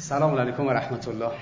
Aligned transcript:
سلام 0.00 0.34
علیکم 0.34 0.66
و 0.66 0.70
رحمت 0.70 1.08
الله 1.08 1.32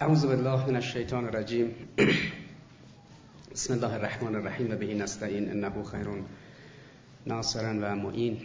اعوذ 0.00 0.26
بالله 0.26 0.66
من 0.66 0.76
الشیطان 0.76 1.24
الرجیم. 1.24 1.74
بسم 3.52 3.74
الله 3.74 3.92
الرحمن 3.94 4.34
الرحیم. 4.34 4.70
و 4.70 4.76
به 4.76 4.94
نستعین 4.94 5.50
انه 5.50 5.82
خیر 5.82 6.06
ناصرا 7.26 7.68
و 7.68 7.96
معین. 7.96 8.40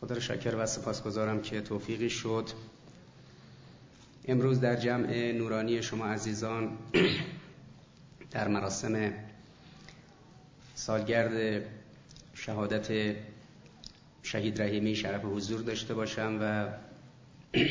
خدا 0.00 0.14
رو 0.14 0.20
شکر 0.20 0.56
و 0.56 0.66
سپاسگزارم 0.66 1.42
که 1.42 1.60
توفیقی 1.60 2.10
شد. 2.10 2.48
امروز 4.28 4.60
در 4.60 4.76
جمع 4.76 5.32
نورانی 5.32 5.82
شما 5.82 6.06
عزیزان 6.06 6.78
در 8.30 8.48
مراسم 8.48 9.12
سالگرد 10.74 11.62
شهادت 12.34 13.16
شهید 14.22 14.62
رحیمی 14.62 14.96
شرف 14.96 15.24
حضور 15.24 15.60
داشته 15.60 15.94
باشم 15.94 16.38
و 16.40 16.68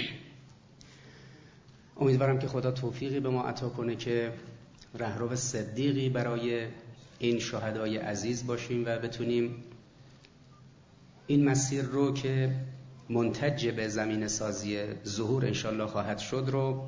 امیدوارم 2.02 2.39
که 2.39 2.48
خدا 2.48 2.72
توفیقی 2.72 3.20
به 3.20 3.30
ما 3.30 3.44
عطا 3.44 3.70
کنه 3.70 3.95
که 3.95 4.34
رهرو 4.95 5.36
صدیقی 5.36 6.09
برای 6.09 6.67
این 7.20 7.39
شهدای 7.39 7.98
عزیز 7.98 8.48
باشیم 8.48 8.84
و 8.86 8.98
بتونیم 8.99 9.63
این 11.27 11.49
مسیر 11.49 11.84
رو 11.84 12.13
که 12.13 12.55
منتج 13.09 13.67
به 13.67 13.88
زمین 13.88 14.27
سازی 14.27 14.80
ظهور 15.05 15.45
انشالله 15.45 15.86
خواهد 15.86 16.17
شد 16.17 16.50
رو 16.52 16.88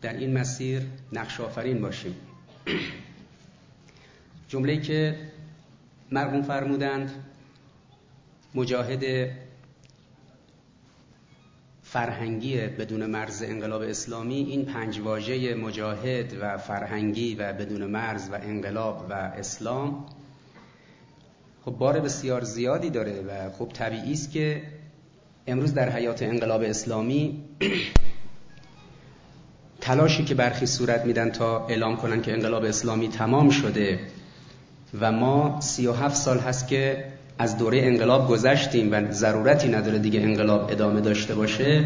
در 0.00 0.12
این 0.16 0.38
مسیر 0.38 0.82
نقش 1.12 1.40
آفرین 1.40 1.80
باشیم. 1.80 2.14
جمله 4.48 4.80
که 4.80 5.18
مرقوم 6.10 6.42
فرمودند 6.42 7.10
مجاهد 8.54 9.30
فرهنگی 11.82 12.56
بدون 12.56 13.06
مرز 13.06 13.42
انقلاب 13.42 13.82
اسلامی 13.82 14.34
این 14.34 14.64
پنج 14.64 15.00
واژه 15.00 15.54
مجاهد 15.54 16.36
و 16.40 16.58
فرهنگی 16.58 17.34
و 17.34 17.52
بدون 17.52 17.86
مرز 17.86 18.28
و 18.32 18.34
انقلاب 18.34 19.06
و 19.10 19.12
اسلام 19.12 20.06
خب 21.64 21.70
بار 21.70 22.00
بسیار 22.00 22.44
زیادی 22.44 22.90
داره 22.90 23.20
و 23.20 23.50
خب 23.50 23.70
طبیعی 23.74 24.12
است 24.12 24.30
که 24.30 24.62
امروز 25.46 25.74
در 25.74 25.90
حیات 25.90 26.22
انقلاب 26.22 26.62
اسلامی 26.62 27.44
تلاشی 29.80 30.24
که 30.24 30.34
برخی 30.34 30.66
صورت 30.66 31.04
میدن 31.04 31.30
تا 31.30 31.66
اعلام 31.66 31.96
کنن 31.96 32.22
که 32.22 32.32
انقلاب 32.32 32.64
اسلامی 32.64 33.08
تمام 33.08 33.50
شده 33.50 34.00
و 35.00 35.12
ما 35.12 35.60
سی 35.60 35.86
و 35.86 35.92
هفت 35.92 36.16
سال 36.16 36.38
هست 36.38 36.68
که 36.68 37.04
از 37.40 37.58
دوره 37.58 37.78
انقلاب 37.82 38.28
گذشتیم 38.28 38.92
و 38.92 39.12
ضرورتی 39.12 39.68
نداره 39.68 39.98
دیگه 39.98 40.20
انقلاب 40.20 40.70
ادامه 40.70 41.00
داشته 41.00 41.34
باشه 41.34 41.84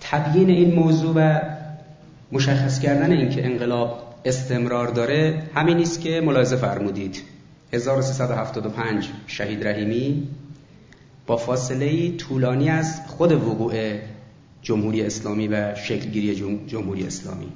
تبیین 0.00 0.50
این 0.50 0.74
موضوع 0.74 1.12
و 1.16 1.40
مشخص 2.32 2.80
کردن 2.80 3.12
اینکه 3.12 3.44
انقلاب 3.46 4.14
استمرار 4.24 4.88
داره 4.88 5.42
همین 5.54 5.76
نیست 5.76 6.00
که 6.00 6.20
ملاحظه 6.20 6.56
فرمودید. 6.56 7.22
1375 7.72 9.08
شهید 9.26 9.66
رحیمی 9.66 10.28
با 11.26 11.36
فاصله 11.36 12.16
طولانی 12.16 12.70
از 12.70 13.00
خود 13.06 13.32
وقوع 13.32 13.74
جمهوری 14.62 15.02
اسلامی 15.02 15.48
و 15.48 15.74
شکلگیری 15.74 16.60
جمهوری 16.66 17.06
اسلامی. 17.06 17.52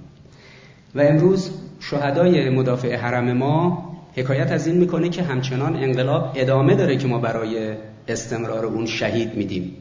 و 0.95 1.01
امروز 1.01 1.51
شهدای 1.81 2.51
مدافع 2.51 2.97
حرم 2.97 3.33
ما 3.33 3.84
حکایت 4.15 4.53
از 4.53 4.67
این 4.67 4.77
می‌کنه 4.77 5.09
که 5.09 5.23
همچنان 5.23 5.77
انقلاب 5.77 6.33
ادامه 6.35 6.75
داره 6.75 6.97
که 6.97 7.07
ما 7.07 7.19
برای 7.19 7.75
استمرار 8.09 8.67
اون 8.67 8.87
شهید 8.87 9.35
میدیم. 9.35 9.77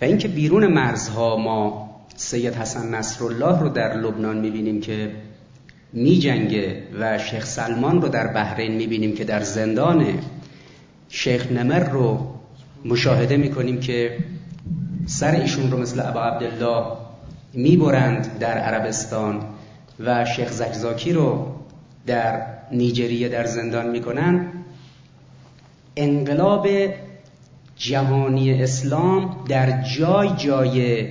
و 0.00 0.04
اینکه 0.04 0.28
بیرون 0.28 0.66
مرزها 0.66 1.36
ما 1.36 1.90
سید 2.16 2.54
حسن 2.54 2.94
نصرالله 2.94 3.60
رو 3.60 3.68
در 3.68 3.96
لبنان 3.96 4.38
می‌بینیم 4.38 4.80
که 4.80 5.10
میجنگه 5.92 6.82
و 7.00 7.18
شیخ 7.18 7.46
سلمان 7.46 8.02
رو 8.02 8.08
در 8.08 8.26
بحرین 8.26 8.72
می‌بینیم 8.72 9.14
که 9.14 9.24
در 9.24 9.40
زندان 9.40 10.06
شیخ 11.08 11.52
نمر 11.52 11.88
رو 11.88 12.34
مشاهده 12.84 13.36
می‌کنیم 13.36 13.80
که 13.80 14.18
سر 15.06 15.30
ایشون 15.30 15.70
رو 15.70 15.78
مثل 15.78 16.00
ابا 16.00 16.22
عبدالله 16.22 16.86
می‌برند 17.54 18.38
در 18.38 18.58
عربستان 18.58 19.40
و 20.00 20.24
شیخ 20.24 20.52
زکزاکی 20.52 21.12
رو 21.12 21.54
در 22.06 22.51
نیجریه 22.72 23.28
در 23.28 23.44
زندان 23.44 23.90
می‌کنن. 23.90 24.46
انقلاب 25.96 26.68
جهانی 27.76 28.62
اسلام 28.62 29.36
در 29.48 29.82
جای 29.82 30.30
جای 30.36 31.06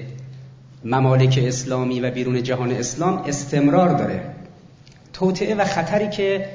ممالک 0.85 1.39
اسلامی 1.47 1.99
و 1.99 2.11
بیرون 2.11 2.43
جهان 2.43 2.71
اسلام 2.71 3.17
استمرار 3.17 3.89
داره. 3.89 4.21
توطعه 5.13 5.55
و 5.55 5.63
خطری 5.63 6.09
که 6.09 6.45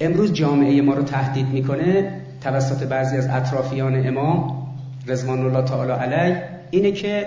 امروز 0.00 0.32
جامعه 0.32 0.82
ما 0.82 0.94
رو 0.94 1.02
تهدید 1.02 1.48
می‌کنه 1.48 2.20
توسط 2.40 2.82
بعضی 2.82 3.16
از 3.16 3.28
اطرافیان 3.28 4.06
امام 4.06 4.66
رضوان 5.06 5.40
الله 5.40 5.62
تعالی 5.62 5.92
علیه 5.92 6.42
اینه 6.70 6.92
که 6.92 7.26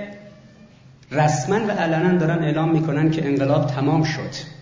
رسما 1.11 1.67
و 1.67 1.71
علنا 1.71 2.17
دارن 2.17 2.43
اعلام 2.43 2.71
می‌کنن 2.71 3.11
که 3.11 3.27
انقلاب 3.27 3.67
تمام 3.67 4.03
شد. 4.03 4.58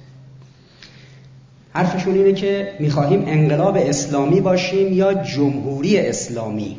حرفشون 1.77 2.13
اینه 2.13 2.33
که 2.33 2.73
می‌خواهیم 2.79 3.23
انقلاب 3.27 3.77
اسلامی 3.77 4.41
باشیم 4.41 4.93
یا 4.93 5.13
جمهوری 5.13 5.99
اسلامی. 5.99 6.77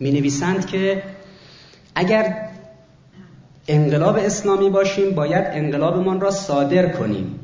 می 0.00 0.10
نویسند 0.10 0.66
که 0.66 1.02
اگر 1.94 2.36
انقلاب 3.68 4.16
اسلامی 4.16 4.70
باشیم 4.70 5.10
باید 5.10 5.44
انقلابمان 5.52 6.20
را 6.20 6.30
صادر 6.30 6.88
کنیم. 6.88 7.38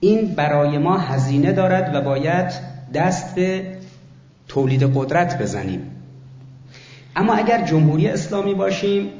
این 0.00 0.34
برای 0.34 0.78
ما 0.78 0.98
هزینه 0.98 1.52
دارد 1.52 1.94
و 1.94 2.00
باید 2.00 2.52
دست 2.94 3.34
به 3.34 3.66
تولید 4.48 4.82
قدرت 4.94 5.42
بزنیم. 5.42 5.90
اما 7.16 7.34
اگر 7.34 7.66
جمهوری 7.66 8.08
اسلامی 8.08 8.54
باشیم 8.54 9.10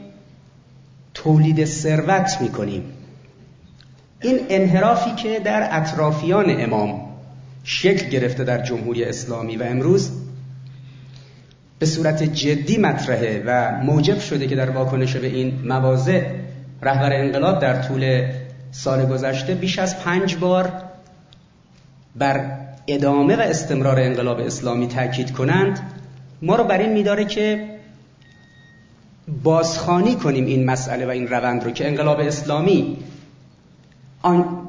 تولید 1.15 1.65
ثروت 1.65 2.39
می‌کنیم. 2.41 2.83
این 4.21 4.41
انحرافی 4.49 5.15
که 5.15 5.41
در 5.41 5.69
اطرافیان 5.71 6.61
امام 6.61 7.01
شکل 7.65 8.09
گرفته 8.09 8.45
در 8.45 8.63
جمهوری 8.63 9.05
اسلامی 9.05 9.57
و 9.57 9.63
امروز 9.63 10.11
به 11.79 11.87
صورت 11.87 12.23
جدی 12.23 12.79
مطرحه 12.79 13.43
و 13.47 13.71
موجب 13.85 14.19
شده 14.19 14.47
که 14.47 14.57
در 14.57 14.71
واکنش 14.71 15.17
به 15.17 15.27
این 15.27 15.59
مواضع 15.65 16.23
رهبر 16.83 17.13
انقلاب 17.13 17.61
در 17.61 17.83
طول 17.83 18.33
سال 18.71 19.07
گذشته 19.07 19.55
بیش 19.55 19.79
از 19.79 20.01
پنج 20.01 20.37
بار 20.37 20.73
بر 22.17 22.51
ادامه 22.87 23.37
و 23.37 23.41
استمرار 23.41 24.01
انقلاب 24.01 24.41
اسلامی 24.41 24.87
تاکید 24.87 25.33
کنند 25.33 25.81
ما 26.43 26.57
رو 26.57 26.65
بر 26.65 26.79
این 26.79 26.93
میداره 26.93 27.25
که 27.25 27.69
بازخانی 29.43 30.15
کنیم 30.15 30.47
این 30.47 30.65
مسئله 30.65 31.07
و 31.07 31.11
این 31.11 31.29
روند 31.29 31.65
رو 31.65 31.71
که 31.71 31.89
انقلاب 31.89 32.21
اسلامی 32.21 32.97
آن 34.23 34.69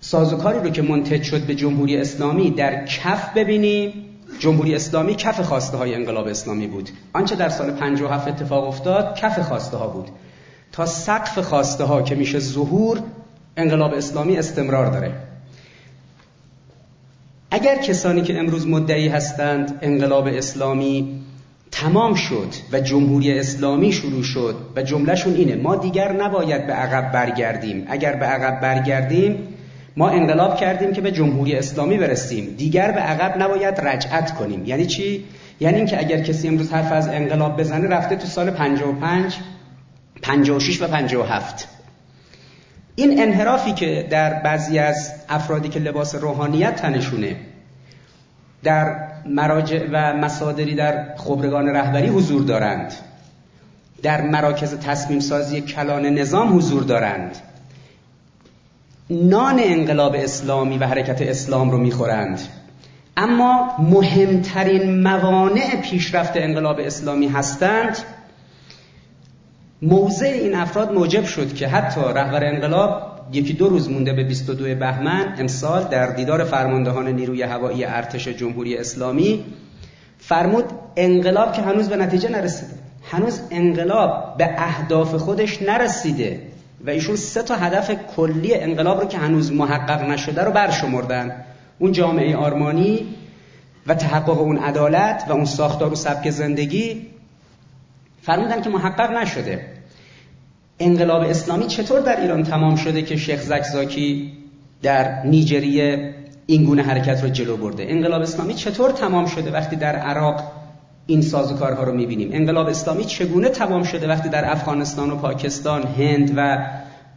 سازوکاری 0.00 0.58
رو 0.58 0.70
که 0.70 0.82
منتج 0.82 1.22
شد 1.22 1.40
به 1.40 1.54
جمهوری 1.54 1.96
اسلامی 1.96 2.50
در 2.50 2.86
کف 2.86 3.32
ببینیم. 3.36 3.92
جمهوری 4.38 4.74
اسلامی 4.74 5.14
کف 5.14 5.40
خواسته 5.40 5.76
های 5.76 5.94
انقلاب 5.94 6.26
اسلامی 6.26 6.66
بود. 6.66 6.90
آنچه 7.12 7.36
در 7.36 7.48
سال 7.48 7.70
57 7.70 8.28
اتفاق 8.28 8.68
افتاد 8.68 9.14
کف 9.16 9.38
خواسته 9.38 9.76
ها 9.76 9.88
بود. 9.88 10.08
تا 10.72 10.86
سقف 10.86 11.38
خواسته 11.38 11.84
ها 11.84 12.02
که 12.02 12.14
میشه 12.14 12.38
ظهور 12.38 13.02
انقلاب 13.56 13.94
اسلامی 13.94 14.36
استمرار 14.36 14.90
داره. 14.90 15.12
اگر 17.50 17.76
کسانی 17.82 18.22
که 18.22 18.38
امروز 18.38 18.66
مدعی 18.66 19.08
هستند 19.08 19.78
انقلاب 19.82 20.26
اسلامی 20.26 21.20
تمام 21.70 22.14
شد 22.14 22.48
و 22.72 22.80
جمهوری 22.80 23.38
اسلامی 23.38 23.92
شروع 23.92 24.22
شد 24.22 24.56
و 24.76 24.82
جملهشون 24.82 25.34
اینه 25.34 25.54
ما 25.54 25.76
دیگر 25.76 26.12
نباید 26.12 26.66
به 26.66 26.72
عقب 26.72 27.12
برگردیم. 27.12 27.86
اگر 27.88 28.16
به 28.16 28.26
عقب 28.26 28.60
برگردیم 28.60 29.48
ما 29.96 30.08
انقلاب 30.08 30.56
کردیم 30.56 30.92
که 30.92 31.00
به 31.00 31.12
جمهوری 31.12 31.56
اسلامی 31.56 31.98
برسیم. 31.98 32.54
دیگر 32.56 32.92
به 32.92 33.00
عقب 33.00 33.42
نباید 33.42 33.80
رجعت 33.80 34.34
کنیم. 34.34 34.64
یعنی 34.64 34.86
چی؟ 34.86 35.24
یعنی 35.60 35.76
اینکه 35.76 35.98
اگر 35.98 36.20
کسی 36.20 36.48
امروز 36.48 36.72
حرف 36.72 36.92
از 36.92 37.08
انقلاب 37.08 37.60
بزنه 37.60 37.88
رفته 37.88 38.16
تو 38.16 38.26
سال 38.26 38.50
55 38.50 39.34
56 40.22 40.82
و 40.82 40.86
57 40.86 41.68
این 42.96 43.22
انحرافی 43.22 43.72
که 43.72 44.06
در 44.10 44.34
بعضی 44.34 44.78
از 44.78 45.12
افرادی 45.28 45.68
که 45.68 45.80
لباس 45.80 46.14
روحانیت 46.14 46.76
تنشونه 46.76 47.36
در 48.62 49.07
مراجع 49.26 49.86
و 49.92 50.16
مصادری 50.16 50.74
در 50.74 51.16
خبرگان 51.16 51.68
رهبری 51.68 52.08
حضور 52.08 52.42
دارند. 52.42 52.92
در 54.02 54.20
مراکز 54.20 54.78
تصمیم 54.78 55.20
سازی 55.20 55.60
کلان 55.60 56.06
نظام 56.06 56.56
حضور 56.56 56.82
دارند. 56.82 57.36
نان 59.10 59.60
انقلاب 59.62 60.14
اسلامی 60.18 60.78
و 60.78 60.86
حرکت 60.86 61.22
اسلام 61.22 61.70
رو 61.70 61.78
می‌خورند. 61.78 62.40
اما 63.16 63.76
مهمترین 63.78 65.02
موانع 65.02 65.76
پیشرفت 65.82 66.32
انقلاب 66.36 66.80
اسلامی 66.80 67.28
هستند. 67.28 67.98
موضع 69.82 70.26
این 70.26 70.54
افراد 70.54 70.92
موجب 70.92 71.24
شد 71.24 71.54
که 71.54 71.68
حتی 71.68 72.00
رهبر 72.00 72.44
انقلاب 72.44 73.07
یکی 73.32 73.52
دو 73.52 73.68
روز 73.68 73.90
مونده 73.90 74.12
به 74.12 74.24
22 74.24 74.74
بهمن 74.74 75.34
امسال 75.38 75.84
در 75.84 76.06
دیدار 76.06 76.44
فرماندهان 76.44 77.08
نیروی 77.08 77.42
هوایی 77.42 77.84
ارتش 77.84 78.28
جمهوری 78.28 78.76
اسلامی 78.76 79.44
فرمود 80.18 80.64
انقلاب 80.96 81.52
که 81.52 81.62
هنوز 81.62 81.88
به 81.88 81.96
نتیجه 81.96 82.28
نرسیده. 82.28 82.72
هنوز 83.10 83.40
انقلاب 83.50 84.34
به 84.38 84.54
اهداف 84.58 85.14
خودش 85.14 85.62
نرسیده 85.62 86.40
و 86.86 86.90
ایشون 86.90 87.16
سه 87.16 87.42
تا 87.42 87.56
هدف 87.56 87.90
کلی 88.16 88.54
انقلاب 88.54 89.00
رو 89.00 89.06
که 89.06 89.18
هنوز 89.18 89.52
محقق 89.52 90.02
نشده 90.02 90.42
رو 90.42 90.52
برشمردن. 90.52 91.44
اون 91.78 91.92
جامعه 91.92 92.36
آرمانی 92.36 93.14
و 93.86 93.94
تحقق 93.94 94.40
اون 94.40 94.58
عدالت 94.58 95.24
و 95.28 95.32
اون 95.32 95.44
ساختار 95.44 95.92
و 95.92 95.94
سبک 95.94 96.30
زندگی 96.30 97.06
فرمودن 98.22 98.62
که 98.62 98.70
محقق 98.70 99.10
نشده. 99.10 99.77
انقلاب 100.80 101.22
اسلامی 101.22 101.66
چطور 101.66 102.00
در 102.00 102.20
ایران 102.20 102.42
تمام 102.42 102.76
شده 102.76 103.02
که 103.02 103.16
شیخ 103.16 103.40
زکزاکی 103.40 104.32
در 104.82 105.22
نیجریه 105.22 106.14
این 106.46 106.64
گونه 106.64 106.82
حرکت 106.82 107.22
رو 107.22 107.28
جلو 107.28 107.56
برده؟ 107.56 107.86
انقلاب 107.88 108.22
اسلامی 108.22 108.54
چطور 108.54 108.90
تمام 108.90 109.26
شده 109.26 109.50
وقتی 109.50 109.76
در 109.76 109.96
عراق 109.96 110.42
این 111.06 111.22
سازوکارها 111.22 111.82
رو 111.82 111.94
می‌بینیم؟ 111.94 112.28
انقلاب 112.32 112.68
اسلامی 112.68 113.04
چگونه 113.04 113.48
تمام 113.48 113.82
شده 113.82 114.08
وقتی 114.08 114.28
در 114.28 114.52
افغانستان 114.52 115.10
و 115.10 115.16
پاکستان 115.16 115.82
هند 115.82 116.32
و 116.36 116.66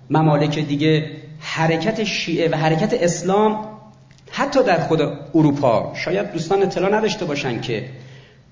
ممالک 0.10 0.60
دیگه 0.60 1.10
حرکت 1.40 2.04
شیعه 2.04 2.50
و 2.52 2.56
حرکت 2.56 2.94
اسلام 2.94 3.66
حتی 4.32 4.64
در 4.64 4.80
خود 4.80 5.02
اروپا 5.36 5.94
شاید 5.96 6.32
دوستان 6.32 6.64
اطلاع 6.64 6.98
نداشته 6.98 7.26
باشن 7.26 7.62
که 7.62 7.86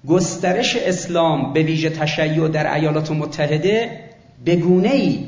گسترش 0.07 0.75
اسلام 0.75 1.53
به 1.53 1.63
ویژه 1.63 1.89
تشیع 1.89 2.47
در 2.47 2.73
ایالات 2.73 3.11
متحده 3.11 4.08
به 4.45 4.55
گونه 4.55 4.89
ای 4.89 5.25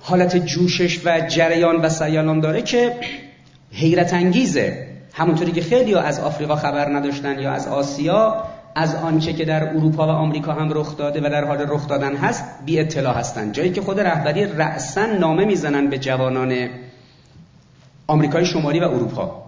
حالت 0.00 0.36
جوشش 0.36 1.00
و 1.04 1.20
جریان 1.20 1.76
و 1.76 1.88
سیالان 1.88 2.40
داره 2.40 2.62
که 2.62 2.96
حیرت 3.72 4.14
انگیزه. 4.14 4.86
همونطوری 5.12 5.52
که 5.52 5.62
خیلی 5.62 5.94
از 5.94 6.20
آفریقا 6.20 6.56
خبر 6.56 6.96
نداشتن 6.96 7.38
یا 7.38 7.52
از 7.52 7.68
آسیا 7.68 8.44
از 8.74 8.94
آنچه 8.94 9.32
که 9.32 9.44
در 9.44 9.68
اروپا 9.68 10.06
و 10.06 10.10
آمریکا 10.10 10.52
هم 10.52 10.68
رخ 10.72 10.96
داده 10.96 11.20
و 11.20 11.30
در 11.30 11.44
حال 11.44 11.60
رخ 11.60 11.88
دادن 11.88 12.16
هست 12.16 12.44
بی 12.64 12.80
اطلاع 12.80 13.14
هستند 13.14 13.52
جایی 13.52 13.70
که 13.70 13.80
خود 13.80 14.00
رهبری 14.00 14.44
رأسا 14.44 15.06
نامه 15.06 15.44
می‌زنن 15.44 15.90
به 15.90 15.98
جوانان 15.98 16.68
آمریکای 18.06 18.46
شمالی 18.46 18.80
و 18.80 18.84
اروپا. 18.84 19.42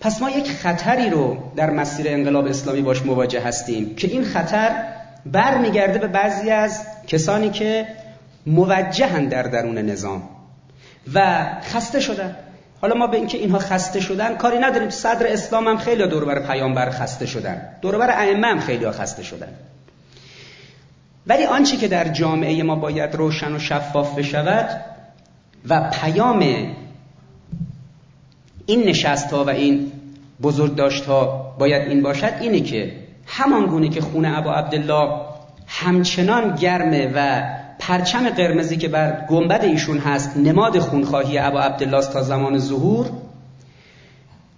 پس 0.00 0.22
ما 0.22 0.30
یک 0.30 0.50
خطری 0.50 1.10
رو 1.10 1.36
در 1.56 1.70
مسیر 1.70 2.06
انقلاب 2.08 2.46
اسلامی 2.46 2.82
باش 2.82 3.06
مواجه 3.06 3.40
هستیم 3.40 3.94
که 3.94 4.08
این 4.08 4.24
خطر 4.24 4.70
برمیگرده 5.26 5.98
به 5.98 6.06
بعضی 6.06 6.50
از 6.50 6.80
کسانی 7.06 7.50
که 7.50 7.86
موجهن 8.46 9.28
در 9.28 9.42
درون 9.42 9.78
نظام 9.78 10.22
و 11.14 11.46
خسته 11.62 12.00
شدن. 12.00 12.36
حالا 12.80 12.94
ما 12.94 13.06
به 13.06 13.16
اینکه 13.16 13.38
اینها 13.38 13.58
خسته 13.58 14.00
شدن 14.00 14.36
کاری 14.36 14.58
نداریم. 14.58 14.90
صدر 14.90 15.26
اسلام 15.26 15.68
هم 15.68 15.78
خیلی 15.78 16.08
دور 16.08 16.24
بر 16.24 16.46
پیامبر 16.46 16.90
خسته 16.90 17.26
شدن. 17.26 17.62
دور 17.82 17.98
بر 17.98 18.10
ائمه 18.10 18.46
هم 18.46 18.60
خیلی 18.60 18.90
خسته 18.90 19.22
شدن. 19.22 19.48
ولی 21.26 21.44
آنچه 21.44 21.76
که 21.76 21.88
در 21.88 22.08
جامعه 22.08 22.62
ما 22.62 22.76
باید 22.76 23.14
روشن 23.14 23.56
و 23.56 23.58
شفاف 23.58 24.18
بشود 24.18 24.80
و 25.68 25.90
پیام 25.90 26.40
این 28.66 28.84
نشست 28.84 29.30
ها 29.30 29.44
و 29.44 29.50
این 29.50 29.92
بزرگ 30.42 30.74
داشت 30.74 31.04
ها 31.04 31.54
باید 31.58 31.88
این 31.88 32.02
باشد 32.02 32.32
اینه 32.40 32.60
که 32.60 32.92
همان 33.32 33.66
گونه 33.66 33.88
که 33.88 34.00
خونه 34.00 34.38
ابا 34.38 34.54
عبدالله 34.54 35.10
همچنان 35.66 36.54
گرمه 36.54 37.12
و 37.14 37.42
پرچم 37.78 38.30
قرمزی 38.30 38.76
که 38.76 38.88
بر 38.88 39.26
گنبد 39.28 39.64
ایشون 39.64 39.98
هست 39.98 40.36
نماد 40.36 40.78
خونخواهی 40.78 41.38
ابا 41.38 41.60
عبدالله 41.60 42.06
تا 42.12 42.22
زمان 42.22 42.58
ظهور 42.58 43.06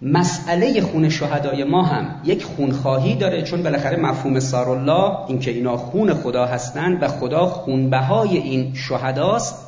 مسئله 0.02 0.80
خون 0.80 1.08
شهدای 1.08 1.64
ما 1.64 1.82
هم 1.82 2.20
یک 2.24 2.44
خونخواهی 2.44 3.14
داره 3.14 3.42
چون 3.42 3.62
بالاخره 3.62 3.96
مفهوم 3.96 4.40
سارالله 4.40 5.18
اینکه 5.28 5.50
اینا 5.50 5.76
خون 5.76 6.14
خدا 6.14 6.46
هستند 6.46 7.02
و 7.02 7.08
خدا 7.08 7.46
خونبهای 7.46 8.36
این 8.38 8.74
شهداست 8.74 9.66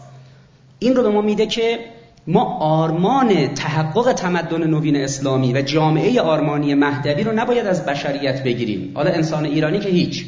این 0.78 0.96
رو 0.96 1.02
به 1.02 1.08
ما 1.08 1.20
میده 1.20 1.46
که 1.46 1.78
ما 2.26 2.58
آرمان 2.58 3.54
تحقق 3.54 4.12
تمدن 4.12 4.66
نوین 4.66 4.96
اسلامی 4.96 5.52
و 5.52 5.62
جامعه 5.62 6.20
آرمانی 6.20 6.74
مهدوی 6.74 7.24
رو 7.24 7.32
نباید 7.32 7.66
از 7.66 7.86
بشریت 7.86 8.42
بگیریم. 8.42 8.92
حالا 8.94 9.10
انسان 9.10 9.44
ایرانی 9.44 9.78
که 9.78 9.88
هیچ. 9.88 10.26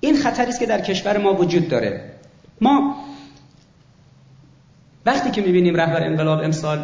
این 0.00 0.16
خطری 0.16 0.48
است 0.48 0.60
که 0.60 0.66
در 0.66 0.80
کشور 0.80 1.18
ما 1.18 1.34
وجود 1.34 1.68
داره. 1.68 2.00
ما 2.60 2.96
وقتی 5.06 5.30
که 5.30 5.42
می‌بینیم 5.42 5.76
رهبر 5.76 6.04
انقلاب 6.04 6.44
امسال 6.44 6.78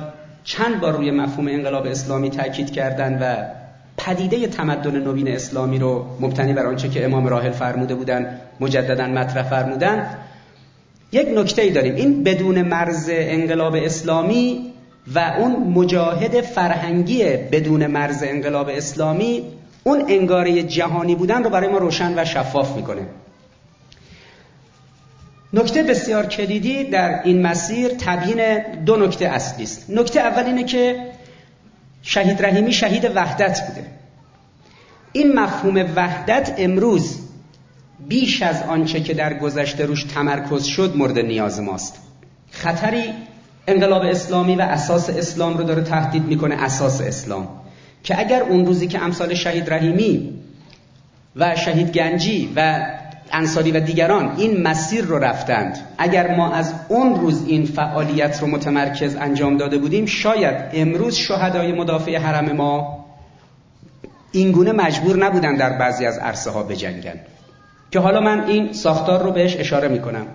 چند 0.45 0.81
بار 0.81 0.97
روی 0.97 1.11
مفهوم 1.11 1.49
انقلاب 1.49 1.87
اسلامی 1.87 2.31
تاکید 2.31 2.73
کردن 2.73 3.19
و 3.23 3.47
پدیده 3.97 4.47
تمدن 4.47 5.01
نوین 5.01 5.29
اسلامی 5.29 5.79
رو 5.79 6.07
مبتنی 6.21 6.53
بر 6.53 6.67
آنچه 6.67 6.89
که 6.89 7.05
امام 7.05 7.27
راحل 7.27 7.51
فرموده 7.51 7.95
بودن 7.95 8.41
مجددا 8.61 9.07
مطرح 9.07 9.43
فرمودن 9.43 10.07
یک 11.13 11.29
نکته 11.35 11.63
ای 11.63 11.71
داریم. 11.71 11.95
این 11.95 12.23
بدون 12.25 12.63
مرز 12.63 13.09
انقلاب 13.13 13.75
اسلامی 13.75 14.73
و 15.15 15.19
اون 15.39 15.53
مجاهد 15.53 16.41
فرهنگی 16.41 17.25
بدون 17.25 17.87
مرز 17.87 18.23
انقلاب 18.23 18.69
اسلامی 18.69 19.45
اون 19.85 20.05
انگاره 20.09 20.63
جهانی 20.63 21.15
بودن 21.15 21.45
رو 21.45 21.51
برای 21.51 21.69
ما 21.69 21.79
روشن 21.79 22.19
و 22.19 22.25
شفاف 22.25 22.77
می‌کنه. 22.77 23.07
نکته 25.53 25.83
بسیار 25.83 26.27
کلیدی 26.27 26.85
در 26.85 27.21
این 27.25 27.43
مسیر 27.43 27.89
تبیین 27.89 28.59
دو 28.85 28.97
نکته 28.97 29.29
اصلی 29.29 29.65
است. 29.65 29.91
نکته 29.91 30.21
اول 30.21 30.45
اینه 30.45 30.65
که 30.65 31.07
شهید 32.03 32.43
رحیمی 32.43 32.73
شهید 32.73 33.11
وحدت 33.15 33.67
بوده. 33.67 33.87
این 35.13 35.39
مفهوم 35.39 35.93
وحدت 35.97 36.55
امروز 36.59 37.28
بیش 38.09 38.43
از 38.43 38.63
آنچه 38.63 39.01
که 39.01 39.15
در 39.15 39.35
گذشته 39.35 39.87
روش 39.87 40.05
تمرکز 40.05 40.65
شد 40.65 40.97
مورد 40.97 41.19
نیاز 41.19 41.61
ماست. 41.61 41.99
خطری 42.51 43.05
انقلاب 43.67 44.03
اسلامی 44.03 44.57
و 44.57 44.61
اساس 44.61 45.11
اسلام 45.11 45.57
رو 45.57 45.65
داره 45.65 45.83
تهدید 45.83 46.25
می‌کنه 46.25 46.55
اساس 46.55 47.01
اسلام. 47.01 47.49
که 48.05 48.19
اگر 48.19 48.43
اون 48.43 48.67
روزی 48.67 48.87
که 48.87 49.03
امثال 49.03 49.35
شهید 49.35 49.71
رحیمی 49.71 50.33
و 51.37 51.57
شهید 51.57 51.93
گنجی 51.93 52.53
و 52.57 52.87
انصاری 53.33 53.73
و 53.73 53.81
دیگران 53.81 54.35
این 54.37 54.63
مسیر 54.63 55.05
رو 55.05 55.19
رفتند 55.19 55.79
اگر 55.99 56.37
ما 56.37 56.53
از 56.53 56.75
اون 56.89 57.21
روز 57.21 57.47
این 57.47 57.67
فعالیت 57.67 58.41
رو 58.41 58.47
متمرکز 58.47 59.17
انجام 59.17 59.57
داده 59.57 59.79
بودیم 59.79 60.07
شاید 60.07 60.57
امروز 60.73 61.15
شهدای 61.15 61.73
مدافع 61.73 62.19
حرم 62.19 62.53
ما 62.53 63.05
اینگونه 64.33 64.73
مجبور 64.73 65.17
نبودن 65.17 65.57
در 65.57 65.79
بعضی 65.79 66.07
از 66.07 66.19
عرصه 66.19 66.51
ها 66.51 66.63
بجنگن. 66.63 67.21
که 67.91 67.99
حالا 67.99 68.21
من 68.21 68.45
این 68.45 68.73
ساختار 68.73 69.23
رو 69.23 69.33
بهش 69.33 69.57
اشاره 69.57 69.89
می‌کنم. 69.89 70.27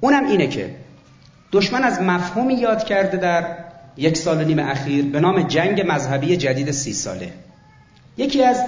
اونم 0.00 0.26
اینه 0.26 0.46
که 0.46 0.74
دشمن 1.52 1.84
از 1.84 2.02
مفهومی 2.02 2.54
یاد 2.54 2.84
کرده 2.84 3.16
در 3.16 3.44
یک 3.96 4.16
سال 4.16 4.42
و 4.42 4.44
نیم 4.44 4.58
اخیر 4.58 5.04
به 5.04 5.20
نام 5.20 5.42
جنگ 5.42 5.84
مذهبی 5.88 6.36
جدید 6.36 6.70
سی 6.70 6.92
ساله. 6.92 7.32
یکی 8.16 8.44
از 8.44 8.64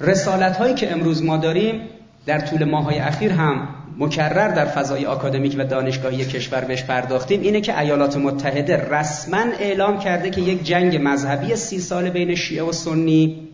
رسالت 0.00 0.56
هایی 0.56 0.74
که 0.74 0.92
امروز 0.92 1.22
ما 1.22 1.36
داریم 1.36 1.80
در 2.26 2.40
طول 2.40 2.64
ماهای 2.64 2.98
اخیر 2.98 3.32
هم 3.32 3.68
مکرر 3.98 4.48
در 4.48 4.64
فضای 4.64 5.06
آکادمیک 5.06 5.54
و 5.58 5.64
دانشگاهی 5.64 6.24
کشور 6.24 6.60
بهش 6.60 6.82
پرداختیم 6.82 7.40
اینه 7.40 7.60
که 7.60 7.78
ایالات 7.78 8.16
متحده 8.16 8.76
رسما 8.90 9.44
اعلام 9.60 9.98
کرده 9.98 10.30
که 10.30 10.40
یک 10.40 10.62
جنگ 10.62 11.00
مذهبی 11.02 11.56
سی 11.56 11.78
ساله 11.78 12.10
بین 12.10 12.34
شیعه 12.34 12.62
و 12.62 12.72
سنی 12.72 13.48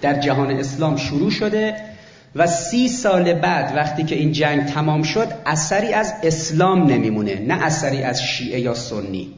در 0.00 0.20
جهان 0.20 0.50
اسلام 0.50 0.96
شروع 0.96 1.30
شده 1.30 1.91
و 2.36 2.46
سی 2.46 2.88
سال 2.88 3.32
بعد 3.34 3.76
وقتی 3.76 4.04
که 4.04 4.14
این 4.14 4.32
جنگ 4.32 4.66
تمام 4.66 5.02
شد 5.02 5.28
اثری 5.46 5.92
از 5.92 6.14
اسلام 6.22 6.86
نمیمونه 6.86 7.40
نه 7.40 7.64
اثری 7.64 8.02
از 8.02 8.22
شیعه 8.22 8.60
یا 8.60 8.74
سنی. 8.74 9.34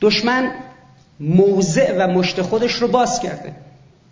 دشمن 0.00 0.50
موضع 1.20 1.96
و 1.98 2.06
مشت 2.10 2.42
خودش 2.42 2.72
رو 2.72 2.88
باز 2.88 3.20
کرده. 3.20 3.52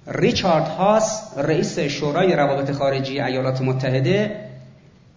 ریچارد 0.07 0.69
هاس 0.69 1.23
رئیس 1.37 1.79
شورای 1.79 2.37
روابط 2.37 2.71
خارجی 2.71 3.21
ایالات 3.21 3.61
متحده 3.61 4.37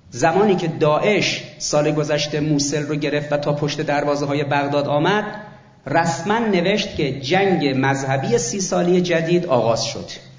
زمانی 0.09 0.55
که 0.55 0.67
داعش 0.67 1.43
سال 1.57 1.91
گذشته 1.91 2.39
موسل 2.39 2.83
رو 2.83 2.95
گرفت 2.95 3.33
و 3.33 3.37
تا 3.37 3.53
پشت 3.53 3.81
دروازه 3.81 4.25
های 4.25 4.43
بغداد 4.43 4.87
آمد 4.87 5.25
رسما 5.87 6.39
نوشت 6.39 6.95
که 6.95 7.19
جنگ 7.19 7.73
مذهبی 7.77 8.37
سی 8.37 8.61
سالی 8.61 9.01
جدید 9.01 9.45
آغاز 9.45 9.85
شد. 9.85 10.32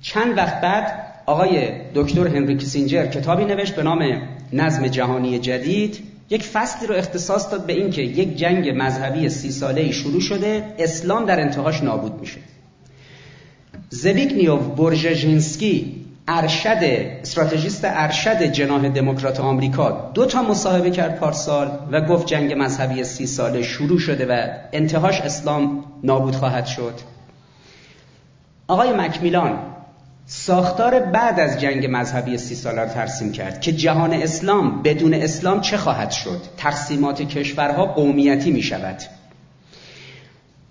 چند 0.00 0.36
وقت 0.36 0.60
بعد 0.60 1.08
آقای 1.26 1.70
دکتر 1.94 2.26
هنری 2.26 2.56
کیسینجر 2.56 3.06
کتابی 3.06 3.44
نوشت 3.44 3.76
به 3.76 3.82
نام 3.82 4.22
نظم 4.52 4.86
جهانی 4.86 5.38
جدید. 5.38 5.98
یک 6.30 6.42
فصلی 6.42 6.86
رو 6.86 6.94
اختصاص 6.94 7.50
داد 7.50 7.66
به 7.66 7.72
اینکه 7.72 8.02
یک 8.02 8.36
جنگ 8.36 8.68
مذهبی 8.76 9.28
سی 9.28 9.50
ساله 9.50 9.92
شروع 9.92 10.20
شده 10.20 10.74
اسلام 10.78 11.26
در 11.26 11.40
انتهاش 11.40 11.82
نابود 11.82 12.20
میشه. 12.20 12.38
زبیگنیو 13.90 14.66
برژینسکی 14.66 15.94
ارشد 16.28 16.78
استراتژیست 16.82 17.80
ارشد 17.84 18.42
جناح 18.42 18.88
دموکرات 18.88 19.40
آمریکا 19.40 20.10
دو 20.14 20.26
تا 20.26 20.42
مصاحبه 20.42 20.90
کرد 20.90 21.18
پارسال 21.18 21.78
و 21.92 22.00
گفت 22.00 22.26
جنگ 22.26 22.52
مذهبی 22.52 23.04
سی 23.04 23.26
ساله 23.26 23.62
شروع 23.62 23.98
شده 23.98 24.26
و 24.26 24.46
انتهاش 24.72 25.20
اسلام 25.20 25.84
نابود 26.04 26.34
خواهد 26.34 26.66
شد. 26.66 26.94
آقای 28.68 28.92
مکمیلان 28.92 29.58
ساختار 30.30 31.00
بعد 31.00 31.40
از 31.40 31.60
جنگ 31.60 31.86
مذهبی 31.90 32.38
سی 32.38 32.54
ساله 32.54 32.86
ترسیم 32.86 33.32
کرد 33.32 33.60
که 33.60 33.72
جهان 33.72 34.12
اسلام 34.12 34.82
بدون 34.82 35.14
اسلام 35.14 35.60
چه 35.60 35.76
خواهد 35.76 36.10
شد؟ 36.10 36.40
تقسیمات 36.56 37.22
کشورها 37.22 37.86
قومیتی 37.86 38.50
می 38.50 38.62
شود. 38.62 38.96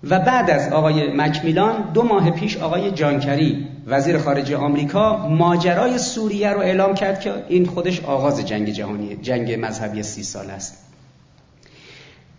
و 0.04 0.18
بعد 0.18 0.50
از 0.50 0.72
آقای 0.72 1.16
مکمیلان 1.16 1.92
دو 1.94 2.02
ماه 2.02 2.30
پیش 2.30 2.56
آقای 2.56 2.90
جانکری 2.90 3.66
وزیر 3.86 4.18
خارجه 4.18 4.56
آمریکا 4.56 5.28
ماجرای 5.28 5.98
سوریه 5.98 6.50
رو 6.50 6.60
اعلام 6.60 6.94
کرد 6.94 7.20
که 7.20 7.32
این 7.48 7.66
خودش 7.66 8.00
آغاز 8.00 8.46
جنگ 8.46 8.70
جهانی 8.70 9.16
جنگ 9.16 9.64
مذهبی 9.64 10.02
سی 10.02 10.22
سال 10.22 10.50
است. 10.50 10.84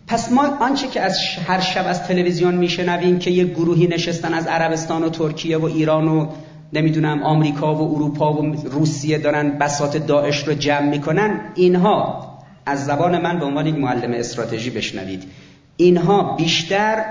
پس 0.06 0.32
ما 0.32 0.56
آنچه 0.60 0.88
که 0.88 1.00
از 1.00 1.18
هر 1.46 1.60
شب 1.60 1.86
از 1.86 2.02
تلویزیون 2.02 2.54
میشنویم 2.54 3.18
که 3.18 3.30
یک 3.30 3.50
گروهی 3.50 3.86
نشستن 3.86 4.34
از 4.34 4.46
عربستان 4.46 5.02
و 5.02 5.08
ترکیه 5.08 5.58
و 5.58 5.64
ایران 5.64 6.08
و 6.08 6.26
نمی‌دونم 6.72 7.22
آمریکا 7.22 7.74
و 7.74 7.94
اروپا 7.94 8.32
و 8.32 8.54
روسیه 8.64 9.18
دارن 9.18 9.58
بسات 9.58 9.96
داعش 9.96 10.48
رو 10.48 10.54
جمع 10.54 10.88
می‌کنن. 10.88 11.40
اینها 11.54 12.30
از 12.66 12.86
زبان 12.86 13.22
من 13.22 13.38
به 13.38 13.44
عنوان 13.44 13.66
یک 13.66 13.74
معلم 13.74 14.12
استراتژی 14.12 14.70
بشنوید. 14.70 15.24
اینها 15.76 16.36
بیشتر 16.36 17.04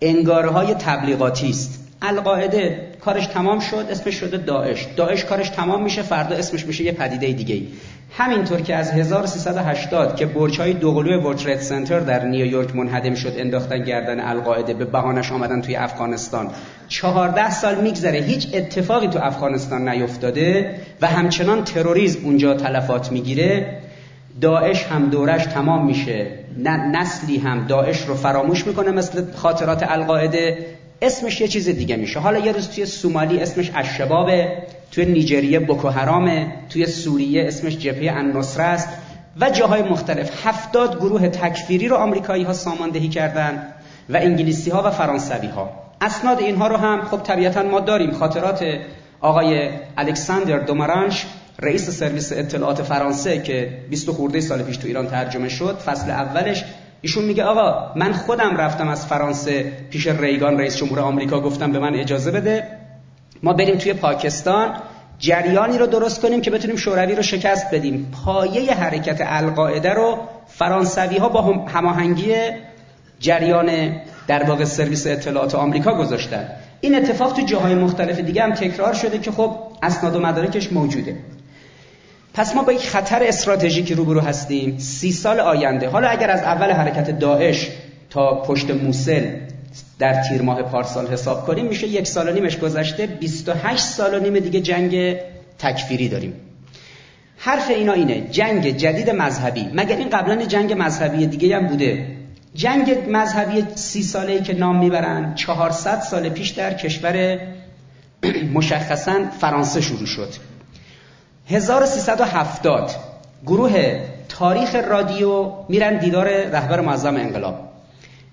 انگارهای 0.00 0.74
تبلیغاتی 0.74 1.50
است. 1.50 1.80
القاعده 2.02 2.92
کارش 3.00 3.26
تمام 3.26 3.60
شد 3.60 3.86
اسمش 3.90 4.14
شده 4.14 4.36
داعش. 4.36 4.86
داعش 4.96 5.24
کارش 5.24 5.48
تمام 5.48 5.82
میشه 5.82 6.02
فردا 6.02 6.36
اسمش 6.36 6.66
میشه 6.66 6.84
یه 6.84 6.92
پدیده 6.92 7.32
دیگه 7.32 7.62
همینطور 8.16 8.60
که 8.60 8.74
از 8.74 8.90
1380 8.90 10.16
که 10.16 10.26
برج‌های 10.26 10.72
دوقلوی 10.72 11.14
ورلد 11.14 11.58
سنتر 11.58 12.00
در 12.00 12.24
نیویورک 12.24 12.76
منهدم 12.76 13.14
شد 13.14 13.32
انداختن 13.36 13.84
گردن 13.84 14.20
القاعده 14.20 14.74
به 14.74 14.84
بهانش 14.84 15.32
آمدن 15.32 15.60
توی 15.60 15.76
افغانستان. 15.76 16.50
14 16.88 17.50
سال 17.50 17.80
میگذره 17.80 18.18
هیچ 18.18 18.48
اتفاقی 18.54 19.08
تو 19.08 19.18
افغانستان 19.22 19.88
نیفتاده 19.88 20.74
و 21.00 21.06
همچنان 21.06 21.64
تروریسم 21.64 22.24
اونجا 22.24 22.54
تلفات 22.54 23.12
می‌گیره. 23.12 23.78
داعش 24.40 24.84
هم 24.84 25.10
دورش 25.10 25.46
تمام 25.46 25.86
میشه. 25.86 26.26
نسلی 26.92 27.38
هم 27.38 27.66
داعش 27.66 28.00
رو 28.00 28.14
فراموش 28.14 28.66
می‌کنه 28.66 28.90
مثل 28.90 29.24
خاطرات 29.34 29.82
القاعده. 29.90 30.66
اسمش 31.02 31.40
یه 31.40 31.48
چیز 31.48 31.68
دیگه 31.68 31.96
میشه. 31.96 32.20
حالا 32.20 32.38
یه 32.38 32.52
روز 32.52 32.68
توی 32.68 32.86
سومالی 32.86 33.40
اسمش 33.40 33.70
اشبابه 33.74 34.52
توی 34.90 35.04
نیجریه 35.04 35.60
بوکو 35.60 35.88
حرامه 35.88 36.52
توی 36.70 36.86
سوریه 36.86 37.44
اسمش 37.46 37.78
جبهه 37.78 38.16
النصره 38.16 38.64
است 38.64 38.88
و 39.40 39.50
جاهای 39.50 39.82
مختلف. 39.82 40.46
هفتاد 40.46 40.96
گروه 40.96 41.28
تکفیری 41.28 41.88
رو 41.88 41.96
آمریکایی 41.96 42.44
ها 42.44 42.52
ساماندهی 42.52 43.08
کردن 43.08 43.66
و 44.10 44.16
انگلیسی 44.16 44.70
ها 44.70 44.82
و 44.82 44.90
فرانسوی 44.90 45.48
ها 45.48 45.70
اسناد 46.00 46.38
اینها 46.38 46.66
رو 46.66 46.76
هم 46.76 47.02
خب 47.02 47.22
طبیعتا 47.22 47.62
ما 47.62 47.80
داریم. 47.80 48.10
خاطرات 48.10 48.64
آقای 49.20 49.70
الکساندر 49.96 50.58
دومارانش 50.58 51.26
رئیس 51.58 51.90
سرویس 51.90 52.32
اطلاعات 52.32 52.82
فرانسه 52.82 53.42
که 53.42 53.78
20 53.90 54.10
خورده 54.10 54.40
سال 54.40 54.62
پیش 54.62 54.76
تو 54.76 54.86
ایران 54.86 55.06
ترجمه 55.06 55.48
شد 55.48 55.78
فصل 55.78 56.10
اولش 56.10 56.64
ایشون 57.04 57.24
میگه 57.24 57.44
آقا 57.44 57.92
من 57.96 58.12
خودم 58.12 58.56
رفتم 58.56 58.88
از 58.88 59.06
فرانسه 59.06 59.72
پیش 59.90 60.06
ریگان 60.06 60.58
رئیس 60.58 60.76
جمهور 60.76 61.00
آمریکا 61.00 61.40
گفتم 61.40 61.72
به 61.72 61.78
من 61.78 61.94
اجازه 61.94 62.30
بده. 62.30 62.66
ما 63.42 63.52
بریم 63.52 63.78
توی 63.78 63.92
پاکستان 63.92 64.72
جریانی 65.18 65.78
رو 65.78 65.86
درست 65.86 66.22
کنیم 66.22 66.40
که 66.40 66.50
بتونیم 66.50 66.76
شوروی 66.76 67.14
رو 67.14 67.22
شکست 67.22 67.74
بدیم. 67.74 68.12
پایه 68.24 68.74
حرکت 68.74 69.18
القاعده 69.20 69.94
رو 69.94 70.18
فرانسوی 70.46 71.16
ها 71.16 71.28
با 71.28 71.42
هماهنگی 71.66 72.34
جریان 73.20 73.96
در 74.26 74.42
واقع 74.42 74.64
سرویس 74.64 75.06
اطلاعات 75.06 75.54
آمریکا 75.54 75.94
گذاشتن. 75.94 76.48
این 76.80 76.94
اتفاق 76.94 77.32
تو 77.32 77.42
جاهای 77.42 77.74
مختلف 77.74 78.20
دیگه 78.20 78.42
هم 78.42 78.52
تکرار 78.52 78.92
شده 78.92 79.18
که 79.18 79.30
خب 79.30 79.56
اسناد 79.82 80.16
و 80.16 80.20
مدارکش 80.20 80.72
موجوده. 80.72 81.16
پس 82.34 82.54
ما 82.54 82.62
با 82.62 82.72
یک 82.72 82.88
خطر 82.88 83.22
استراتژیکی 83.22 83.94
روبرو 83.94 84.20
هستیم. 84.20 84.78
سی 84.78 85.12
سال 85.12 85.40
آینده. 85.40 85.88
حالا 85.88 86.08
اگر 86.08 86.30
از 86.30 86.42
اول 86.42 86.70
حرکت 86.70 87.18
داعش 87.18 87.70
تا 88.10 88.42
پشت 88.42 88.70
موسل 88.70 89.36
در 89.98 90.22
تیر 90.22 90.42
ماه 90.42 90.62
پارسال 90.62 91.06
حساب 91.06 91.46
کنیم 91.46 91.66
میشه 91.66 91.88
یک 91.88 92.06
سال 92.06 92.28
و 92.28 92.32
نیمش 92.32 92.58
گذشته. 92.58 93.06
28 93.06 93.84
سال 93.84 94.14
و 94.14 94.18
نیم 94.18 94.38
دیگه 94.38 94.60
جنگ 94.60 95.16
تکفیری 95.58 96.08
داریم. 96.08 96.32
حرف 97.38 97.70
اینا 97.70 97.92
اینه. 97.92 98.20
جنگ 98.20 98.76
جدید 98.76 99.10
مذهبی. 99.10 99.68
مگر 99.74 99.96
این 99.96 100.10
قبلا 100.10 100.44
جنگ 100.44 100.74
مذهبی 100.78 101.26
دیگه 101.26 101.56
هم 101.56 101.66
بوده؟ 101.66 102.06
جنگ 102.54 102.96
مذهبی 103.08 103.64
سی 103.74 104.02
ساله 104.02 104.32
ای 104.32 104.42
که 104.42 104.54
نام 104.54 104.78
می‌برن 104.78 105.34
400 105.34 106.00
سال 106.00 106.28
پیش 106.28 106.50
در 106.50 106.74
کشور 106.74 107.38
مشخصا 108.54 109.24
فرانسه 109.40 109.80
شروع 109.80 110.06
شد. 110.06 110.53
1370 111.46 112.90
گروه 113.46 114.00
تاریخ 114.28 114.74
رادیو 114.74 115.52
میرن 115.68 115.98
دیدار 115.98 116.26
رهبر 116.28 116.80
معظم 116.80 117.16
انقلاب. 117.16 117.58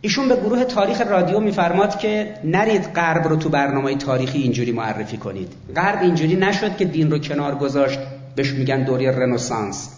ایشون 0.01 0.29
به 0.29 0.35
گروه 0.35 0.63
تاریخ 0.63 1.01
رادیو 1.01 1.39
میفرماد 1.39 1.99
که 1.99 2.33
نرید 2.43 2.83
غرب 2.83 3.27
رو 3.27 3.35
تو 3.35 3.49
برنامه 3.49 3.95
تاریخی 3.95 4.41
اینجوری 4.41 4.71
معرفی 4.71 5.17
کنید. 5.17 5.53
غرب 5.75 6.01
اینجوری 6.01 6.35
نشد 6.35 6.77
که 6.77 6.85
دین 6.85 7.11
رو 7.11 7.19
کنار 7.19 7.55
گذاشت. 7.55 7.99
بهش 8.35 8.51
میگن 8.51 8.83
دوره 8.83 9.11
رنسانس. 9.11 9.89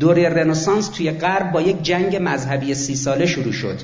دوره 0.00 0.28
رنسانس 0.28 0.88
توی 0.88 1.10
غرب 1.10 1.52
با 1.52 1.60
یک 1.60 1.82
جنگ 1.82 2.18
مذهبی 2.22 2.74
سی 2.74 2.96
ساله 2.96 3.26
شروع 3.26 3.52
شد. 3.52 3.78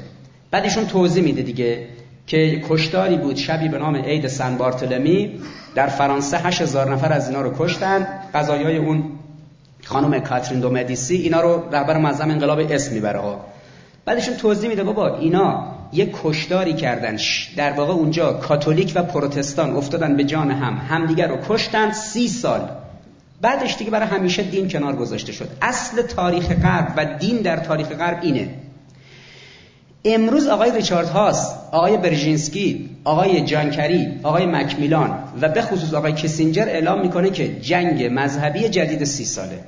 بعد 0.51 0.65
ایشون 0.65 0.87
توضیح 0.87 1.23
میده 1.23 1.43
دیگه 1.43 1.87
که 2.27 2.63
کشتاری 2.69 3.17
بود. 3.17 3.37
شبی 3.37 3.69
به 3.69 3.79
نام 3.79 3.97
عید 3.97 4.29
سن 4.29 4.57
بارتلمی 4.57 5.41
در 5.77 5.87
فرانسه 5.87 6.39
8000 6.39 6.93
نفر 6.93 7.13
از 7.13 7.29
اینا 7.29 7.43
رو 7.43 7.55
کشتن. 7.59 8.07
قضایای 8.35 8.77
اون 8.77 9.05
خانم 9.85 10.19
کاترین 10.19 10.61
دو 10.61 10.71
مدیسی 10.71 11.17
اینا 11.17 11.41
رو 11.41 11.63
رهبر 11.73 11.99
معظم 11.99 12.31
انقلاب 12.31 12.59
اسم 12.71 12.95
می‌بره. 12.95 13.19
ها 13.19 13.41
بعدشون 14.05 14.37
توضیح 14.37 14.69
میده 14.69 14.85
بابا 14.85 15.17
اینا 15.17 15.65
یه 15.93 16.13
کشداری 16.23 16.73
کردن. 16.73 17.17
در 17.57 17.73
واقع 17.73 17.93
اونجا 17.93 18.33
کاتولیک 18.33 18.93
و 18.95 19.03
پروتستان 19.03 19.77
افتادن 19.77 20.17
به 20.17 20.25
جان 20.25 20.51
هم. 20.51 20.81
همدیگر 20.89 21.29
رو 21.29 21.37
کشتن 21.49 21.93
سی 21.93 22.29
سال. 22.29 22.69
بعدش 23.41 23.77
دیگه 23.77 23.91
برای 23.91 24.09
همیشه 24.09 24.43
دین 24.43 24.69
کنار 24.69 24.97
گذاشته 24.97 25.33
شد. 25.33 25.49
اصل 25.63 26.03
تاریخ 26.03 26.49
غرب 26.63 26.93
و 26.97 27.05
دین 27.19 27.37
در 27.37 27.57
تاریخ 27.57 27.89
غرب 27.89 28.19
اینه. 28.23 28.49
امروز 30.07 30.47
آقای 30.47 30.71
ریچارد 30.71 31.09
هاس 31.09 31.55
آقای 31.73 31.97
برژینسکی 31.97 32.91
آقای 33.05 33.41
جانکری 33.41 34.21
آقای 34.23 34.47
مکمیلان 34.47 35.19
و 35.41 35.49
به 35.49 35.63
خصوص 35.63 35.95
آقای 35.95 36.13
کسینجر 36.13 36.63
اعلام 36.63 37.01
می‌کنه 37.01 37.31
که 37.31 37.61
جنگ 37.61 38.09
مذهبی 38.13 38.69
جدید 38.69 39.05
سی 39.05 39.25
ساله. 39.25 39.59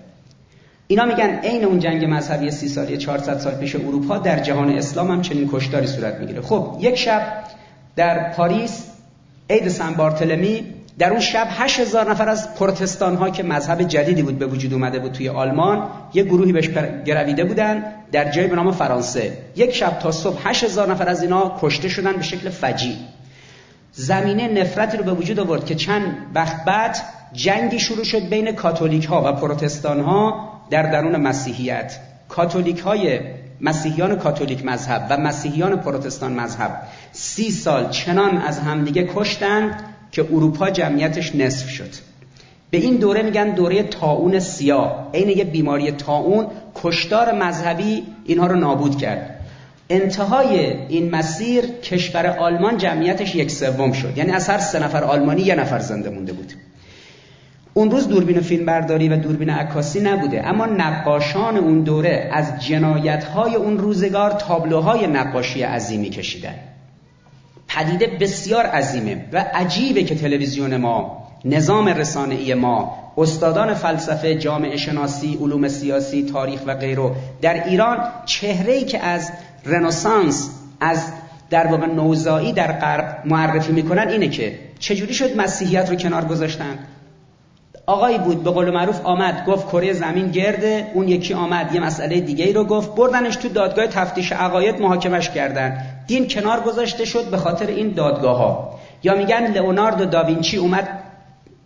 اینا 0.87 1.05
میگن 1.05 1.39
عین 1.43 1.65
اون 1.65 1.79
جنگ 1.79 2.05
مذهبی 2.05 2.51
سی 2.51 2.69
ساله 2.69 2.97
400 2.97 3.39
سال 3.39 3.55
پیش 3.55 3.77
اروپا 3.77 4.19
در 4.19 4.39
جهان 4.39 4.71
اسلام 4.71 5.11
هم 5.11 5.23
چنین 5.23 5.49
کشتاری 5.53 5.87
صورت 5.87 6.15
می‌گیره. 6.15 6.41
خب 6.41 6.77
یک 6.81 6.95
شب 6.95 7.23
در 7.97 8.33
پاریس 8.33 8.85
عید 9.51 9.69
سن 9.69 9.95
بارتلمی 9.95 10.65
در 10.99 11.11
اون 11.11 11.21
شب 11.21 11.47
8000 11.51 12.11
نفر 12.11 12.29
از 12.29 12.55
پروتستان 12.55 13.17
ها 13.17 13.31
که 13.31 13.43
مذهب 13.43 13.83
جدیدی 13.83 14.23
بود 14.23 14.39
به 14.39 14.47
وجود 14.47 14.73
اومده 14.73 14.99
بود 14.99 15.13
توی 15.13 15.29
آلمان 15.29 15.89
یه 16.15 16.23
گروهی 16.23 16.53
بهش 16.53 16.69
گرویده 17.07 17.45
بودن. 17.45 17.85
در 18.13 18.31
جای 18.31 18.47
به 18.47 18.57
نام 18.57 18.73
فرانسه. 18.73 19.39
یک 19.57 19.75
شب 19.75 19.99
تا 19.99 20.13
صبح 20.13 20.49
8000 20.49 20.91
نفر 20.91 21.09
از 21.09 21.23
اینا 21.23 21.59
کشته 21.61 21.89
شدن 21.89 22.13
به 22.13 22.23
شکل 22.23 22.51
فجی. 22.51 22.97
زمینه 23.93 24.49
نفرتی 24.49 24.97
رو 24.97 25.05
به 25.05 25.13
وجود 25.13 25.41
آورد 25.41 25.65
که 25.65 25.75
چند 25.75 26.17
وقت 26.35 26.65
بعد 26.65 26.97
جنگی 27.33 27.79
شروع 27.79 28.05
شد 28.05 28.29
بین 28.29 28.53
کاتولیک 28.53 29.05
ها 29.05 29.23
و 29.27 29.37
پروتستان 29.37 30.01
ها 30.01 30.53
در 30.71 30.83
درون 30.83 31.17
مسیحیت. 31.17 31.99
کاتولیک 32.29 32.79
های 32.79 33.21
مسیحیان 33.61 34.17
کاتولیک 34.17 34.65
مذهب 34.65 35.07
و 35.11 35.17
مسیحیان 35.17 35.77
پروتستان 35.77 36.33
مذهب 36.33 36.83
سی 37.13 37.51
سال 37.51 37.91
چنان 37.91 38.39
از 38.39 38.59
همدیگه 38.59 39.09
کشتند 39.15 39.85
که 40.13 40.23
اروپا 40.23 40.71
جمعیتش 40.71 41.35
نصف 41.35 41.69
شد. 41.69 41.91
به 42.71 42.79
این 42.79 42.97
دوره 42.97 43.23
میگن 43.23 43.51
دوره 43.51 43.83
تاون 43.83 44.39
سیاه. 44.39 45.11
عین 45.15 45.29
یه 45.29 45.45
بیماری 45.45 45.93
تاون 45.93 46.47
کشتار 46.83 47.33
مذهبی 47.33 48.03
اینها 48.25 48.47
رو 48.47 48.57
نابود 48.57 48.99
کرد. 48.99 49.35
انتهای 49.91 50.77
این 50.89 51.11
مسیر 51.11 51.65
کشور 51.67 52.27
آلمان 52.27 52.79
جمعیتش 52.79 53.35
یک 53.35 53.51
سوم 53.51 53.93
شد. 53.93 54.19
یعنی 54.19 54.33
از 54.33 54.49
هر 54.49 54.59
سه 54.59 54.79
نفر 54.79 55.05
آلمانی 55.05 55.43
یه 55.43 55.55
نفر 55.55 55.79
زنده 55.79 56.11
مونده 56.11 56.33
بود. 56.33 56.53
اون 57.75 57.91
روز 57.91 58.09
دوربین 58.09 58.41
فیلم 58.41 58.67
برداری 58.67 59.09
و 59.09 59.17
دوربین 59.17 59.51
عکاسی 59.51 60.01
نبوده. 60.01 60.49
اما 60.49 60.67
نقاشان 60.67 61.57
اون 61.57 61.81
دوره 61.81 62.31
از 62.33 62.67
جنایت 62.67 63.25
های 63.25 63.55
اون 63.55 63.79
روزگار 63.79 64.31
تابلوهای 64.31 65.07
نقاشی 65.07 65.63
عظیمی 65.63 66.11
کشیدن. 66.11 66.55
پدیده 67.69 68.07
بسیار 68.21 68.67
عظیمه 68.67 69.25
و 69.33 69.45
عجیبه 69.55 70.03
که 70.03 70.15
تلویزیون 70.15 70.77
ما 70.77 71.18
نظام 71.45 71.89
رسانه‌ای 71.89 72.55
ما 72.55 72.97
استادان 73.19 73.75
فلسفه 73.75 74.35
جامعه 74.35 74.77
شناسی 74.77 75.39
علوم 75.41 75.69
سیاسی 75.69 76.23
تاریخ 76.33 76.61
و 76.67 76.75
غیره 76.75 77.11
در 77.43 77.65
ایران 77.65 77.99
چهره‌ای 78.27 78.85
که 78.85 78.99
از 78.99 79.31
رنسانس 79.65 80.51
از 80.81 81.13
در 81.51 81.67
واقع 81.67 81.87
نوزایی 81.87 82.53
در 82.53 82.73
غرب 82.73 83.23
معرفی 83.25 83.73
می‌کنن 83.73 84.09
اینه 84.09 84.29
که 84.29 84.59
چجوری 84.79 85.15
شد 85.15 85.37
مسیحیت 85.37 85.91
رو 85.91 85.97
کنار 85.97 86.25
گذاشتن؟ 86.25 86.79
آقایی 87.87 88.19
بود 88.19 88.45
به 88.45 88.51
قول 88.51 88.71
معروف 88.71 89.01
آمد 89.05 89.45
گفت 89.47 89.69
کره 89.69 89.93
زمین 89.93 90.31
گرده 90.31 90.91
اون 90.95 91.09
یکی 91.09 91.35
آمد 91.35 91.75
یه 91.75 91.81
مسئله 91.81 92.21
دیگه 92.21 92.45
ای 92.45 92.53
رو 92.53 92.65
گفت 92.65 92.95
بردنش 92.95 93.37
تو 93.37 93.49
دادگاه 93.49 93.87
تفتیش 93.87 94.33
عقاید 94.33 94.81
محاکمش 94.81 95.31
کردن. 95.31 95.79
دین 96.07 96.29
کنار 96.29 96.61
گذاشته 96.61 97.05
شد 97.05 97.31
به 97.31 97.37
خاطر 97.37 97.67
این 97.67 97.93
دادگاه 97.93 98.39
ها 98.39 98.79
یا 99.03 99.15
میگن 99.15 99.47
لئوناردو 99.47 100.05
داوینچی 100.05 100.57
اومد 100.57 100.89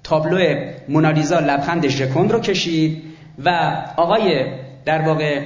تابلو 0.04 0.56
مونالیزا 0.88 1.38
لبخند 1.40 1.88
ژکوند 1.88 2.32
رو 2.32 2.40
کشید 2.40 3.02
و 3.44 3.76
آقای 3.96 4.46
در 4.84 5.02
واقع 5.02 5.40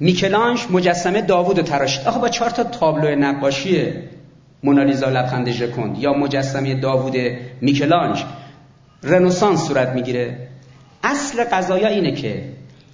میکلانش 0.00 0.70
مجسمه 0.70 1.20
داوود 1.20 1.58
رو 1.58 1.62
تراشید. 1.62 2.06
آخه 2.06 2.18
با 2.20 2.28
چهار 2.28 2.50
تا 2.50 2.64
تابلو 2.64 3.14
نقاشی 3.14 3.92
مونالیزا 4.62 5.08
لبخند 5.08 5.50
ژکوند 5.50 5.98
یا 5.98 6.12
مجسمه 6.12 6.74
داوود 6.74 7.16
میکلانج 7.60 8.24
رنسانس 9.02 9.68
صورت 9.68 9.88
می‌گیره. 9.88 10.48
اصل 11.04 11.44
قضایا 11.44 11.88
اینه 11.88 12.12
که 12.12 12.42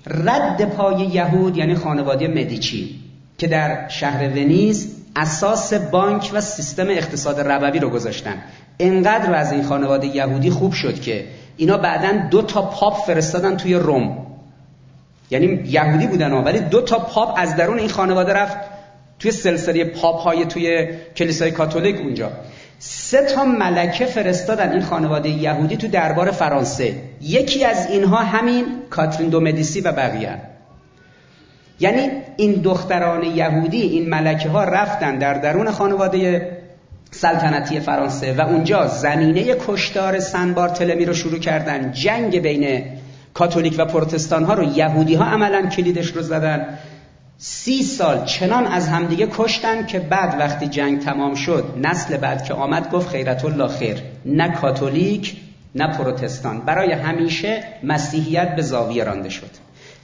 رد 0.06 0.64
پای 0.64 1.06
یهود 1.06 1.56
یعنی 1.56 1.74
خانواده 1.74 2.28
مدیچی 2.28 3.00
که 3.38 3.46
در 3.46 3.88
شهر 3.88 4.28
ونیز 4.28 4.96
اساس 5.16 5.74
بانک 5.74 6.30
و 6.34 6.40
سیستم 6.40 6.88
اقتصاد 6.88 7.40
ربوی 7.40 7.78
رو 7.78 7.90
گذاشتن. 7.90 8.42
انقدر 8.78 9.34
از 9.34 9.52
این 9.52 9.62
خانواده 9.62 10.06
یهودی 10.06 10.50
خوب 10.50 10.72
شد 10.72 11.00
که 11.00 11.24
اینا 11.56 11.76
بعدا 11.76 12.28
دو 12.30 12.42
تا 12.42 12.62
پاپ 12.62 13.06
فرستادن 13.06 13.56
توی 13.56 13.74
روم. 13.74 14.26
یعنی 15.30 15.60
یهودی 15.66 16.06
بودن 16.06 16.32
ولی 16.32 16.60
دو 16.60 16.80
تا 16.80 16.98
پاپ 16.98 17.34
از 17.36 17.56
درون 17.56 17.78
این 17.78 17.88
خانواده 17.88 18.32
رفت 18.32 18.56
توی 19.18 19.30
سلسله 19.30 19.84
پاپ 19.84 20.16
های 20.16 20.44
توی 20.44 20.88
کلیسای 21.16 21.50
کاتولیک 21.50 22.00
اونجا. 22.00 22.30
سه 22.78 23.26
تا 23.26 23.44
ملکه 23.44 24.06
فرستادن 24.06 24.72
این 24.72 24.82
خانواده 24.82 25.28
یهودی 25.28 25.76
تو 25.76 25.88
دربار 25.88 26.30
فرانسه. 26.30 26.94
یکی 27.20 27.64
از 27.64 27.90
اینها 27.90 28.16
همین 28.16 28.64
کاترین 28.90 29.28
دو 29.28 29.40
مدیسی 29.40 29.80
و 29.80 29.92
بقیه. 29.92 30.38
یعنی 31.80 32.10
این 32.36 32.52
دختران 32.52 33.24
یهودی 33.24 33.82
این 33.82 34.08
ملکه 34.08 34.48
ها 34.48 34.64
رفتن 34.64 35.18
در 35.18 35.34
درون 35.34 35.70
خانواده 35.70 36.48
سلطنتی 37.14 37.80
فرانسه 37.80 38.32
و 38.32 38.40
اونجا 38.40 38.86
زمینه 38.86 39.54
کشتار 39.66 40.20
سن 40.20 40.54
بارتلمی 40.54 41.04
رو 41.04 41.14
شروع 41.14 41.38
کردن. 41.38 41.92
جنگ 41.92 42.38
بین 42.38 42.84
کاتولیک 43.34 43.74
و 43.78 43.84
پروتستان 43.84 44.44
ها 44.44 44.54
رو 44.54 44.64
یهودی 44.64 45.14
ها 45.14 45.24
عملا 45.24 45.66
کلیدش 45.66 46.06
رو 46.06 46.22
زدن. 46.22 46.78
سی 47.38 47.82
سال 47.82 48.24
چنان 48.24 48.66
از 48.66 48.88
همدیگه 48.88 49.28
کشتن 49.36 49.86
که 49.86 49.98
بعد 50.00 50.40
وقتی 50.40 50.66
جنگ 50.66 51.00
تمام 51.00 51.34
شد 51.34 51.64
نسل 51.82 52.16
بعد 52.16 52.44
که 52.44 52.54
آمد 52.54 52.90
گفت 52.90 53.08
خیرت 53.08 53.44
الله 53.44 53.68
خیر. 53.68 53.96
نه 54.26 54.48
کاتولیک 54.48 55.36
نه 55.74 55.86
پروتستان. 55.86 56.60
برای 56.60 56.92
همیشه 56.92 57.64
مسیحیت 57.82 58.56
به 58.56 58.62
زاویه 58.62 59.04
رانده 59.04 59.28
شد. 59.28 59.50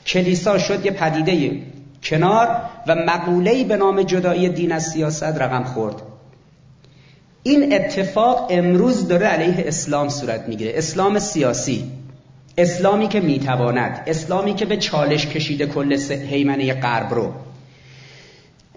کلیسا 0.07 0.59
شد 0.59 0.87
یه 0.87 0.93
پدیده 0.93 1.63
کنار 2.03 2.49
و 2.87 2.95
مقوله‌ای 2.95 3.65
به 3.65 3.77
نام 3.77 4.03
جدایی 4.03 4.49
دین 4.49 4.73
از 4.73 4.87
سیاست 4.87 5.23
رقم 5.43 5.65
خورد. 5.65 6.10
این 7.43 7.75
اتفاق 7.75 8.47
امروز 8.51 9.09
داره 9.09 9.27
علیه 9.27 9.65
اسلام 9.67 10.09
صورت 10.09 10.49
می‌گیره. 10.49 10.73
اسلام 10.75 11.19
سیاسی 11.19 11.85
اسلامی 12.59 13.09
که 13.09 13.21
می‌تواند 13.21 14.03
اسلامی 14.07 14.55
که 14.55 14.65
به 14.65 14.77
چالش 14.77 15.27
کشیده 15.27 15.67
کل 15.67 15.97
حیمنه 16.31 16.75
غرب 16.75 17.15
رو. 17.15 17.33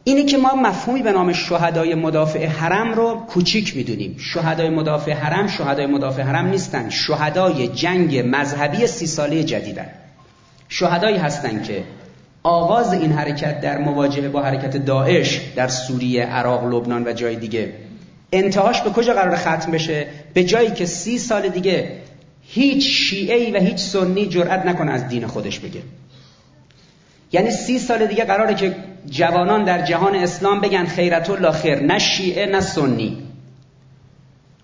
اینی 0.04 0.26
که 0.26 0.38
ما 0.38 0.56
مفهومی 0.56 1.02
به 1.02 1.12
نام 1.12 1.34
شهدای 1.34 1.96
مدافع 1.96 2.46
حرم 2.46 2.94
رو 2.94 3.16
کوچیک 3.30 3.78
می‌دونیم. 3.78 4.18
شهدای 4.20 4.70
مدافع 4.70 5.12
حرم 5.14 5.48
شهدای 5.48 5.86
مدافع 5.86 6.22
حرم 6.22 6.48
نیستن. 6.48 6.90
شهدای 6.90 7.68
جنگ 7.68 8.24
مذهبی 8.26 8.88
سی 8.88 9.08
ساله 9.08 9.44
جدیدن. 9.44 9.88
شهدایی 10.70 11.18
هستند 11.18 11.64
که 11.64 11.84
آغاز 12.44 12.94
این 12.94 13.12
حرکت 13.12 13.62
در 13.62 13.78
مواجهه 13.78 14.30
با 14.30 14.42
حرکت 14.42 14.78
داعش 14.78 15.42
در 15.56 15.68
سوریه، 15.68 16.26
عراق، 16.26 16.66
لبنان 16.66 17.08
و 17.08 17.14
جای 17.14 17.36
دیگه 17.36 17.74
انتهاش 18.34 18.82
به 18.82 18.90
کجا 18.90 19.14
قرار 19.14 19.36
ختم 19.36 19.72
بشه؟ 19.72 20.08
به 20.34 20.44
جایی 20.44 20.72
که 20.72 20.86
سی 20.86 21.18
سال 21.18 21.50
دیگه 21.50 21.92
هیچ 22.48 22.88
شیعه 22.88 23.54
و 23.54 23.64
هیچ 23.64 23.78
سنی 23.78 24.26
جرأت 24.26 24.66
نکنه 24.66 24.92
از 24.92 25.08
دین 25.08 25.28
خودش 25.28 25.60
بگه. 25.60 25.82
یعنی 27.32 27.52
سی 27.52 27.80
سال 27.80 28.06
دیگه 28.06 28.24
قراره 28.24 28.56
که 28.56 28.76
جوانان 29.10 29.64
در 29.64 29.86
جهان 29.86 30.16
اسلام 30.16 30.62
بگن 30.62 30.86
خیرت 30.86 31.30
الله 31.30 31.52
خیر 31.52 31.80
نه 31.80 32.00
شیعه 32.00 32.46
نه 32.46 32.62
سنی. 32.62 33.18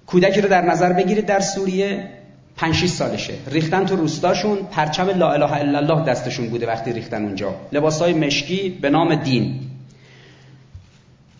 کودکی 0.07 0.41
رو 0.41 0.49
در 0.49 0.61
نظر 0.61 0.93
بگیرید 0.93 1.25
در 1.25 1.39
سوریه. 1.39 2.09
5 2.57 2.85
سالشه. 2.85 3.33
ریختن 3.51 3.85
تو 3.85 3.95
روستاشون 3.95 4.57
پرچم 4.71 5.09
لا 5.09 5.31
اله 5.31 5.53
الا 5.53 5.77
الله 5.77 6.05
دستشون 6.05 6.49
بوده 6.49 6.67
وقتی 6.67 6.93
ریختن 6.93 7.23
اونجا. 7.25 7.55
لباسای 7.71 8.13
مشکی 8.13 8.69
به 8.81 8.89
نام 8.89 9.15
دین. 9.15 9.68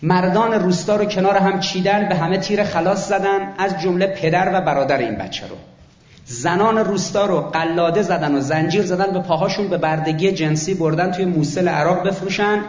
مردان 0.02 0.54
روستا 0.54 0.96
رو 0.96 1.06
کنار 1.06 1.38
هم 1.38 1.60
چیدن 1.60 2.10
به 2.10 2.16
همه 2.16 2.38
تیر 2.38 2.64
خلاص 2.64 3.10
زدن 3.10 3.54
از 3.58 3.82
جمله 3.82 4.08
پدر 4.08 4.50
و 4.54 4.62
برادر 4.62 4.98
این 4.98 5.16
بچه 5.16 5.48
رو. 5.48 5.56
زنان 6.26 6.78
روستا 6.78 7.26
رو 7.26 7.42
قلاده 7.42 8.02
زدن 8.02 8.36
و 8.36 8.42
زنجیر 8.42 8.82
زدن 8.86 9.14
به 9.14 9.20
پاهاشون 9.20 9.68
به 9.68 9.78
بردگی 9.78 10.32
جنسی 10.32 10.74
بردن 10.74 11.12
توی 11.12 11.26
موسل 11.26 11.68
عراق 11.68 12.08
بفروشن 12.08 12.62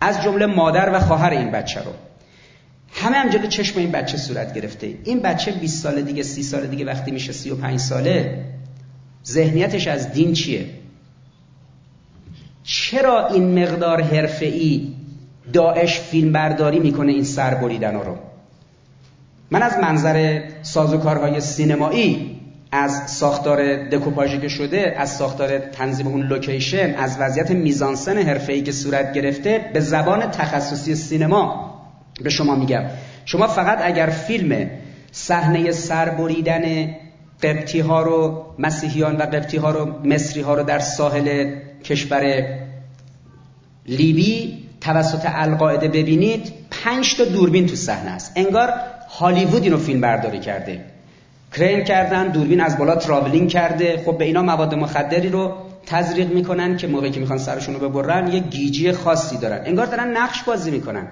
از 0.00 0.22
جمله 0.22 0.46
مادر 0.46 0.90
و 0.94 1.00
خواهر 1.00 1.30
این 1.30 1.50
بچه 1.50 1.80
رو. 1.80 1.92
همه 2.92 3.16
هم 3.16 3.28
جلو 3.28 3.46
چشم 3.46 3.78
این 3.78 3.92
بچه 3.92 4.16
صورت 4.16 4.54
گرفته. 4.54 4.94
این 5.04 5.20
بچه 5.20 5.52
20 5.52 5.82
سال 5.82 6.02
دیگه 6.02 6.22
30 6.22 6.42
سال 6.42 6.66
دیگه 6.66 6.84
وقتی 6.84 7.10
میشه 7.10 7.32
35 7.32 7.80
ساله 7.80 8.44
ذهنیتش 9.26 9.86
از 9.88 10.12
دین 10.12 10.32
چیه؟ 10.32 10.66
چرا 12.64 13.28
این 13.28 13.62
مقدار 13.62 14.02
حرفه‌ای 14.02 14.95
داعش 15.52 16.00
فیلم 16.00 16.32
برداری 16.32 16.78
می‌کنه 16.78 17.12
این 17.12 17.24
سر 17.24 17.54
بریدن 17.54 17.94
رو. 17.94 18.16
من 19.50 19.62
از 19.62 19.78
منظر 19.82 20.40
سازوکارهای 20.62 21.40
سینمایی 21.40 22.40
از 22.72 23.10
ساختار 23.10 23.88
دکوپاژی 23.88 24.38
که 24.38 24.48
شده 24.48 24.94
از 24.98 25.16
ساختار 25.16 25.58
تنظیم 25.58 26.06
اون 26.06 26.22
لوکیشن 26.22 26.94
از 26.94 27.16
وضعیت 27.20 27.50
میزانسن 27.50 28.18
حرفه‌ای 28.18 28.62
که 28.62 28.72
صورت 28.72 29.12
گرفته 29.12 29.70
به 29.72 29.80
زبان 29.80 30.30
تخصصی 30.30 30.94
سینما 30.94 31.74
به 32.22 32.30
شما 32.30 32.54
میگم. 32.54 32.82
شما 33.24 33.46
فقط 33.46 33.78
اگر 33.82 34.06
فیلم 34.06 34.70
صحنه 35.12 35.72
سربریدن 35.72 36.94
قبطی 37.42 37.80
ها 37.80 38.02
رو 38.02 38.44
مسیحیان 38.58 39.16
و 39.16 39.22
قبطی 39.22 39.56
ها 39.56 39.70
رو 39.70 40.06
مصری 40.06 40.42
ها 40.42 40.54
رو 40.54 40.62
در 40.62 40.78
ساحل 40.78 41.54
کشور 41.84 42.44
لیبی 43.86 44.65
توسط 44.80 45.22
القاعده 45.24 45.88
ببینید 45.88 46.52
پنج 46.70 47.16
تا 47.16 47.24
دوربین 47.24 47.66
تو 47.66 47.76
صحنه 47.76 48.10
است. 48.10 48.32
انگار 48.36 48.72
هالیوود 49.18 49.62
اینو 49.62 49.78
فیلم 49.78 50.00
برداری 50.00 50.38
کرده. 50.38 50.84
کرین 51.56 51.84
کردن 51.84 52.28
دوربین 52.28 52.60
از 52.60 52.78
بالا 52.78 52.96
تراولینگ 52.96 53.48
کرده. 53.48 54.02
خب 54.06 54.18
به 54.18 54.24
اینا 54.24 54.42
مواد 54.42 54.74
مخدری 54.74 55.28
رو 55.28 55.54
تزریق 55.86 56.32
می‌کنن 56.32 56.76
که 56.76 56.86
موقعی 56.86 57.10
که 57.10 57.20
می‌خوان 57.20 57.38
سرشون 57.38 57.74
رو 57.74 57.88
ببرن 57.88 58.32
یه 58.32 58.40
گیجی 58.40 58.92
خاصی 58.92 59.38
دارن. 59.38 59.62
انگار 59.66 59.86
دارن 59.86 60.16
نقش 60.16 60.42
بازی 60.42 60.70
می‌کنن. 60.70 61.08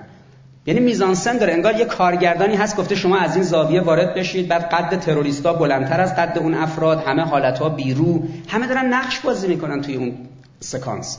یعنی 0.66 0.80
میزانسن 0.80 1.38
داره. 1.38 1.52
انگار 1.52 1.74
یه 1.74 1.84
کارگردانی 1.84 2.56
هست 2.56 2.76
گفته 2.76 2.94
شما 2.94 3.18
از 3.18 3.34
این 3.34 3.44
زاویه 3.44 3.80
وارد 3.80 4.14
بشید 4.14 4.48
بعد 4.48 4.62
قد 4.62 4.98
تروریستا 5.00 5.52
بلندتر 5.52 6.00
از 6.00 6.16
قد 6.16 6.38
اون 6.38 6.54
افراد 6.54 7.02
همه 7.06 7.22
حالتها 7.22 7.68
بیرو. 7.68 8.22
همه 8.48 8.66
دارن 8.66 8.94
نقش 8.94 9.20
بازی 9.20 9.48
می‌کنن 9.48 9.80
توی 9.82 9.96
اون 9.96 10.12
سکانس. 10.60 11.18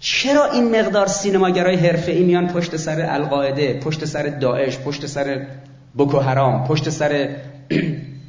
چرا 0.00 0.52
این 0.52 0.80
مقدار 0.80 1.06
سینماگرای 1.06 1.76
حرفه‌ای 1.76 2.22
میان 2.22 2.46
پشت 2.46 2.76
سر 2.76 3.06
القاعده 3.08 3.80
پشت 3.80 4.04
سر 4.04 4.22
داعش 4.22 4.78
پشت 4.78 5.06
سر 5.06 5.46
بوکو 5.94 6.18
حرام 6.18 6.66
پشت 6.66 6.90
سر 6.90 7.28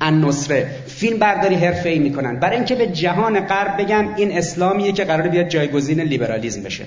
النصره 0.01 0.69
فیلم 0.87 1.19
برداری 1.19 1.55
حرفه‌ای 1.55 1.99
می‌کنن؟ 1.99 2.39
برای 2.39 2.55
اینکه 2.55 2.75
به 2.75 2.87
جهان 2.87 3.39
غرب 3.39 3.81
بگن 3.81 4.13
این 4.17 4.37
اسلامیه 4.37 4.91
که 4.91 5.03
قرار 5.03 5.27
بیاد 5.27 5.47
جایگزین 5.47 6.01
لیبرالیزم 6.01 6.63
بشه. 6.63 6.85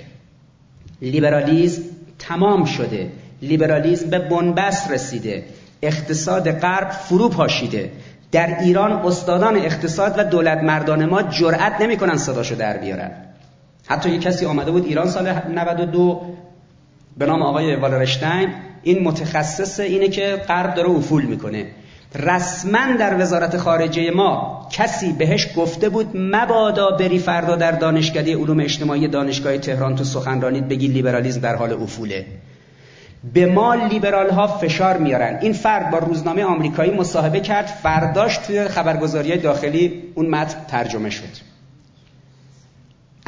لیبرالیزم 1.02 1.82
تمام 2.18 2.64
شده. 2.64 3.08
لیبرالیزم 3.42 4.10
به 4.10 4.18
بنبست 4.18 4.90
رسیده. 4.90 5.44
اقتصاد 5.82 6.50
غرب 6.50 6.90
فرو 6.90 7.28
پاشیده. 7.28 7.90
در 8.32 8.56
ایران 8.60 8.92
استادان 8.92 9.56
اقتصاد 9.56 10.14
و 10.18 10.24
دولت 10.24 10.58
مردان 10.58 11.04
ما 11.04 11.22
جرأت 11.22 11.80
نمی‌کنن 11.80 12.16
صداشو 12.16 12.54
در 12.54 12.76
بیارن. 12.76 13.10
حتی 13.90 14.10
یک 14.10 14.20
کسی 14.20 14.46
آمده 14.46 14.70
بود 14.70 14.84
ایران 14.84 15.08
سال 15.08 15.32
92 15.54 16.22
به 17.18 17.26
نام 17.26 17.42
آقای 17.42 17.76
والرشتین 17.76 18.48
این 18.82 19.02
متخصص 19.02 19.80
اینه 19.80 20.08
که 20.08 20.42
غرب 20.48 20.74
داره 20.74 20.90
افول 20.90 21.24
می‌کنه. 21.24 21.66
رسما 22.14 22.96
در 22.98 23.20
وزارت 23.20 23.56
خارجه 23.56 24.10
ما 24.10 24.68
کسی 24.72 25.12
بهش 25.12 25.46
گفته 25.56 25.88
بود 25.88 26.10
مبادا 26.14 26.90
بری 26.90 27.18
فردا 27.18 27.56
در 27.56 27.72
دانشکده 27.72 28.36
علوم 28.36 28.60
اجتماعی 28.60 29.08
دانشگاه 29.08 29.58
تهران 29.58 29.96
تو 29.96 30.04
سخنرانیت 30.04 30.64
بگی 30.64 30.88
لیبرالیزم 30.88 31.40
در 31.40 31.56
حال 31.56 31.72
افوله. 31.72 32.26
به 33.34 33.46
ما 33.46 33.74
لیبرال 33.74 34.30
ها 34.30 34.46
فشار 34.46 34.96
میارن. 34.96 35.38
این 35.40 35.52
فرد 35.52 35.90
با 35.90 35.98
روزنامه 35.98 36.44
آمریکایی 36.44 36.90
مصاحبه 36.90 37.40
کرد 37.40 37.66
فرداش 37.66 38.38
توی 38.38 38.68
خبرگزاری 38.68 39.36
داخلی 39.36 40.02
اون 40.14 40.26
متن 40.26 40.56
ترجمه 40.68 41.10
شد. 41.10 41.49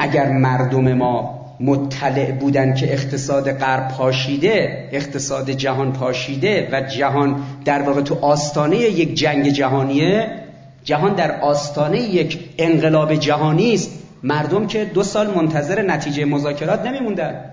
اگر 0.03 0.29
مردم 0.29 0.93
ما 0.93 1.43
مطلع 1.59 2.31
بودن 2.31 2.73
که 2.73 2.93
اقتصاد 2.93 3.51
غرب 3.51 3.87
پاشیده 3.87 4.89
اقتصاد 4.91 5.49
جهان 5.49 5.93
پاشیده 5.93 6.69
و 6.71 6.81
جهان 6.81 7.43
در 7.65 7.81
واقع 7.81 8.01
تو 8.01 8.25
آستانه 8.25 8.77
یک 8.77 9.13
جنگ 9.13 9.49
جهانیه 9.49 10.31
جهان 10.83 11.13
در 11.13 11.41
آستانه 11.41 11.99
یک 11.99 12.39
انقلاب 12.57 13.15
جهانی 13.15 13.73
است 13.73 13.91
مردم 14.23 14.67
که 14.67 14.85
دو 14.85 15.03
سال 15.03 15.27
منتظر 15.35 15.81
نتیجه 15.81 16.25
مذاکرات 16.25 16.85
نمیموندن. 16.85 17.45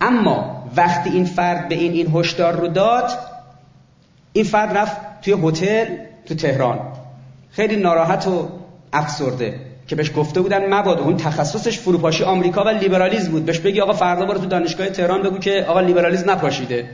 اما 0.00 0.64
وقتی 0.76 1.10
این 1.10 1.24
فرد 1.24 1.68
به 1.68 1.74
این 1.74 1.92
این 1.92 2.14
هشدار 2.14 2.56
رو 2.56 2.68
داد 2.68 3.10
این 4.32 4.44
فرد 4.44 4.76
رفت 4.76 4.96
توی 5.22 5.48
هتل 5.48 5.86
تو 6.26 6.34
تهران. 6.34 6.78
خیلی 7.50 7.76
ناراحت 7.76 8.26
و 8.26 8.48
افسرده. 8.92 9.67
که 9.88 9.96
بهش 9.96 10.12
گفته 10.16 10.40
بودن 10.40 10.74
مبادا 10.74 11.04
اون 11.04 11.16
تخصصش 11.16 11.78
فروپاشی 11.78 12.24
آمریکا 12.24 12.64
و 12.64 12.68
لیبرالیسم 12.68 13.30
بود. 13.30 13.46
بهش 13.46 13.58
بگی 13.58 13.80
آقا 13.80 13.92
فردا 13.92 14.26
برو 14.26 14.38
تو 14.38 14.46
دانشگاه 14.46 14.90
تهران 14.90 15.22
بگو 15.22 15.38
که 15.38 15.64
آقا 15.68 15.80
لیبرالیسم 15.80 16.30
نپاشیده. 16.30 16.88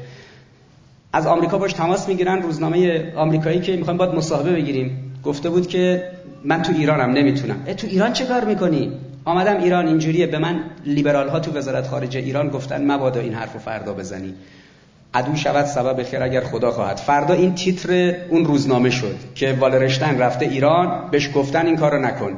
از 1.13 1.27
آمریکا 1.27 1.59
باش 1.59 1.73
تماس 1.73 2.09
می‌گیرن. 2.09 2.43
روزنامه 2.43 3.13
آمریکایی 3.17 3.61
که 3.61 3.77
می‌خوایم 3.77 3.99
باید 3.99 4.15
مصاحبه 4.15 4.53
بگیریم. 4.53 5.13
گفته 5.25 5.51
بود 5.51 5.67
که 5.67 6.03
من 6.45 6.63
تو 6.63 6.73
ایرانم 6.73 7.11
نمی‌تونم. 7.11 7.57
اه 7.67 7.75
تو 7.75 7.87
ایران 7.87 8.13
چه 8.13 8.25
کار 8.25 8.45
می‌کنی؟ 8.45 8.93
آمدم 9.25 9.57
ایران 9.57 9.87
اینجوریه. 9.87 10.27
به 10.27 10.39
من 10.39 10.61
لیبرال 10.87 11.29
ها 11.29 11.41
تو 11.41 11.53
وزارت 11.53 11.87
خارجه 11.87 12.21
ایران 12.21 12.49
گفتن 12.49 12.91
مبادا 12.91 13.21
این 13.21 13.35
حرفو 13.35 13.59
فردا 13.59 13.93
بزنی. 13.93 14.35
عدو 15.15 15.37
شود 15.37 15.65
سبب 15.65 16.03
خیر 16.03 16.23
اگر 16.23 16.41
خدا 16.41 16.71
خواهد. 16.71 16.97
فردا 16.97 17.35
این 17.35 17.55
تیتر 17.55 18.15
اون 18.29 18.45
روزنامه 18.45 18.91
شد 18.91 19.17
که 19.35 19.57
والرشتن 19.61 20.19
رفته 20.19 20.47
ایران 20.47 21.11
بهش 21.11 21.31
گفتن 21.35 21.67
این 21.67 21.77
کارو 21.77 22.01
نکن. 22.01 22.33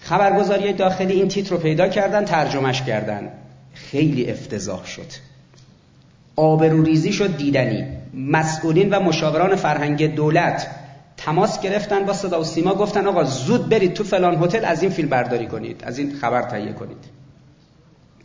خبرگزاری 0.00 0.72
داخلی 0.72 1.12
این 1.12 1.28
تیتر 1.28 1.50
رو 1.50 1.56
پیدا 1.56 1.88
کردن 1.88 2.24
ترجمهش 2.24 2.82
کردن. 2.82 3.28
خیلی 3.74 4.30
افتضاح 4.30 4.86
شد. 4.86 5.06
آبروریزی 6.36 7.12
شد 7.12 7.36
دیدنی. 7.36 7.84
مسئولین 8.14 8.94
و 8.94 9.00
مشاوران 9.00 9.56
فرهنگ 9.56 10.14
دولت 10.14 10.66
تماس 11.16 11.60
گرفتن 11.60 12.04
با 12.04 12.12
صدا 12.12 12.40
و 12.40 12.44
سیما 12.44 12.74
گفتن 12.74 13.06
آقا 13.06 13.24
زود 13.24 13.68
برید 13.68 13.94
تو 13.94 14.04
فلان 14.04 14.44
هتل 14.44 14.64
از 14.64 14.82
این 14.82 14.90
فیلم 14.90 15.08
برداری 15.08 15.46
کنید 15.46 15.84
از 15.84 15.98
این 15.98 16.14
خبر 16.20 16.42
تهیه 16.42 16.72
کنید. 16.72 17.04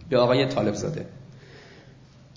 به 0.09 0.17
آقای 0.17 0.47
طالب 0.47 0.73
زاده 0.73 1.05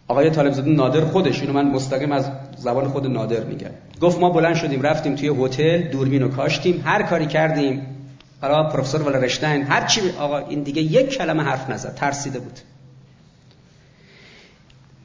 آقای 0.09 0.31
طالب 0.31 0.53
زاده 0.53 0.71
نادر 0.71 1.01
خودش 1.01 1.41
اینو 1.41 1.53
من 1.53 1.71
مستقیم 1.71 2.13
از 2.13 2.31
زبان 2.57 2.89
خود 2.89 3.07
نادر 3.07 3.45
میگم. 3.45 3.71
گفت 4.01 4.21
ما 4.21 4.31
بلند 4.31 4.55
شدیم 4.55 4.83
رفتیم 4.83 5.15
توی 5.15 5.45
هتل 5.45 5.83
دوربین 5.83 6.29
کاشتیم 6.29 6.83
هر 6.85 7.03
کاری 7.03 7.27
کردیم. 7.27 7.96
برای 8.41 8.73
پروفسور 8.73 9.03
ولرشتین 9.03 9.63
هر 9.63 9.87
چی 9.87 10.01
آقا 10.19 10.39
این 10.39 10.63
دیگه 10.63 10.83
یک 10.83 11.19
کلمه 11.19 11.43
حرف 11.43 11.71
نزد 11.71 11.95
ترسیده 11.95 12.39
بود. 12.39 12.59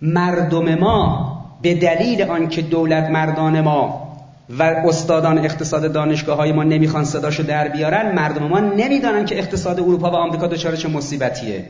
مردم 0.02 0.76
ما 0.76 1.32
به 1.62 1.76
دلیل 1.76 2.22
آنکه 2.22 2.62
دولت 2.62 3.10
مردان 3.10 3.62
ما 3.62 4.12
و 4.50 4.63
استادان 4.63 5.38
اقتصاد 5.38 5.94
دانشگاه 5.94 6.38
های 6.38 6.52
ما 6.52 6.63
نمی‌خوان 6.63 7.06
صداشو 7.06 7.44
در 7.44 7.67
بیارن 7.67 8.15
مردم 8.15 8.48
ما 8.48 8.60
نمی‌دانن 8.60 9.26
که 9.26 9.39
اقتصاد 9.39 9.80
اروپا 9.80 10.12
و 10.12 10.15
آمریکا 10.15 10.48
دچار 10.48 10.76
چه 10.76 10.89
مصیبتیه. 10.89 11.65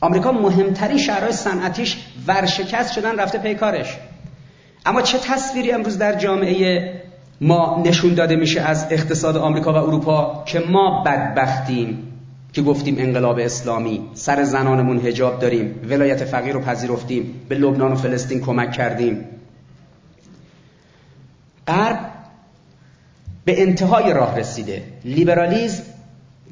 آمریکا 0.00 0.32
مهمترین 0.32 0.98
شهرهای 0.98 1.32
صنعتیش 1.32 1.96
ورشکست 2.26 2.92
شدن 2.92 3.18
رفته 3.18 3.38
پیکارش 3.38 3.96
اما 4.86 5.02
چه 5.02 5.18
تصویری 5.18 5.72
امروز 5.72 5.98
در 5.98 6.14
جامعه 6.14 6.92
ما 7.40 7.82
نشون 7.86 8.14
داده 8.14 8.36
میشه 8.36 8.60
از 8.60 8.86
اقتصاد 8.90 9.36
آمریکا 9.36 9.72
و 9.72 9.76
اروپا 9.76 10.44
که 10.46 10.60
ما 10.60 11.02
بدبختیم 11.06 12.12
که 12.52 12.62
گفتیم 12.62 12.96
انقلاب 12.98 13.38
اسلامی 13.38 14.00
سر 14.14 14.44
زنانمون 14.44 14.98
هجاب 14.98 15.38
داریم 15.38 15.80
ولایت 15.88 16.24
فقیر 16.24 16.52
رو 16.52 16.60
پذیرفتیم 16.60 17.40
به 17.48 17.54
لبنان 17.54 17.92
و 17.92 17.96
فلسطین 17.96 18.40
کمک 18.40 18.72
کردیم. 18.72 19.24
غرب 21.66 21.98
به 23.44 23.62
انتهای 23.62 24.12
راه 24.12 24.38
رسیده. 24.38 24.82
لیبرالیزم 25.04 25.82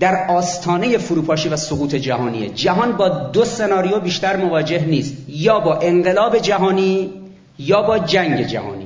در 0.00 0.26
آستانه 0.28 0.98
فروپاشی 0.98 1.48
و 1.48 1.56
سقوط 1.56 1.94
جهانیه. 1.94 2.48
جهان 2.48 2.92
با 2.92 3.08
دو 3.08 3.44
سناریو 3.44 4.00
بیشتر 4.00 4.36
مواجه 4.36 4.84
نیست. 4.84 5.16
یا 5.28 5.60
با 5.60 5.78
انقلاب 5.78 6.38
جهانی 6.38 7.10
یا 7.58 7.82
با 7.82 7.98
جنگ 7.98 8.46
جهانی. 8.46 8.83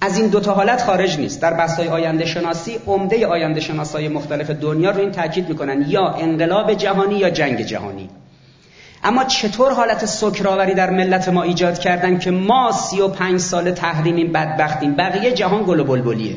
از 0.00 0.18
این 0.18 0.26
دوتا 0.26 0.54
حالت 0.54 0.82
خارج 0.82 1.18
نیست. 1.18 1.42
در 1.42 1.54
بحث‌های 1.54 1.88
آینده 1.88 2.26
شناسی 2.26 2.78
عمده 2.86 3.26
آینده 3.26 3.60
شناسای 3.60 4.08
مختلف 4.08 4.50
دنیا 4.50 4.90
رو 4.90 5.00
این 5.00 5.10
تاکید 5.10 5.48
می‌کنن 5.48 5.84
یا 5.88 6.08
انقلاب 6.08 6.74
جهانی 6.74 7.18
یا 7.18 7.30
جنگ 7.30 7.62
جهانی. 7.62 8.08
اما 9.04 9.24
چطور 9.24 9.72
حالت 9.72 10.04
سکراوری 10.04 10.74
در 10.74 10.90
ملت 10.90 11.28
ما 11.28 11.42
ایجاد 11.42 11.78
کردن 11.78 12.18
که 12.18 12.30
ما 12.30 12.72
سی 12.72 13.00
و 13.00 13.08
پنج 13.08 13.40
سال 13.40 13.70
تحریمیم 13.70 14.32
بدبختیم؟ 14.32 14.94
بقیه 14.94 15.32
جهان 15.32 15.62
گل 15.62 15.80
و 15.80 15.84
بلبلیه. 15.84 16.36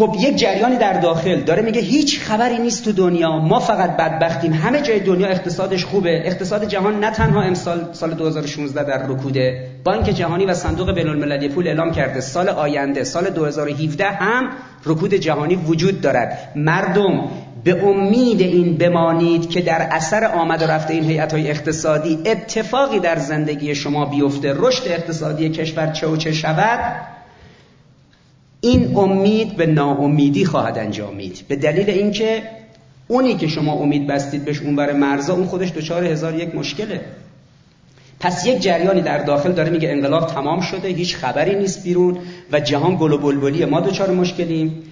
خب 0.00 0.16
یک 0.18 0.36
جریانی 0.36 0.76
در 0.76 1.00
داخل 1.00 1.40
داره 1.40 1.62
میگه 1.62 1.80
هیچ 1.80 2.20
خبری 2.20 2.58
نیست 2.58 2.84
تو 2.84 2.92
دنیا. 2.92 3.38
ما 3.38 3.60
فقط 3.60 3.96
بدبختیم. 3.96 4.52
همه 4.52 4.82
جای 4.82 5.00
دنیا 5.00 5.28
اقتصادش 5.28 5.84
خوبه. 5.84 6.22
اقتصاد 6.24 6.64
جهان 6.64 7.00
نه 7.00 7.10
تنها 7.10 7.42
امسال 7.42 7.88
سال 7.92 8.14
2016 8.14 8.84
در 8.84 9.06
رکوده. 9.06 9.66
بانک 9.84 10.04
جهانی 10.04 10.46
و 10.46 10.54
صندوق 10.54 10.94
بین 10.94 11.08
المللی 11.08 11.48
پول 11.48 11.68
اعلام 11.68 11.92
کرده 11.92 12.20
سال 12.20 12.48
آینده 12.48 13.04
سال 13.04 13.30
2017 13.30 14.04
هم 14.04 14.50
رکود 14.86 15.14
جهانی 15.14 15.54
وجود 15.54 16.00
دارد. 16.00 16.52
مردم 16.56 17.28
به 17.64 17.84
امید 17.84 18.40
این 18.40 18.76
بمانید 18.76 19.50
که 19.50 19.60
در 19.60 19.88
اثر 19.90 20.24
آمد 20.24 20.62
و 20.62 20.66
رفته 20.66 20.94
این 20.94 21.04
هیئت 21.04 21.32
های 21.32 21.50
اقتصادی 21.50 22.18
اتفاقی 22.26 23.00
در 23.00 23.16
زندگی 23.18 23.74
شما 23.74 24.04
بیفته. 24.04 24.54
رشد 24.56 24.82
اقتصادی 24.86 25.48
کشور 25.48 25.92
چه 25.92 26.06
و 26.06 26.16
چه 26.16 26.32
شود؟ 26.32 27.19
این 28.60 28.96
امید 28.96 29.56
به 29.56 29.66
ناامیدی 29.66 30.44
خواهد 30.44 30.78
انجامید. 30.78 31.44
به 31.48 31.56
دلیل 31.56 31.90
اینکه 31.90 32.42
اونی 33.08 33.34
که 33.34 33.48
شما 33.48 33.72
امید 33.72 34.06
بستید 34.06 34.44
بهش 34.44 34.60
اونور 34.60 34.92
مرزا 34.92 35.34
اون 35.34 35.46
خودش 35.46 35.72
دچار 35.72 36.04
هزار 36.04 36.34
یک 36.34 36.54
مشکله. 36.54 37.00
پس 38.20 38.46
یک 38.46 38.60
جریانی 38.60 39.00
در 39.00 39.18
داخل 39.18 39.52
داره 39.52 39.70
میگه 39.70 39.90
انقلاب 39.90 40.26
تمام 40.26 40.60
شده 40.60 40.88
هیچ 40.88 41.16
خبری 41.16 41.54
نیست 41.54 41.84
بیرون 41.84 42.18
و 42.52 42.60
جهان 42.60 42.96
گل 42.96 43.12
و 43.12 43.18
بلبلی 43.18 43.64
ما 43.64 43.80
دچار 43.80 44.10
مشکلیم. 44.10 44.82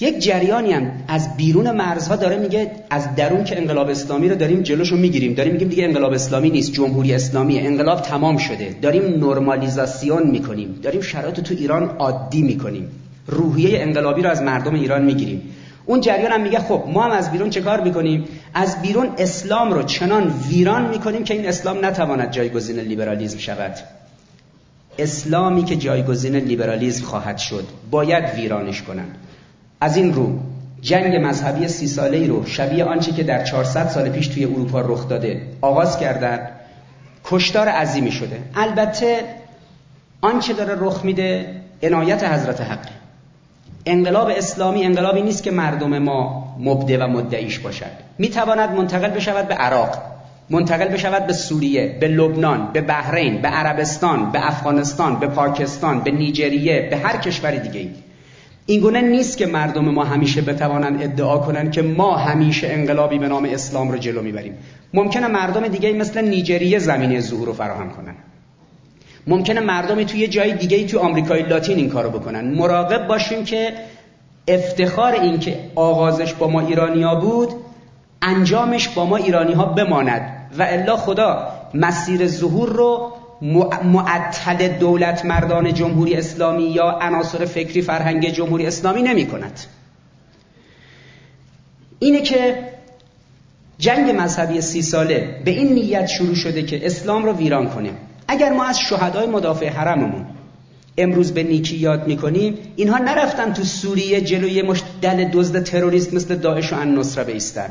یک 0.00 0.18
جریانی 0.18 0.72
هم 0.72 0.92
از 1.08 1.36
بیرون 1.36 1.70
مرزها 1.70 2.16
داره 2.16 2.36
میگه 2.36 2.70
از 2.90 3.14
درون 3.14 3.44
که 3.44 3.58
انقلاب 3.58 3.88
اسلامی 3.88 4.28
رو 4.28 4.36
داریم 4.36 4.62
جلوشو 4.62 4.96
می‌گیریم. 4.96 5.34
داریم 5.34 5.52
میگیم 5.52 5.68
دیگه 5.68 5.84
انقلاب 5.84 6.12
اسلامی 6.12 6.50
نیست 6.50 6.72
جمهوری 6.72 7.14
اسلامی 7.14 7.58
انقلاب 7.58 8.02
تمام 8.02 8.36
شده. 8.36 8.76
داریم 8.82 9.24
نرمالیزاسیون 9.24 10.30
می‌کنیم. 10.30 10.80
داریم 10.82 11.00
شرایط 11.00 11.40
تو 11.40 11.54
ایران 11.54 11.84
عادی 11.84 12.42
می‌کنیم. 12.42 12.88
روحیه 13.26 13.80
انقلابی 13.80 14.22
رو 14.22 14.30
از 14.30 14.42
مردم 14.42 14.74
ایران 14.74 15.04
می‌گیریم. 15.04 15.42
اون 15.86 16.00
جریان 16.00 16.32
هم 16.32 16.40
میگه 16.40 16.58
خب 16.58 16.84
ما 16.92 17.02
هم 17.02 17.10
از 17.10 17.32
بیرون 17.32 17.50
چه 17.50 17.60
کار 17.60 17.80
می‌کنیم؟ 17.80 18.24
از 18.54 18.82
بیرون 18.82 19.08
اسلام 19.18 19.72
رو 19.72 19.82
چنان 19.82 20.34
ویران 20.48 20.88
می‌کنیم 20.88 21.24
که 21.24 21.34
این 21.34 21.46
اسلام 21.46 21.84
نتواند 21.84 22.30
جایگزین 22.30 22.78
لیبرالیزم 22.78 23.38
شود. 23.38 23.74
اسلامی 24.98 25.64
که 25.64 25.76
جایگزین 25.76 26.36
لیبرالیزم 26.36 27.04
خواهد 27.04 27.38
شد 27.38 27.64
باید 27.90 28.24
ویرانش 28.36 28.82
کنند. 28.82 29.18
از 29.80 29.96
این 29.96 30.14
رو 30.14 30.38
جنگ 30.80 31.16
مذهبی 31.16 31.68
سی 31.68 31.86
ساله 31.86 32.16
ای 32.16 32.26
رو 32.26 32.46
شبیه 32.46 32.84
آنچه 32.84 33.12
که 33.12 33.22
در 33.22 33.44
400 33.44 33.88
سال 33.88 34.08
پیش 34.08 34.28
توی 34.28 34.44
اروپا 34.44 34.80
رخ 34.80 35.08
داده 35.08 35.42
آغاز 35.60 35.98
کردن 35.98 36.48
کشتار 37.24 37.68
عظیمی 37.68 38.12
شده. 38.12 38.40
البته 38.54 39.20
آنچه 40.20 40.52
داره 40.52 40.74
رخ 40.78 41.04
میده 41.04 41.46
عنایت 41.82 42.24
حضرت 42.24 42.60
حق. 42.60 42.88
انقلاب 43.86 44.28
اسلامی 44.36 44.84
انقلابی 44.84 45.22
نیست 45.22 45.42
که 45.42 45.50
مردم 45.50 45.98
ما 45.98 46.56
مبده 46.60 46.98
و 46.98 47.06
مدعیش 47.06 47.58
باشد. 47.58 47.90
می‌تواند 48.18 48.70
منتقل 48.70 49.10
بشود 49.10 49.48
به 49.48 49.54
عراق 49.54 49.98
منتقل 50.50 50.88
بشود 50.88 51.26
به 51.26 51.32
سوریه 51.32 51.96
به 52.00 52.08
لبنان 52.08 52.72
به 52.72 52.80
بحرین 52.80 53.42
به 53.42 53.48
عربستان 53.48 54.32
به 54.32 54.46
افغانستان 54.46 55.16
به 55.16 55.26
پاکستان 55.26 56.00
به 56.00 56.10
نیجریه 56.10 56.88
به 56.90 56.96
هر 56.96 57.16
کشور 57.16 57.50
دیگه 57.50 57.80
ای 57.80 57.90
این 58.66 58.80
گونه 58.80 59.00
نیست 59.00 59.38
که 59.38 59.46
مردم 59.46 59.84
ما 59.84 60.04
همیشه 60.04 60.42
بتوانند 60.42 61.02
ادعا 61.02 61.38
کنند 61.38 61.72
که 61.72 61.82
ما 61.82 62.16
همیشه 62.16 62.66
انقلابی 62.70 63.18
به 63.18 63.28
نام 63.28 63.44
اسلام 63.44 63.90
رو 63.90 63.98
جلو 63.98 64.22
می‌بریم. 64.22 64.54
ممکنه 64.94 65.26
مردم 65.26 65.68
دیگه 65.68 65.92
مثل 65.92 66.28
نیجریه 66.28 66.78
زمینه 66.78 67.20
ظهور 67.20 67.46
رو 67.46 67.52
فراهم 67.52 67.90
کنن. 67.90 68.14
ممکنه 69.26 69.60
مردمی 69.60 70.04
توی 70.04 70.28
جای 70.28 70.52
دیگه 70.52 70.86
توی 70.86 70.98
آمریکای 70.98 71.42
لاتین 71.42 71.76
این 71.76 71.88
کارو 71.88 72.10
بکنن. 72.10 72.54
مراقب 72.54 73.06
باشیم 73.06 73.44
که 73.44 73.72
افتخار 74.48 75.12
این 75.12 75.38
که 75.38 75.60
آغازش 75.74 76.34
با 76.34 76.48
ما 76.48 76.60
ایرانیا 76.60 77.14
بود 77.14 77.48
انجامش 78.22 78.88
با 78.88 79.06
ما 79.06 79.16
ایرانی 79.16 79.52
ها 79.52 79.64
بماند. 79.64 80.48
و 80.58 80.62
الا 80.62 80.96
خدا 80.96 81.48
مسیر 81.74 82.26
ظهور 82.26 82.68
رو 82.68 83.12
معطل 83.84 84.68
دولت 84.68 85.24
مردان 85.24 85.74
جمهوری 85.74 86.14
اسلامی 86.14 86.64
یا 86.64 86.90
عناصر 86.90 87.44
فکری 87.44 87.82
فرهنگ 87.82 88.28
جمهوری 88.28 88.66
اسلامی 88.66 89.02
نمی 89.02 89.26
کند. 89.26 89.60
اینه 91.98 92.22
که 92.22 92.58
جنگ 93.78 94.10
مذهبی 94.10 94.60
سی 94.60 94.82
ساله 94.82 95.42
به 95.44 95.50
این 95.50 95.72
نیت 95.72 96.06
شروع 96.06 96.34
شده 96.34 96.62
که 96.62 96.86
اسلام 96.86 97.24
رو 97.24 97.32
ویران 97.32 97.68
کنیم. 97.68 97.96
اگر 98.28 98.52
ما 98.52 98.64
از 98.64 98.78
شهدای 98.78 99.26
مدافع 99.26 99.68
حرممون 99.68 100.26
امروز 100.98 101.32
به 101.32 101.42
نیکی 101.42 101.76
یاد 101.76 102.06
می‌کنیم 102.06 102.58
اینها 102.76 102.98
نرفتن 102.98 103.52
تو 103.52 103.64
سوریه 103.64 104.20
جلوی 104.20 104.62
مش 104.62 104.82
دل 105.02 105.28
دزد 105.28 105.62
تروریست 105.62 106.14
مثل 106.14 106.36
داعش 106.36 106.72
و 106.72 106.76
النصره 106.76 107.24
بیستن. 107.24 107.68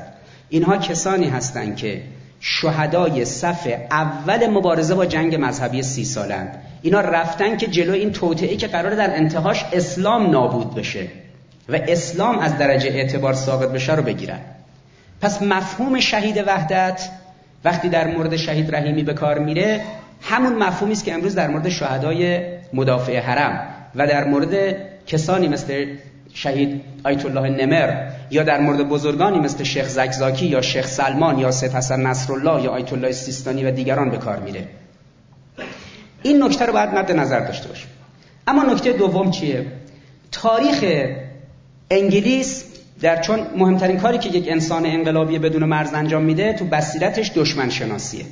اینها 0.50 0.78
کسانی 0.78 1.28
هستند 1.28 1.76
که 1.76 2.02
شهدای 2.40 3.26
صف 3.26 3.68
اول 3.92 4.48
مبارزه 4.48 4.96
با 4.96 5.06
جنگ 5.06 5.36
مذهبی 5.36 5.84
سی 5.84 6.06
سالند. 6.06 6.62
اینا 6.82 7.02
رفتن 7.02 7.58
که 7.58 7.68
جلو 7.68 7.94
این 7.94 8.12
توطئه 8.12 8.56
که 8.56 8.68
قرار 8.68 8.96
در 8.96 9.16
انتهاش 9.16 9.66
اسلام 9.74 10.32
نابود 10.32 10.76
بشه 10.76 11.08
و 11.70 11.80
اسلام 11.88 12.40
از 12.40 12.58
درجه 12.58 12.90
اعتبار 12.90 13.34
ساقط 13.34 13.70
بشه 13.70 13.96
رو 13.96 14.04
بگیرن. 14.04 14.40
پس 15.22 15.42
مفهوم 15.42 16.00
شهید 16.00 16.44
وحدت 16.48 17.10
وقتی 17.66 17.90
در 17.90 18.08
مورد 18.08 18.36
شهید 18.36 18.76
رحیمی 18.76 19.04
به 19.04 19.14
کار 19.14 19.40
میره 19.40 19.82
همون 20.22 20.54
مفهومی 20.54 20.92
است 20.92 21.06
که 21.06 21.14
امروز 21.14 21.36
در 21.36 21.48
مورد 21.48 21.70
شهدای 21.70 22.42
مدافع 22.74 23.20
حرم 23.20 23.68
و 23.96 24.08
در 24.08 24.24
مورد 24.24 24.76
کسانی 25.08 25.48
مثل 25.48 25.86
شهید 26.36 26.82
آیت 27.04 27.26
الله 27.26 27.66
نمر 27.66 28.12
یا 28.32 28.44
در 28.44 28.60
مورد 28.60 28.90
بزرگانی 28.90 29.40
مثل 29.40 29.64
شیخ 29.64 29.88
زکزاکی 29.88 30.46
یا 30.46 30.62
شیخ 30.62 30.88
سلمان 30.88 31.40
یا 31.40 31.52
سید 31.52 31.72
حسن 31.72 32.02
نصرالله 32.02 32.64
یا 32.64 32.72
آیت 32.72 32.94
الله 32.94 33.12
سیستانی 33.12 33.64
و 33.64 33.72
دیگران 33.72 34.10
به 34.10 34.18
کار 34.18 34.40
میره. 34.40 34.68
این 36.24 36.44
نکته 36.44 36.66
رو 36.66 36.74
باید 36.74 36.90
مد 36.90 37.12
نظر 37.12 37.40
داشته 37.40 37.68
باشیم. 37.68 37.88
اما 38.48 38.64
نکته 38.64 38.94
دوم 38.94 39.32
چیه؟ 39.32 39.66
تاریخ 40.32 40.84
انگلیس 41.92 42.66
در 43.02 43.22
چون 43.22 43.40
مهمترین 43.58 43.98
کاری 43.98 44.18
که 44.18 44.30
یک 44.30 44.50
انسان 44.50 44.86
انقلابی 44.86 45.40
بدون 45.40 45.64
مرز 45.64 45.94
انجام 45.94 46.24
میده 46.24 46.54
تو 46.54 46.66
بصیرتش 46.66 47.32
دشمن 47.36 47.70
شناسیه. 47.70 48.26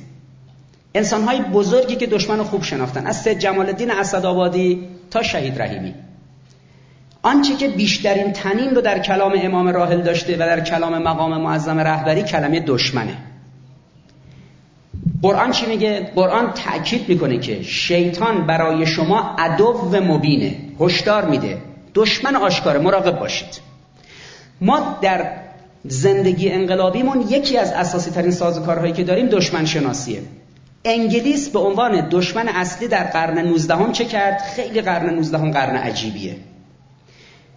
انسانهای 0.94 1.40
بزرگی 1.40 1.96
که 1.96 2.06
دشمن 2.06 2.42
خوب 2.42 2.62
شناختن 2.62 3.06
از 3.06 3.22
سید 3.22 3.38
جمال 3.38 3.66
الدین 3.66 3.90
اسدآبادی 3.90 4.88
تا 5.10 5.22
شهید 5.22 5.62
رحیمی. 5.62 5.94
آنچه 7.24 7.56
که 7.56 7.68
بیشترین 7.68 8.32
تنین 8.32 8.74
رو 8.74 8.80
در 8.80 8.98
کلام 8.98 9.32
امام 9.36 9.68
راحل 9.68 10.02
داشته 10.02 10.34
و 10.34 10.38
در 10.38 10.60
کلام 10.60 10.98
مقام 10.98 11.40
معظم 11.40 11.78
رهبری 11.78 12.22
کلمه 12.22 12.60
دشمنه. 12.60 13.16
قرآن 15.22 15.50
چی 15.50 15.66
میگه؟ 15.66 16.10
قرآن 16.14 16.52
تأکید 16.52 17.08
می‌کنه 17.08 17.38
که 17.38 17.62
شیطان 17.62 18.46
برای 18.46 18.86
شما 18.86 19.36
عدو 19.38 19.90
مبینه 19.92 20.56
هشدار 20.80 21.24
میده. 21.24 21.58
دشمن 21.94 22.36
آشکاره 22.36 22.80
مراقب 22.80 23.18
باشید. 23.18 23.60
ما 24.60 24.98
در 25.02 25.30
زندگی 25.84 26.50
انقلابیمون 26.50 27.20
یکی 27.28 27.58
از 27.58 27.72
اساسی 27.72 28.10
ترین 28.10 28.30
سازوکارهایی 28.30 28.92
که 28.92 29.04
داریم 29.04 29.26
دشمن 29.26 29.64
شناسیه 29.64 30.22
انگلیس 30.84 31.48
به 31.48 31.58
عنوان 31.58 32.08
دشمن 32.08 32.48
اصلی 32.48 32.88
در 32.88 33.04
قرن 33.04 33.38
19 33.38 33.92
چه 33.92 34.04
کرد؟ 34.04 34.42
خیلی 34.56 34.80
قرن 34.80 35.14
19 35.14 35.38
قرن 35.38 35.76
عجیبیه. 35.76 36.36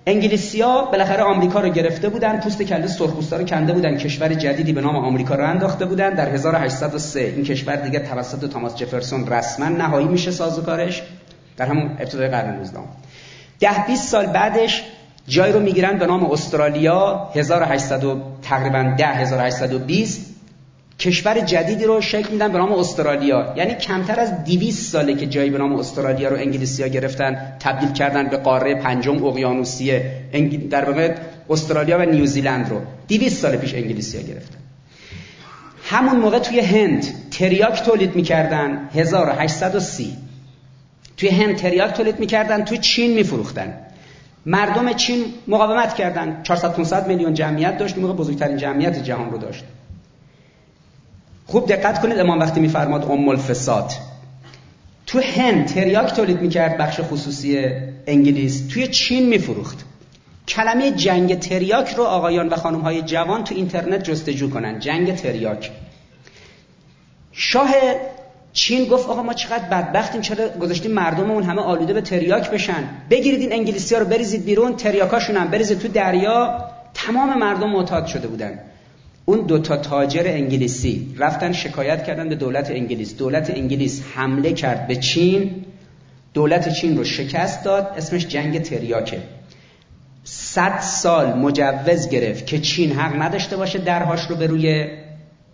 انگلیسیا 0.07 0.81
بالاخره 0.91 1.23
آمریکا 1.23 1.59
رو 1.59 1.69
گرفته 1.69 2.09
بودن 2.09 2.39
پوست 2.39 2.61
کله 2.61 2.87
سرخپوستا 2.87 3.37
رو 3.37 3.43
کنده 3.43 3.73
بودن. 3.73 3.97
کشور 3.97 4.33
جدیدی 4.33 4.73
به 4.73 4.81
نام 4.81 4.95
آمریکا 4.95 5.35
رو 5.35 5.43
انداخته 5.43 5.85
بودن. 5.85 6.09
در 6.09 6.29
1803 6.29 7.19
این 7.19 7.43
کشور 7.43 7.75
دیگه 7.75 7.99
توسط 7.99 8.49
تاماس 8.49 8.75
جفرسون 8.75 9.27
رسما 9.27 9.69
نهایی 9.69 10.07
میشه 10.07 10.31
سازوکارش. 10.31 11.03
در 11.57 11.65
همون 11.65 11.91
ابتدای 11.99 12.27
قرن 12.27 12.55
19 12.55 12.79
ده 13.59 13.87
20 13.87 14.07
سال 14.07 14.25
بعدش 14.25 14.83
جای 15.27 15.51
رو 15.51 15.59
می‌گیرن 15.59 15.97
به 15.97 16.05
نام 16.05 16.31
استرالیا. 16.31 17.29
1800 17.35 18.03
تقریبا 18.41 18.95
10 18.97 19.07
1820 19.07 20.36
کشور 20.99 21.39
جدیدی 21.39 21.85
رو 21.85 22.01
شکل 22.01 22.31
میدن 22.31 22.51
به 22.51 22.57
نام 22.57 22.71
استرالیا. 22.71 23.53
یعنی 23.57 23.73
کمتر 23.73 24.19
از 24.19 24.43
200 24.43 24.91
ساله 24.91 25.15
که 25.15 25.25
جایی 25.25 25.49
به 25.49 25.57
نام 25.57 25.75
استرالیا 25.75 26.29
رو 26.29 26.35
انگلیسی‌ها 26.35 26.89
گرفتن 26.89 27.53
تبدیل 27.59 27.91
کردن 27.91 28.27
به 28.27 28.37
قاره 28.37 28.75
پنجم 28.75 29.25
اقیانوسیه 29.25 30.11
در 30.69 30.85
واقع 30.85 31.15
استرالیا 31.49 31.99
و 31.99 32.01
نیوزیلند 32.01 32.69
رو. 32.69 32.81
200 33.07 33.41
سال 33.41 33.57
پیش 33.57 33.73
انگلیسی‌ها 33.73 34.23
گرفتن. 34.23 34.57
همون 35.83 36.15
موقع 36.15 36.39
توی 36.39 36.59
هند 36.59 37.05
تریاک 37.31 37.83
تولید 37.83 38.15
می‌کردن 38.15 38.89
1830 38.93 40.17
توی 41.17 41.29
هند 41.29 41.55
تریاک 41.55 41.93
تولید 41.93 42.19
می‌کردن 42.19 42.63
توی 42.63 42.77
چین 42.77 43.13
میفروختن. 43.13 43.73
مردم 44.45 44.93
چین 44.93 45.25
مقاومت 45.47 45.95
کردن. 45.95 46.39
400 46.43 46.73
500 46.73 47.07
میلیون 47.07 47.33
جمعیت 47.33 47.77
داشت 47.77 47.97
موقع 47.97 48.13
بزرگترین 48.13 48.57
جمعیت 48.57 49.03
جهان 49.03 49.31
رو 49.31 49.37
داشت. 49.37 49.63
خوب 51.47 51.67
دقت 51.67 52.01
کنید 52.01 52.19
امام 52.19 52.39
وقتی 52.39 52.59
میفرماد 52.59 53.11
ام 53.11 53.29
الفساد. 53.29 53.91
تو 55.05 55.19
هند 55.19 55.67
تریاک 55.67 56.13
تولید 56.13 56.41
می‌کرد 56.41 56.77
بخش 56.77 56.99
خصوصی 57.01 57.65
انگلیس. 58.07 58.67
توی 58.67 58.87
چین 58.87 59.29
میفروخت. 59.29 59.85
کلمه 60.47 60.91
جنگ 60.91 61.39
تریاک 61.39 61.89
رو 61.95 62.03
آقایان 62.03 62.49
و 62.49 62.55
خانم 62.55 62.81
های 62.81 63.01
جوان 63.01 63.43
تو 63.43 63.55
اینترنت 63.55 64.03
جستجو 64.03 64.49
کنن. 64.49 64.79
جنگ 64.79 65.15
تریاک. 65.15 65.71
شاه 67.31 67.69
چین 68.53 68.85
گفت 68.85 69.09
آقا 69.09 69.23
ما 69.23 69.33
چقدر 69.33 69.63
بدبختیم 69.63 70.21
چرا 70.21 70.47
گذاشتیم 70.47 70.91
مردممون 70.91 71.43
همه 71.43 71.61
آلوده 71.61 71.93
به 71.93 72.01
تریاک 72.01 72.51
بشن؟ 72.51 72.83
بگیرید 73.09 73.39
این 73.39 73.53
انگلیسی 73.53 73.95
ها 73.95 74.01
رو 74.01 74.07
بریزید 74.07 74.45
بیرون 74.45 74.75
تریاکاشون 74.75 75.37
هم 75.37 75.47
بریزید 75.47 75.79
تو 75.79 75.87
دریا. 75.87 76.65
تمام 76.93 77.39
مردم 77.39 77.69
معتاد 77.69 78.05
شده 78.05 78.27
بودن. 78.27 78.59
اون 79.29 79.41
دوتا 79.41 79.77
تاجر 79.77 80.23
انگلیسی 80.25 81.15
رفتن 81.17 81.51
شکایت 81.53 82.03
کردن 82.03 82.29
به 82.29 82.35
دولت 82.35 82.71
انگلیس. 82.71 83.17
دولت 83.17 83.49
انگلیس 83.49 84.03
حمله 84.15 84.53
کرد 84.53 84.87
به 84.87 84.95
چین. 84.95 85.65
دولت 86.33 86.69
چین 86.69 86.97
رو 86.97 87.03
شکست 87.03 87.63
داد 87.63 87.93
اسمش 87.97 88.27
جنگ 88.27 88.61
تریاکه. 88.61 89.21
صد 90.23 90.79
سال 90.79 91.33
مجوز 91.33 92.09
گرفت 92.09 92.45
که 92.45 92.59
چین 92.59 92.91
حق 92.91 93.21
نداشته 93.21 93.57
باشه 93.57 93.79
درهاش 93.79 94.25
رو 94.29 94.35
به 94.35 94.47
روی 94.47 94.87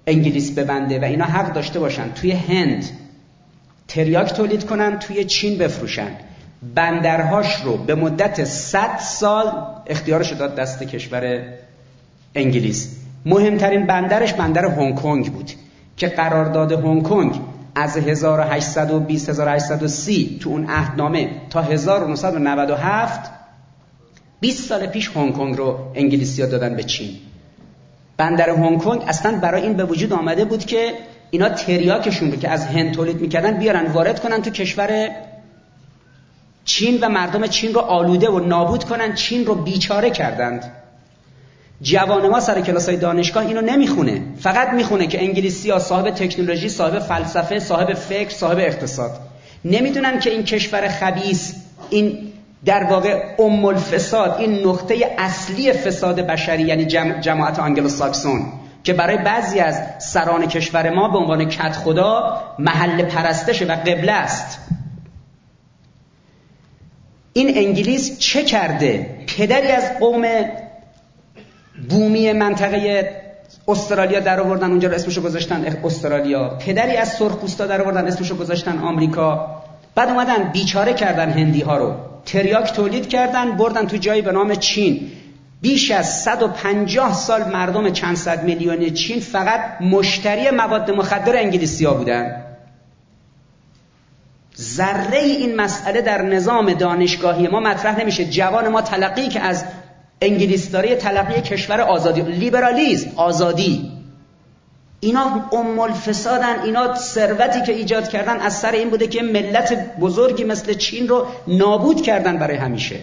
انگلیس 0.07 0.51
ببنده 0.51 0.99
و 0.99 1.03
اینا 1.03 1.25
حق 1.25 1.53
داشته 1.53 1.79
باشن. 1.79 2.11
توی 2.11 2.31
هند 2.31 2.85
تریاک 3.87 4.33
تولید 4.33 4.65
کنن 4.65 4.99
توی 4.99 5.25
چین 5.25 5.57
بفروشن. 5.57 6.11
بندرهاش 6.75 7.61
رو 7.61 7.77
به 7.77 7.95
مدت 7.95 8.43
100 8.43 8.97
سال 8.99 9.65
اختیارش 9.87 10.31
داد 10.31 10.55
دست 10.55 10.83
کشور 10.83 11.43
انگلیس. 12.35 13.02
مهمترین 13.25 13.85
بندرش 13.85 14.33
بندر 14.33 14.65
هنگ 14.65 14.95
کنگ 14.95 15.33
بود 15.33 15.51
که 15.97 16.07
قرارداد 16.07 16.71
هنگ 16.71 17.03
کنگ 17.03 17.39
از 17.75 17.97
1820 17.97 19.29
1830 19.29 20.39
تو 20.41 20.49
اون 20.49 20.69
عهدنامه 20.69 21.29
تا 21.49 21.61
1997 21.61 23.31
20 24.39 24.69
سال 24.69 24.87
پیش 24.87 25.11
هنگ 25.15 25.33
کنگ 25.33 25.57
رو 25.57 25.79
انگلیسی‌ها 25.95 26.49
دادن 26.49 26.75
به 26.75 26.83
چین. 26.83 27.09
بندر 28.17 28.49
هنگ 28.49 28.79
کنگ 28.79 29.01
اصلا 29.07 29.39
برای 29.39 29.61
این 29.61 29.73
به 29.73 29.85
وجود 29.85 30.13
آمده 30.13 30.45
بود 30.45 30.65
که 30.65 30.93
اینا 31.31 31.49
تریاکشون 31.49 32.31
رو 32.31 32.37
که 32.37 32.49
از 32.49 32.65
هند 32.65 32.91
تولید 32.91 33.21
می‌کردن 33.21 33.57
بیارن 33.57 33.85
وارد 33.85 34.19
کنن 34.19 34.41
تو 34.41 34.49
کشور 34.49 35.09
چین 36.65 36.99
و 37.01 37.09
مردم 37.09 37.47
چین 37.47 37.73
رو 37.73 37.81
آلوده 37.81 38.29
و 38.29 38.39
نابود 38.39 38.83
کنن 38.83 39.13
چین 39.13 39.45
رو 39.45 39.55
بیچاره 39.55 40.09
کردند. 40.09 40.82
جوان 41.81 42.27
ما 42.29 42.39
سر 42.39 42.61
کلاس 42.61 42.89
های 42.89 42.97
دانشگاه 42.97 43.47
اینو 43.47 43.61
نمی‌خونه. 43.61 44.21
فقط 44.39 44.69
می‌خونه 44.69 45.07
که 45.07 45.23
انگلیسی 45.23 45.69
ها 45.69 45.79
صاحب 45.79 46.09
تکنولوژی 46.09 46.69
صاحب 46.69 46.99
فلسفه 46.99 47.59
صاحب 47.59 47.93
فکر 47.93 48.29
صاحب 48.29 48.57
اقتصاد. 48.57 49.11
نمی‌دونن 49.65 50.19
که 50.19 50.29
این 50.29 50.43
کشور 50.43 50.87
خبیس 50.87 51.55
این 51.89 52.33
در 52.65 52.83
واقع 52.83 53.35
ام 53.39 53.65
الفساد 53.65 54.35
این 54.39 54.67
نقطه 54.67 55.15
اصلی 55.17 55.73
فساد 55.73 56.19
بشری 56.19 56.63
یعنی 56.63 56.85
جماعت 57.21 57.59
آنگلو 57.59 57.89
ساکسون 57.89 58.41
که 58.83 58.93
برای 58.93 59.17
بعضی 59.17 59.59
از 59.59 59.81
سران 59.99 60.47
کشور 60.47 60.89
ما 60.89 61.07
به 61.07 61.17
عنوان 61.17 61.45
کت 61.45 61.75
خدا 61.75 62.43
محل 62.59 63.03
پرستشه 63.03 63.65
و 63.65 63.71
قبله 63.71 64.11
است. 64.11 64.59
این 67.33 67.57
انگلیس 67.57 68.19
چه 68.19 68.43
کرده؟ 68.43 69.17
پدری 69.37 69.67
از 69.67 69.99
قوم 69.99 70.23
بومی 71.89 72.33
منطقه 72.33 73.09
استرالیا 73.67 74.19
در 74.19 74.39
آوردن 74.39 74.69
اونجا 74.69 74.89
رو 74.89 74.95
اسمشو 74.95 75.21
گذاشتن 75.21 75.77
استرالیا. 75.83 76.49
پدری 76.49 76.97
از 76.97 77.09
سرخپوستا 77.13 77.67
در 77.67 77.81
آوردن 77.81 78.07
اسمشو 78.07 78.35
گذاشتن 78.35 78.77
آمریکا. 78.77 79.61
بعد 79.95 80.09
اومدن 80.09 80.43
بیچاره 80.43 80.93
کردن 80.93 81.29
هندی 81.29 81.61
ها 81.61 81.77
رو. 81.77 81.95
تریاک 82.25 82.73
تولید 82.73 83.09
کردن 83.09 83.51
بردن 83.51 83.87
تو 83.87 83.97
جایی 83.97 84.21
به 84.21 84.31
نام 84.31 84.55
چین. 84.55 85.11
بیش 85.61 85.91
از 85.91 86.23
150 86.23 87.13
سال 87.13 87.43
مردم 87.43 87.89
چند 87.89 88.15
صد 88.15 88.43
میلیونی 88.43 88.91
چین 88.91 89.19
فقط 89.19 89.81
مشتری 89.81 90.49
مواد 90.49 90.91
مخدر 90.91 91.37
انگلیسی 91.37 91.85
ها 91.85 91.93
بودن. 91.93 92.43
ذره 94.59 95.19
این 95.19 95.55
مسئله 95.55 96.01
در 96.01 96.21
نظام 96.21 96.73
دانشگاهی 96.73 97.47
ما 97.47 97.59
مطرح 97.59 97.99
نمیشه. 97.99 98.25
جوان 98.25 98.67
ما 98.67 98.81
تلقی 98.81 99.27
که 99.27 99.39
از 99.39 99.65
انگلیس 100.21 100.71
داره 100.71 100.95
تلقی 100.95 101.41
کشور 101.41 101.81
آزادی 101.81 102.21
لیبرالیسم 102.21 103.11
آزادی. 103.15 103.91
اینا 104.99 105.49
ام 105.51 105.79
الفسادن 105.79 106.59
اینا 106.59 106.95
ثروتی 106.95 107.61
که 107.61 107.71
ایجاد 107.73 108.07
کردن 108.07 108.39
از 108.39 108.57
سر 108.57 108.71
این 108.71 108.89
بوده 108.89 109.07
که 109.07 109.21
ملت 109.21 109.97
بزرگی 109.99 110.43
مثل 110.43 110.73
چین 110.73 111.07
رو 111.07 111.27
نابود 111.47 112.01
کردن 112.01 112.37
برای 112.37 112.57
همیشه. 112.57 112.99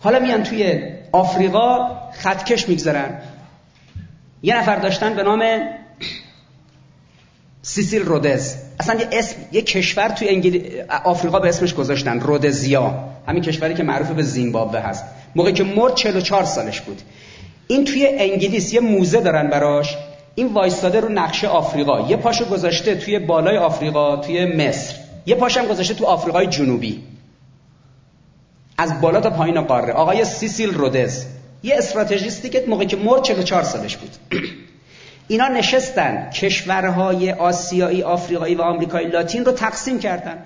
حالا 0.00 0.18
میان 0.18 0.42
توی 0.42 0.82
آفریقا 1.12 1.90
خطکش 2.12 2.68
می‌گذارن. 2.68 3.18
یه 4.42 4.58
نفر 4.58 4.76
داشتن 4.76 5.14
به 5.14 5.22
نام 5.22 5.42
سیسیل 7.62 8.02
رودز. 8.02 8.69
اصلا 8.80 9.00
یه 9.00 9.08
اسم 9.12 9.36
یه 9.52 9.62
کشور 9.62 10.08
توی 10.08 10.28
انگلی... 10.28 10.80
آفریقا 11.04 11.38
به 11.38 11.48
اسمش 11.48 11.74
گذاشتن 11.74 12.20
رودزیا. 12.20 12.94
همین 13.26 13.42
کشوری 13.42 13.74
که 13.74 13.82
معروف 13.82 14.10
به 14.10 14.22
زیمبابوه 14.22 14.78
هست. 14.78 15.04
موقعی 15.34 15.52
که 15.52 15.64
مرد 15.64 15.94
44 15.94 16.44
سالش 16.44 16.80
بود. 16.80 17.02
این 17.66 17.84
توی 17.84 18.06
انگلیس 18.06 18.72
یه 18.74 18.80
موزه 18.80 19.20
دارن 19.20 19.50
براش. 19.50 19.96
این 20.34 20.46
وایستاده 20.46 21.00
رو 21.00 21.08
نقشه 21.08 21.48
آفریقا. 21.48 22.00
یه 22.00 22.16
پاشو 22.16 22.44
گذاشته 22.44 22.94
توی 22.94 23.18
بالای 23.18 23.56
آفریقا 23.56 24.16
توی 24.16 24.46
مصر. 24.46 24.94
یه 25.26 25.34
پاشم 25.34 25.66
گذاشته 25.66 25.94
تو 25.94 26.04
آفریقای 26.04 26.46
جنوبی. 26.46 27.02
از 28.78 29.00
بالا 29.00 29.20
تا 29.20 29.30
پایین 29.30 29.60
قاره. 29.60 29.92
آقای 29.92 30.24
سیسیل 30.24 30.74
رودز. 30.74 31.24
یه 31.62 31.74
استراتژیستی 31.78 32.48
که 32.48 32.64
موقعی 32.68 32.86
که 32.86 32.96
مرد 32.96 33.22
44 33.22 33.62
سالش 33.62 33.96
بود. 33.96 34.10
اینا 35.30 35.48
نشستن. 35.48 36.30
کشورهای 36.30 37.32
آسیایی 37.32 38.02
آفریقایی 38.02 38.54
و 38.54 38.62
آمریکای 38.62 39.06
لاتین 39.06 39.44
رو 39.44 39.52
تقسیم 39.52 39.98
کردن. 39.98 40.38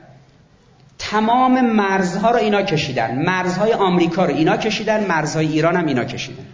تمام 0.98 1.60
مرزها 1.60 2.30
رو 2.30 2.36
اینا 2.36 2.62
کشیدن. 2.62 3.24
مرزهای 3.24 3.72
آمریکا 3.72 4.24
رو 4.24 4.34
اینا 4.34 4.56
کشیدن 4.56 5.06
مرزهای 5.06 5.46
ایران 5.46 5.76
هم 5.76 5.86
اینا 5.86 6.04
کشیدن. 6.04 6.44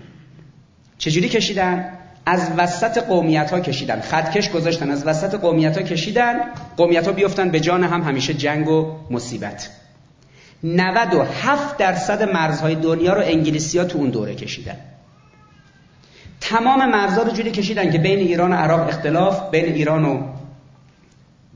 چجوری 0.98 1.28
کشیدن؟ 1.28 1.98
از 2.26 2.50
وسط 2.56 2.98
قومیت 2.98 3.50
ها 3.50 3.60
کشیدن. 3.60 4.00
خطکش 4.00 4.50
گذاشتن 4.50 4.90
از 4.90 5.06
وسط 5.06 5.34
قومیت 5.34 5.76
ها 5.76 5.82
کشیدن. 5.82 6.40
قومیت 6.76 7.06
ها 7.06 7.12
بیفتن 7.12 7.50
به 7.50 7.60
جان 7.60 7.84
هم 7.84 8.02
همیشه 8.02 8.34
جنگ 8.34 8.68
و 8.68 8.96
مصیبت. 9.10 9.70
97 10.64 11.76
درصد 11.76 12.22
مرزهای 12.22 12.74
دنیا 12.74 13.12
رو 13.12 13.22
انگلیسی 13.24 13.78
ها 13.78 13.84
تو 13.84 13.98
اون 13.98 14.10
دوره 14.10 14.34
کشیدن. 14.34 14.76
تمام 16.40 16.90
مرزها 16.90 17.22
رو 17.22 17.32
جوری 17.32 17.50
کشیدن 17.50 17.92
که 17.92 17.98
بین 17.98 18.18
ایران 18.18 18.52
و 18.52 18.54
عراق 18.54 18.88
اختلاف 18.88 19.50
بین 19.50 19.64
ایران 19.64 20.04
و 20.04 20.22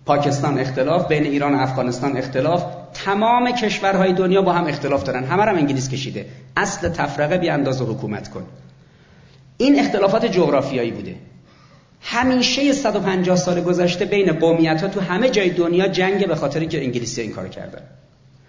پاکستان 0.07 0.59
اختلاف 0.59 1.09
بین 1.09 1.25
ایران 1.25 1.55
و 1.55 1.59
افغانستان 1.59 2.17
اختلاف. 2.17 2.65
تمام 2.95 3.51
کشورهای 3.51 4.13
دنیا 4.13 4.43
با 4.43 4.53
هم 4.53 4.67
اختلاف 4.67 5.05
دارن. 5.05 5.25
همه 5.25 5.43
هم 5.43 5.57
انگلیس 5.57 5.89
کشیده. 5.89 6.27
اصل 6.57 6.89
تفرقه 6.89 7.39
بی 7.39 7.49
اندازه 7.49 7.85
حکومت 7.85 8.29
کن. 8.31 8.43
این 9.57 9.81
اختلافات 9.81 10.27
جغرافیایی 10.27 10.91
بوده. 10.91 11.15
همیشه 12.01 12.73
150 12.73 13.37
سال 13.37 13.61
گذشته 13.61 14.05
بین 14.05 14.33
قومیت 14.33 14.83
ها 14.83 14.89
تو 14.89 15.01
همه 15.01 15.31
جای 15.31 15.51
دنیا 15.51 15.89
جنگ 15.89 16.29
به 16.29 16.35
خاطر 16.35 16.65
که 16.65 16.85
انگلیسی 16.85 17.21
این 17.21 17.31
کار 17.31 17.49
کردن. 17.49 17.83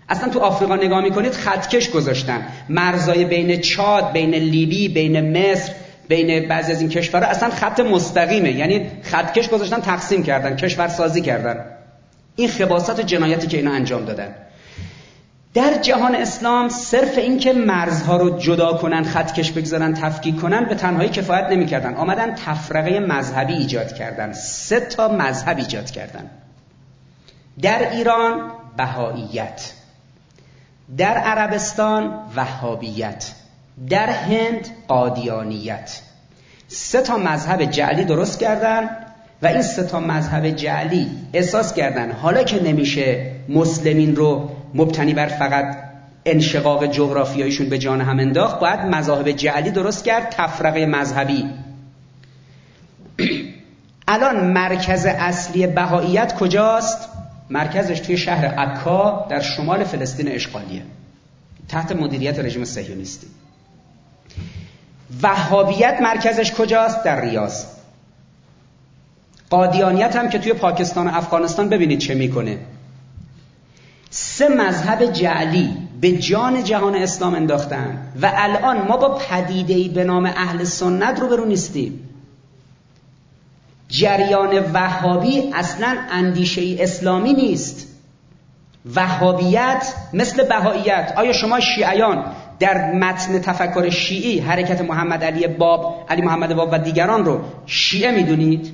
اصلا 0.09 0.29
تو 0.29 0.39
آفریقا 0.39 0.75
نگاه 0.75 1.01
می‌کنید 1.01 1.31
خطکش 1.31 1.89
گذاشتن. 1.89 2.47
مرزای 2.69 3.25
بین 3.25 3.61
چاد 3.61 4.11
بین 4.11 4.35
لیبی 4.35 4.87
بین 4.87 5.37
مصر 5.37 5.71
بین 6.07 6.47
بعضی 6.47 6.71
از 6.71 6.81
این 6.81 6.89
کشورها 6.89 7.29
اصلا 7.29 7.49
خط 7.49 7.79
مستقیمه. 7.79 8.51
یعنی 8.51 8.91
خطکش 9.03 9.49
گذاشتن 9.49 9.81
تقسیم 9.81 10.23
کردن 10.23 10.55
کشور 10.55 10.87
سازی 10.87 11.21
کردن. 11.21 11.65
این 12.35 12.49
خباست 12.49 13.01
جنایتی 13.01 13.47
که 13.47 13.57
اینا 13.57 13.71
انجام 13.71 14.05
دادن. 14.05 14.35
در 15.53 15.73
جهان 15.73 16.15
اسلام 16.15 16.69
صرف 16.69 17.17
این 17.17 17.39
که 17.39 17.53
مرزها 17.53 18.17
رو 18.17 18.37
جدا 18.39 18.73
کنن 18.73 19.03
خطکش 19.03 19.51
بگذارن 19.51 19.93
تفکیک 19.93 20.41
کنن 20.41 20.65
به 20.65 20.75
تنهایی 20.75 21.09
کفایت 21.09 21.45
نمی‌کردن. 21.51 21.93
آمدن 21.93 22.35
تفرقه 22.35 22.99
مذهبی 22.99 23.53
ایجاد 23.53 23.93
کردن. 23.93 24.33
سه 24.33 24.79
تا 24.79 25.07
مذهب 25.07 25.57
ایجاد 25.57 25.91
کردن. 25.91 26.29
در 27.61 27.91
ایران 27.91 28.51
بهاییت. 28.77 29.71
در 30.97 31.17
عربستان 31.17 32.19
وهابیت. 32.35 33.31
در 33.89 34.09
هند 34.09 34.69
قادیانیت. 34.87 36.01
سه 36.67 37.01
تا 37.01 37.17
مذهب 37.17 37.65
جعلی 37.65 38.05
درست 38.05 38.39
کردن 38.39 38.89
و 39.41 39.47
این 39.47 39.61
سه 39.61 39.83
تا 39.83 39.99
مذهب 39.99 40.49
جعلی 40.49 41.07
احساس 41.33 41.73
کردن 41.73 42.11
حالا 42.11 42.43
که 42.43 42.63
نمیشه 42.63 43.31
مسلمین 43.49 44.15
رو 44.15 44.49
مبتنی 44.73 45.13
بر 45.13 45.27
فقط 45.27 45.77
انشقاق 46.25 46.85
جغرافیاییشون 46.85 47.69
به 47.69 47.77
جان 47.77 48.01
هم 48.01 48.19
انداخت 48.19 48.59
باید 48.59 48.79
مذاهب 48.79 49.31
جعلی 49.31 49.71
درست 49.71 50.03
کرد 50.03 50.29
تفرقه 50.29 50.85
مذهبی. 50.85 51.45
الان 54.07 54.51
مرکز 54.51 55.05
اصلی 55.05 55.67
بهاییت 55.67 56.35
کجاست؟ 56.35 57.09
مرکزش 57.49 57.99
توی 57.99 58.17
شهر 58.17 58.45
عکا 58.45 59.27
در 59.29 59.41
شمال 59.41 59.83
فلسطین 59.83 60.27
اشغالیه 60.27 60.81
تحت 61.69 61.91
مدیریت 61.91 62.39
رژیم 62.39 62.65
صهیونیستی. 62.65 63.27
وهابیت 65.23 65.97
مرکزش 66.01 66.53
کجاست؟ 66.53 67.03
در 67.03 67.21
ریاض. 67.21 67.65
قادیانیت 69.49 70.15
هم 70.15 70.29
که 70.29 70.39
توی 70.39 70.53
پاکستان 70.53 71.07
و 71.07 71.17
افغانستان 71.17 71.69
ببینید 71.69 71.99
چه 71.99 72.13
می‌کنه. 72.13 72.57
سه 74.09 74.49
مذهب 74.49 75.05
جعلی 75.05 75.77
به 76.01 76.11
جان 76.11 76.63
جهان 76.63 76.95
اسلام 76.95 77.35
انداختن 77.35 78.07
و 78.21 78.31
الان 78.35 78.87
ما 78.87 78.97
با 78.97 79.09
پدیدهی 79.09 79.89
به 79.89 80.03
نام 80.03 80.25
اهل 80.25 80.63
سنت 80.63 81.19
رو 81.19 81.27
برو 81.27 81.45
نیستیم. 81.45 82.09
جریان 83.89 84.71
وهابی 84.73 85.51
اصلا 85.53 85.97
اندیشه 86.11 86.75
اسلامی 86.79 87.33
نیست. 87.33 87.87
وهابیت 88.95 89.93
مثل 90.13 90.47
بهاییت. 90.47 91.13
آیا 91.15 91.33
شما 91.33 91.59
شیعیان 91.59 92.25
در 92.59 92.91
متن 92.93 93.39
تفکر 93.39 93.89
شیعی 93.89 94.39
حرکت 94.39 94.81
محمد 94.81 95.23
علی 95.23 95.47
باب 95.47 96.05
علی 96.09 96.21
محمد 96.21 96.55
باب 96.55 96.69
و 96.71 96.77
دیگران 96.77 97.25
رو 97.25 97.41
شیعه 97.65 98.11
می‌دونید؟ 98.11 98.73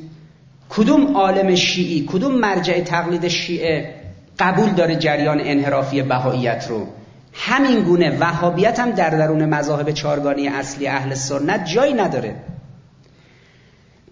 کدوم 0.70 1.18
عالم 1.18 1.56
شیعی 1.56 2.06
کدوم 2.10 2.36
مرجع 2.36 2.82
تقلید 2.82 3.28
شیعه 3.28 3.96
قبول 4.40 4.70
داره 4.70 4.96
جریان 4.96 5.40
انحرافی 5.44 6.02
بهاییت 6.02 6.66
رو؟ 6.70 6.88
همین 7.34 7.84
گونه 7.84 8.18
وهابیت 8.20 8.80
هم 8.80 8.92
در 8.92 9.10
درون 9.10 9.46
مذاهب 9.46 9.92
چارگانی 9.92 10.48
اصلی 10.48 10.88
اهل 10.88 11.14
سنت 11.14 11.66
جایی 11.66 11.94
نداره. 11.94 12.36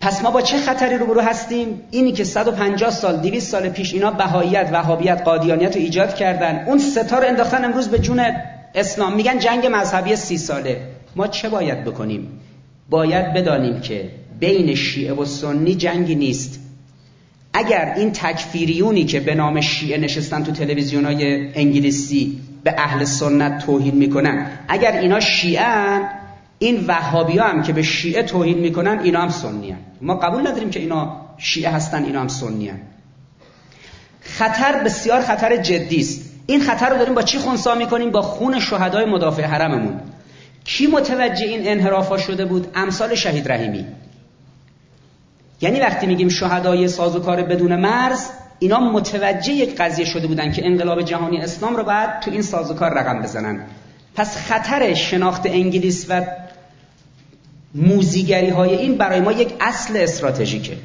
پس 0.02 0.22
ما 0.24 0.32
با 0.32 0.42
چه 0.42 0.58
خطری 0.58 0.98
روبرو 0.98 1.22
هستیم؟ 1.22 1.82
اینی 1.92 2.12
که 2.12 2.24
150 2.24 2.90
سال 2.90 3.18
200 3.18 3.52
سال 3.52 3.70
پیش 3.70 3.94
اینا 3.94 4.12
بهاییت 4.12 4.70
وهابیت 4.72 5.22
قادیانیت 5.22 5.76
رو 5.76 5.82
ایجاد 5.82 6.16
کردن. 6.16 6.64
اون 6.68 6.78
ستا 6.78 7.20
رو 7.20 7.28
انداختن 7.28 7.66
امروز 7.66 7.88
به 7.88 8.00
جون 8.00 8.20
اسلام 8.76 9.16
میگن 9.16 9.40
جنگ 9.40 9.68
مذهبی 9.72 10.16
سی 10.16 10.38
ساله. 10.38 10.82
ما 11.16 11.28
چه 11.28 11.50
باید 11.50 11.84
بکنیم؟ 11.84 12.28
باید 12.90 13.34
بدانیم 13.34 13.82
که 13.82 14.10
بین 14.40 14.76
شیعه 14.76 15.14
و 15.14 15.26
سنی 15.26 15.76
جنگی 15.76 16.16
نیست. 16.16 16.60
اگر 17.54 17.94
این 17.98 18.12
تکفیریونی 18.12 19.06
که 19.06 19.20
به 19.20 19.36
نام 19.36 19.62
شیعه 19.62 19.98
نشستن 19.98 20.44
تو 20.44 20.52
تلویزیون 20.52 21.06
های 21.06 21.54
انگلیسی 21.54 22.42
به 22.64 22.76
اهل 22.78 23.04
سنت 23.04 23.66
توهین 23.66 23.96
می‌کنن 23.96 24.52
اگر 24.68 24.92
اینا 24.92 25.20
شیعه 25.20 26.02
این 26.60 26.86
وهابی 26.88 27.38
ها 27.38 27.48
هم 27.48 27.64
که 27.64 27.74
به 27.74 27.82
شیعه 27.82 28.24
توهین 28.24 28.58
می‌کنن 28.58 29.00
اینا 29.00 29.22
هم 29.22 29.30
سنی 29.30 29.76
ما 30.02 30.16
قبول 30.16 30.48
نداریم 30.48 30.70
که 30.70 30.80
اینا 30.80 31.26
شیعه 31.38 31.72
هستن 31.72 32.04
اینا 32.04 32.22
هم 32.22 32.28
سنی 32.28 32.72
خطر 34.22 34.84
بسیار 34.84 35.22
خطر 35.22 35.58
جدی 35.58 36.00
است. 36.00 36.29
این 36.50 36.62
خطر 36.62 36.90
رو 36.90 36.98
داریم 36.98 37.14
با 37.14 37.22
چی 37.22 37.38
خونسا 37.38 37.76
می‌کنیم؟ 37.76 38.12
با 38.12 38.22
خون 38.22 38.60
شهدای 38.60 39.06
مدافع 39.06 39.44
حرممون. 39.44 40.00
کی 40.66 40.88
متوجه 40.88 41.46
این 41.46 41.68
انحرافا 41.68 42.18
شده 42.18 42.46
بود؟ 42.46 42.68
امثال 42.76 43.16
شهید 43.16 43.52
رحیمی. 43.52 43.86
یعنی 45.62 45.80
وقتی 45.80 46.08
میگیم 46.08 46.30
شهدای 46.30 46.88
سازوکار 46.88 47.44
بدون 47.44 47.76
مرز 47.76 48.30
اینا 48.60 48.80
متوجه 48.80 49.54
یک 49.54 49.76
قضیه 49.76 50.06
شده 50.06 50.28
بودن 50.28 50.52
که 50.52 50.66
انقلاب 50.66 51.02
جهانی 51.02 51.38
اسلام 51.38 51.76
رو 51.76 51.84
باید 51.84 52.20
تو 52.20 52.32
این 52.32 52.42
سازوکار 52.42 52.94
رقم 52.94 53.22
بزنن. 53.22 53.60
پس 54.16 54.38
خطر 54.38 54.94
شناخت 54.94 55.46
انگلیس 55.46 56.06
و 56.10 56.22
موزیگری 57.76 58.50
های 58.50 58.76
این 58.76 58.98
برای 58.98 59.20
ما 59.20 59.32
یک 59.32 59.54
اصل 59.62 59.98
استراتژیکه. 59.98 60.78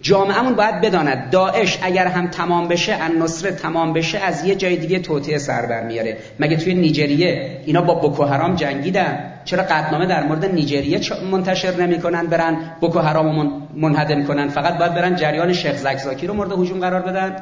جامعهمون 0.00 0.54
باید 0.54 0.80
بداند. 0.80 1.30
داعش 1.30 1.78
اگر 1.82 2.06
هم 2.06 2.26
تمام 2.26 2.68
بشه 2.68 2.92
ان 2.94 3.22
نصره 3.22 3.50
تمام 3.50 3.92
بشه 3.92 4.18
از 4.18 4.44
یه 4.44 4.54
جای 4.54 4.76
دیگه 4.76 4.98
توطئه 4.98 5.38
سر 5.38 5.66
بر 5.66 5.82
میاره. 5.82 6.16
مگه 6.40 6.56
توی 6.56 6.74
نیجریه 6.74 7.60
اینا 7.66 7.82
با 7.82 7.94
بوکو 7.94 8.24
حرام 8.24 8.56
جنگیدن؟ 8.56 9.32
چرا 9.44 9.62
قطنامه 9.62 10.06
در 10.06 10.22
مورد 10.22 10.44
نیجریه 10.44 11.00
منتشر 11.30 11.76
نمی‌کنن 11.76 12.26
برن 12.26 12.56
بوکو 12.80 12.98
حرام 12.98 13.62
منهدم 13.74 14.24
کنن؟ 14.24 14.48
فقط 14.48 14.78
باید 14.78 14.94
برن 14.94 15.16
جریان 15.16 15.52
شیخ 15.52 15.76
زکزاکی 15.76 16.26
رو 16.26 16.34
مورد 16.34 16.52
هجوم 16.52 16.80
قرار 16.80 17.02
بدن؟ 17.02 17.36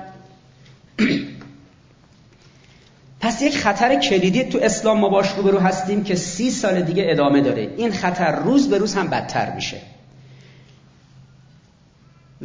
پس 3.20 3.42
یک 3.42 3.56
خطر 3.56 3.94
کلیدی 3.94 4.44
تو 4.44 4.58
اسلام 4.62 5.00
ما 5.00 5.08
باش 5.08 5.32
روبرو 5.36 5.58
هستیم 5.58 6.04
که 6.04 6.14
سی 6.14 6.50
سال 6.50 6.82
دیگه 6.82 7.04
ادامه 7.08 7.40
داره. 7.40 7.68
این 7.76 7.92
خطر 7.92 8.36
روز 8.36 8.70
به 8.70 8.78
روز 8.78 8.94
هم 8.94 9.08
بدتر 9.08 9.54
میشه. 9.54 9.76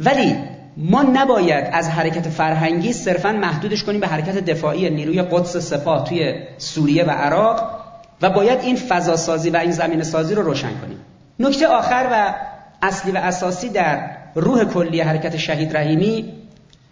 ولی 0.04 0.36
ما 0.76 1.02
نباید 1.02 1.68
از 1.72 1.88
حرکت 1.88 2.28
فرهنگی 2.28 2.92
صرفا 2.92 3.32
محدودش 3.32 3.84
کنیم 3.84 4.00
به 4.00 4.06
حرکت 4.06 4.38
دفاعی 4.38 4.90
نیروی 4.90 5.22
قدس 5.22 5.56
سپاه 5.56 6.04
توی 6.04 6.34
سوریه 6.58 7.04
و 7.04 7.10
عراق 7.10 7.80
و 8.22 8.30
باید 8.30 8.60
این 8.60 8.76
فضا 8.76 9.16
سازی 9.16 9.50
و 9.50 9.56
این 9.56 9.70
زمین 9.70 10.02
سازی 10.02 10.34
رو 10.34 10.42
روشن 10.42 10.78
کنیم. 10.80 10.98
نکته 11.40 11.66
آخر 11.66 12.08
و 12.12 12.34
اصلی 12.82 13.12
و 13.12 13.16
اساسی 13.16 13.68
در 13.68 14.10
روح 14.34 14.64
کلی 14.64 15.00
حرکت 15.00 15.36
شهید 15.36 15.76
رحیمی 15.76 16.32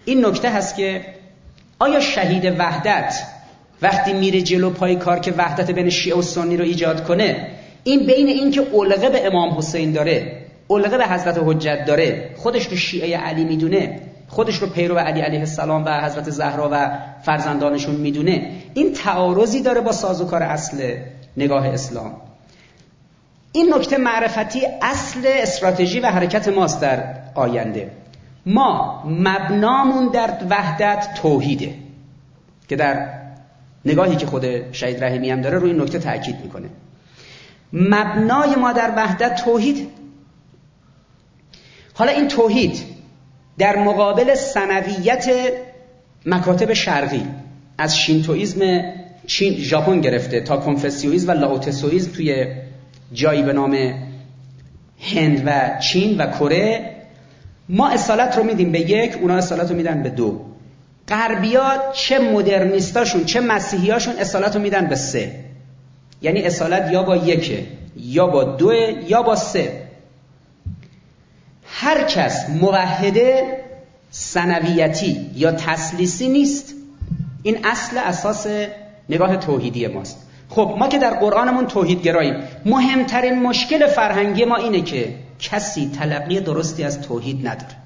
این 0.04 0.26
نکته 0.26 0.50
هست 0.50 0.76
که 0.76 1.04
آیا 1.78 2.00
شهید 2.00 2.44
وحدت 2.58 3.14
وقتی 3.82 4.12
میره 4.12 4.42
جلو 4.42 4.70
پای 4.70 4.96
کار 4.96 5.18
که 5.18 5.32
وحدت 5.32 5.70
بین 5.70 5.90
شیعه 5.90 6.16
و 6.16 6.22
سنی 6.22 6.56
رو 6.56 6.64
ایجاد 6.64 7.04
کنه 7.04 7.48
این 7.84 8.06
بین 8.06 8.26
این 8.26 8.50
که 8.50 8.60
علقه 8.74 9.08
به 9.08 9.26
امام 9.26 9.58
حسین 9.58 9.92
داره 9.92 10.37
علقه 10.70 10.98
به 10.98 11.06
حضرت 11.06 11.40
حجت 11.44 11.84
داره 11.86 12.30
خودش 12.36 12.66
رو 12.66 12.76
شیعه 12.76 13.18
علی 13.18 13.44
می‌دونه 13.44 14.00
خودش 14.28 14.56
رو 14.56 14.66
پیرو 14.66 14.98
علی 14.98 15.20
علیه 15.20 15.40
السلام 15.40 15.84
و 15.84 16.00
حضرت 16.00 16.30
زهرا 16.30 16.68
و 16.72 16.90
فرزندانشون 17.22 17.94
می‌دونه. 17.94 18.50
این 18.74 18.92
تعارضی 18.92 19.62
داره 19.62 19.80
با 19.80 19.92
سازوکار 19.92 20.42
اصل 20.42 20.94
نگاه 21.36 21.66
اسلام. 21.66 22.12
این 23.52 23.74
نکته 23.74 23.98
معرفتی 23.98 24.60
اصل 24.82 25.20
استراتژی 25.24 26.00
و 26.00 26.06
حرکت 26.06 26.48
ماست 26.48 26.80
در 26.80 27.14
آینده. 27.34 27.90
ما 28.46 29.02
مبنامون 29.06 30.08
در 30.08 30.30
وحدت 30.50 31.08
توحیده 31.22 31.74
که 32.68 32.76
در 32.76 33.08
نگاهی 33.84 34.16
که 34.16 34.26
خود 34.26 34.72
شهید 34.72 35.04
رحیمی 35.04 35.30
هم 35.30 35.40
داره 35.40 35.58
روی 35.58 35.70
این 35.70 35.80
نکته 35.80 35.98
تاکید 35.98 36.36
می‌کنه. 36.42 36.68
مبنای 37.72 38.56
ما 38.56 38.72
در 38.72 38.92
وحدت 38.96 39.34
توحید 39.44 39.88
حالا 41.98 42.12
این 42.12 42.28
توحید 42.28 42.82
در 43.58 43.76
مقابل 43.76 44.34
سنویت 44.34 45.26
مکاتب 46.26 46.72
شرقی 46.72 47.26
از 47.78 47.98
شینتویزم 47.98 48.82
چین 49.26 49.54
ژاپن 49.54 50.00
گرفته 50.00 50.40
تا 50.40 50.56
کنفسیویزم 50.56 51.28
و 51.28 51.32
لاوتسویزم 51.32 52.12
توی 52.12 52.46
جایی 53.12 53.42
به 53.42 53.52
نام 53.52 53.94
هند 55.00 55.42
و 55.46 55.78
چین 55.78 56.18
و 56.18 56.26
کره 56.26 56.90
ما 57.68 57.88
اصالت 57.88 58.36
رو 58.36 58.44
میدیم 58.44 58.72
به 58.72 58.80
یک 58.80 59.16
اونا 59.16 59.34
اصالت 59.34 59.70
رو 59.70 59.76
میدن 59.76 60.02
به 60.02 60.10
دو. 60.10 60.40
غربیا 61.08 61.92
چه 61.92 62.18
مدرنیستاشون 62.18 63.24
چه 63.24 63.40
مسیحیاشون 63.40 64.14
اصالت 64.16 64.56
رو 64.56 64.62
میدن 64.62 64.86
به 64.86 64.96
سه. 64.96 65.32
یعنی 66.22 66.42
اصالت 66.42 66.92
یا 66.92 67.02
با 67.02 67.16
یکه 67.16 67.66
یا 67.96 68.26
با 68.26 68.44
دو 68.44 68.72
یا 69.08 69.22
با 69.22 69.36
سه. 69.36 69.87
هر 71.80 72.02
کس 72.02 72.50
موحده 72.50 73.58
سنویتی 74.10 75.30
یا 75.34 75.52
تسلیسی 75.52 76.28
نیست. 76.28 76.74
این 77.42 77.58
اصل 77.64 77.98
اساس 77.98 78.46
نگاه 79.08 79.36
توحیدی 79.36 79.86
ماست. 79.86 80.26
خب 80.48 80.76
ما 80.78 80.88
که 80.88 80.98
در 80.98 81.14
قرآنمون 81.14 81.66
توحید 81.66 82.02
گراییم 82.02 82.34
مهمترین 82.64 83.42
مشکل 83.42 83.86
فرهنگی 83.86 84.44
ما 84.44 84.56
اینه 84.56 84.82
که 84.82 85.14
کسی 85.40 85.90
تلقی 85.98 86.40
درستی 86.40 86.84
از 86.84 87.00
توحید 87.00 87.48
نداره. 87.48 87.76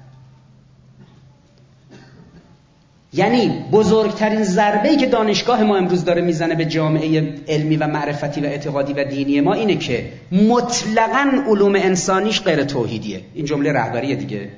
یعنی 3.13 3.65
بزرگترین 3.71 4.43
ضربه 4.43 4.95
که 4.95 5.05
دانشگاه 5.05 5.63
ما 5.63 5.77
امروز 5.77 6.05
داره 6.05 6.21
می‌زنه 6.21 6.55
به 6.55 6.65
جامعه 6.65 7.33
علمی 7.47 7.77
و 7.77 7.87
معرفتی 7.87 8.41
و 8.41 8.45
اعتقادی 8.45 8.93
و 8.93 9.03
دینی 9.03 9.41
ما 9.41 9.53
اینه 9.53 9.75
که 9.75 10.09
مطلقا 10.31 11.31
علوم 11.47 11.75
انسانیش 11.75 12.41
غیر 12.41 12.63
توحیدیه. 12.63 13.21
این 13.33 13.45
جمله 13.45 13.73
رهبری 13.73 14.15
دیگه. 14.15 14.49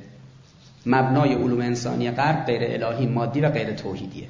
مبنای 0.86 1.34
علوم 1.34 1.62
انسانی 1.62 2.12
غرب 2.12 2.46
غیر 2.46 2.84
الهی 2.84 3.06
مادی 3.06 3.42
و 3.42 3.50
غیر 3.50 3.72
توحیدیه. 3.72 4.28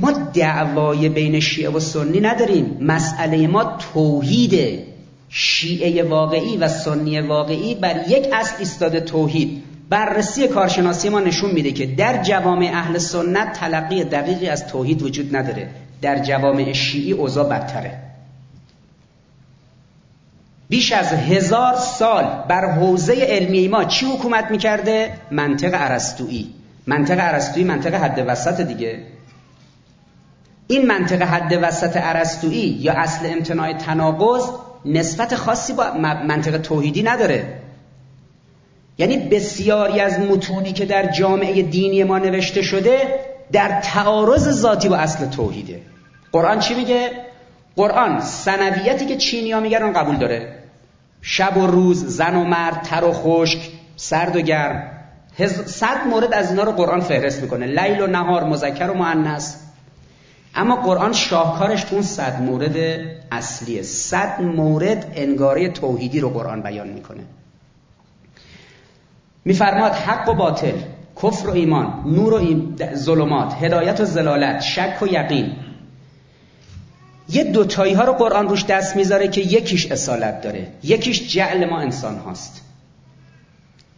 ما 0.00 0.12
دعوای 0.34 1.08
بین 1.08 1.40
شیعه 1.40 1.70
و 1.70 1.80
سنی 1.80 2.20
نداریم. 2.20 2.76
مسئله 2.80 3.46
ما 3.46 3.78
توحید. 3.92 4.78
شیعه 5.28 6.02
واقعی 6.02 6.56
و 6.56 6.68
سنی 6.68 7.20
واقعی 7.20 7.74
بر 7.74 8.04
یک 8.08 8.28
اصل 8.32 8.54
ایستاده 8.58 9.00
توحید. 9.00 9.62
بررسی 9.88 10.48
کارشناسی 10.48 11.08
ما 11.08 11.20
نشون 11.20 11.50
میده 11.50 11.72
که 11.72 11.86
در 11.86 12.22
جوامع 12.22 12.70
اهل 12.74 12.98
سنت 12.98 13.52
تلقی 13.52 14.04
دقیقی 14.04 14.48
از 14.48 14.66
توحید 14.66 15.02
وجود 15.02 15.36
نداره. 15.36 15.68
در 16.02 16.18
جوامع 16.18 16.72
شیعی 16.72 17.12
اوضاع 17.12 17.48
بدتره. 17.48 17.98
بیش 20.68 20.92
از 20.92 21.12
هزار 21.12 21.74
سال 21.76 22.44
بر 22.48 22.70
حوزه 22.70 23.14
علمی 23.14 23.68
ما 23.68 23.84
چی 23.84 24.06
حکومت 24.06 24.50
می‌کرده؟ 24.50 25.12
منطق 25.30 25.74
عرستویی 25.74 26.54
منطق 26.86 27.20
عرستویی 27.20 27.66
منطق 27.66 27.94
حد 27.94 28.24
وسط 28.26 28.60
دیگه. 28.60 28.98
این 30.66 30.86
منطق 30.86 31.22
حد 31.22 31.58
وسط 31.62 31.96
عرستویی 31.96 32.68
یا 32.68 32.92
اصل 32.92 33.26
امتناع 33.26 33.72
تناقض 33.72 34.44
نسبت 34.84 35.34
خاصی 35.34 35.72
با 35.72 35.92
منطق 36.26 36.58
توحیدی 36.58 37.02
نداره. 37.02 37.63
یعنی 38.98 39.16
بسیاری 39.16 40.00
از 40.00 40.20
متونی 40.20 40.72
که 40.72 40.84
در 40.84 41.06
جامعه 41.06 41.62
دینی 41.62 42.04
ما 42.04 42.18
نوشته 42.18 42.62
شده 42.62 43.20
در 43.52 43.80
تعارض 43.80 44.48
ذاتی 44.50 44.88
با 44.88 44.96
اصل 44.96 45.26
توحیده. 45.26 45.80
قرآن 46.32 46.58
چی 46.60 46.74
میگه؟ 46.74 47.10
قرآن 47.76 48.20
سنویتی 48.20 49.06
که 49.06 49.16
چینی 49.16 49.54
میگن 49.54 49.92
قبول 49.92 50.16
داره. 50.16 50.58
شب 51.22 51.56
و 51.56 51.66
روز 51.66 52.06
زن 52.06 52.36
و 52.36 52.44
مرد 52.44 52.82
تر 52.82 53.04
و 53.04 53.12
خشک 53.12 53.58
سرد 53.96 54.36
و 54.36 54.40
گرم. 54.40 54.90
صد 55.66 56.06
مورد 56.10 56.34
از 56.34 56.50
اینا 56.50 56.62
رو 56.62 56.72
قرآن 56.72 57.00
فهرست 57.00 57.42
می‌کنه. 57.42 57.66
لیل 57.66 58.00
و 58.00 58.06
نهار 58.06 58.44
مذکر 58.44 58.90
و 58.90 58.94
مؤنث. 58.94 59.56
اما 60.54 60.76
قرآن 60.76 61.12
شاهکارش 61.12 61.92
اون 61.92 62.02
صد 62.02 62.42
مورد 62.42 62.76
اصلیه. 63.32 63.82
صد 63.82 64.40
مورد 64.40 65.12
انگاره 65.16 65.68
توحیدی 65.68 66.20
رو 66.20 66.30
قرآن 66.30 66.62
بیان 66.62 66.88
می‌کنه. 66.88 67.20
میفرماد 69.44 69.92
حق 69.92 70.28
و 70.28 70.34
باطل 70.34 70.74
کفر 71.22 71.48
و 71.48 71.52
ایمان 71.52 72.02
نور 72.06 72.32
و 72.34 72.66
ظلمات 72.94 73.54
هدایت 73.62 74.00
و 74.00 74.04
زلالت 74.04 74.60
شک 74.60 74.98
و 75.02 75.06
یقین. 75.06 75.52
یه 77.28 77.44
دوتایی 77.44 77.94
ها 77.94 78.04
رو 78.04 78.12
قرآن 78.12 78.48
روش 78.48 78.64
دست 78.64 78.96
می‌ذاره 78.96 79.28
که 79.28 79.40
یکیش 79.40 79.92
اصالت 79.92 80.40
داره. 80.40 80.68
یکیش 80.82 81.32
جعل 81.32 81.70
ما 81.70 81.80
انسان 81.80 82.18
هاست. 82.18 82.62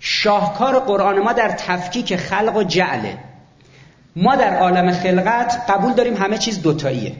شاهکار 0.00 0.78
قرآن 0.78 1.18
ما 1.18 1.32
در 1.32 1.48
تفکیک 1.48 2.16
خلق 2.16 2.56
و 2.56 2.62
جعله. 2.62 3.18
ما 4.16 4.36
در 4.36 4.58
عالم 4.58 4.92
خلقت 4.92 5.70
قبول 5.70 5.92
داریم 5.92 6.16
همه 6.16 6.38
چیز 6.38 6.62
دوتاییه 6.62 7.12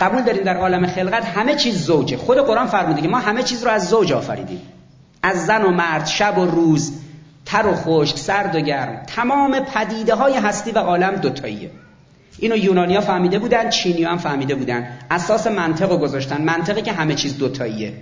قبول 0.00 0.22
داریم 0.22 0.44
در 0.44 0.56
عالم 0.56 0.86
خلقت 0.86 1.24
همه 1.24 1.54
چیز 1.54 1.84
زوجه. 1.84 2.16
خود 2.16 2.38
قرآن 2.38 2.66
فرموده 2.66 3.02
که 3.02 3.08
ما 3.08 3.18
همه 3.18 3.42
چیز 3.42 3.64
رو 3.64 3.70
از 3.70 3.88
زوج 3.88 4.12
آفریدیم. 4.12 4.60
از 5.22 5.46
زن 5.46 5.62
و 5.62 5.70
مرد 5.70 6.06
شب 6.06 6.38
و 6.38 6.46
روز 6.46 6.92
تر 7.54 7.66
و 7.66 7.74
خشک 7.74 8.18
سرد 8.18 8.56
و 8.56 8.60
گرم. 8.60 9.02
تمام 9.06 9.60
پدیده 9.60 10.14
های 10.14 10.34
هستی 10.34 10.70
و 10.70 10.78
عالم 10.78 11.14
دوتاییه. 11.14 11.70
اینو 12.38 12.56
یونانیا 12.56 13.00
فهمیده 13.00 13.38
بودن 13.38 13.70
چینی 13.70 14.04
هم 14.04 14.18
فهمیده 14.18 14.54
بودن. 14.54 14.88
اساس 15.10 15.46
منطق 15.46 15.90
رو 15.90 15.98
گذاشتن. 15.98 16.42
منطقی 16.42 16.82
که 16.82 16.92
همه 16.92 17.14
چیز 17.14 17.38
دوتاییه. 17.38 17.92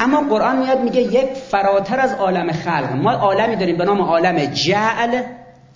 اما 0.00 0.20
قرآن 0.20 0.58
میاد 0.58 0.80
میگه 0.80 1.00
یک 1.00 1.28
فراتر 1.50 2.00
از 2.00 2.12
عالم 2.12 2.52
خلق. 2.52 2.92
ما 2.92 3.12
عالمی 3.12 3.56
داریم 3.56 3.76
به 3.76 3.84
نام 3.84 4.00
عالم 4.00 4.44
جعل 4.44 5.22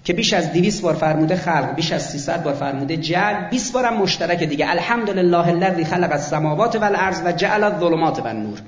که 0.05 0.13
بیش 0.13 0.33
از 0.33 0.53
200 0.53 0.83
بار 0.83 0.95
فرموده 0.95 1.37
خلق 1.37 1.75
بیش 1.75 1.93
از 1.93 2.11
300 2.11 2.43
بار 2.43 2.55
فرموده 2.55 2.97
جعل. 2.97 3.49
20 3.51 3.73
بار 3.73 3.85
هم 3.85 3.97
مشترک 3.97 4.43
دیگه. 4.43 4.71
الحمدلله 4.71 5.49
الذی 5.49 5.85
خلق 5.85 6.13
السماوات 6.13 6.77
والارض 6.77 7.23
و 7.25 7.33
جعل 7.33 7.65
الظلمات 7.65 8.19
و 8.19 8.27
النور 8.27 8.59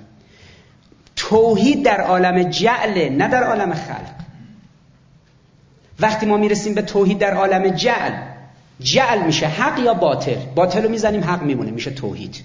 توحید 1.28 1.84
در 1.84 2.00
عالم 2.00 2.42
جعل 2.42 3.08
نه 3.08 3.28
در 3.28 3.44
عالم 3.44 3.74
خلق. 3.74 4.14
وقتی 6.00 6.26
ما 6.26 6.36
می‌رسیم 6.36 6.74
به 6.74 6.82
توحید 6.82 7.18
در 7.18 7.34
عالم 7.34 7.68
جعل 7.68 8.12
جعل 8.80 9.26
میشه 9.26 9.46
حق 9.46 9.78
یا 9.78 9.94
باطل؟ 9.94 10.36
باطل 10.54 10.82
رو 10.82 10.88
می‌زنیم 10.88 11.24
حق 11.24 11.42
میمونه 11.42 11.70
میشه 11.70 11.90
توحید. 11.90 12.42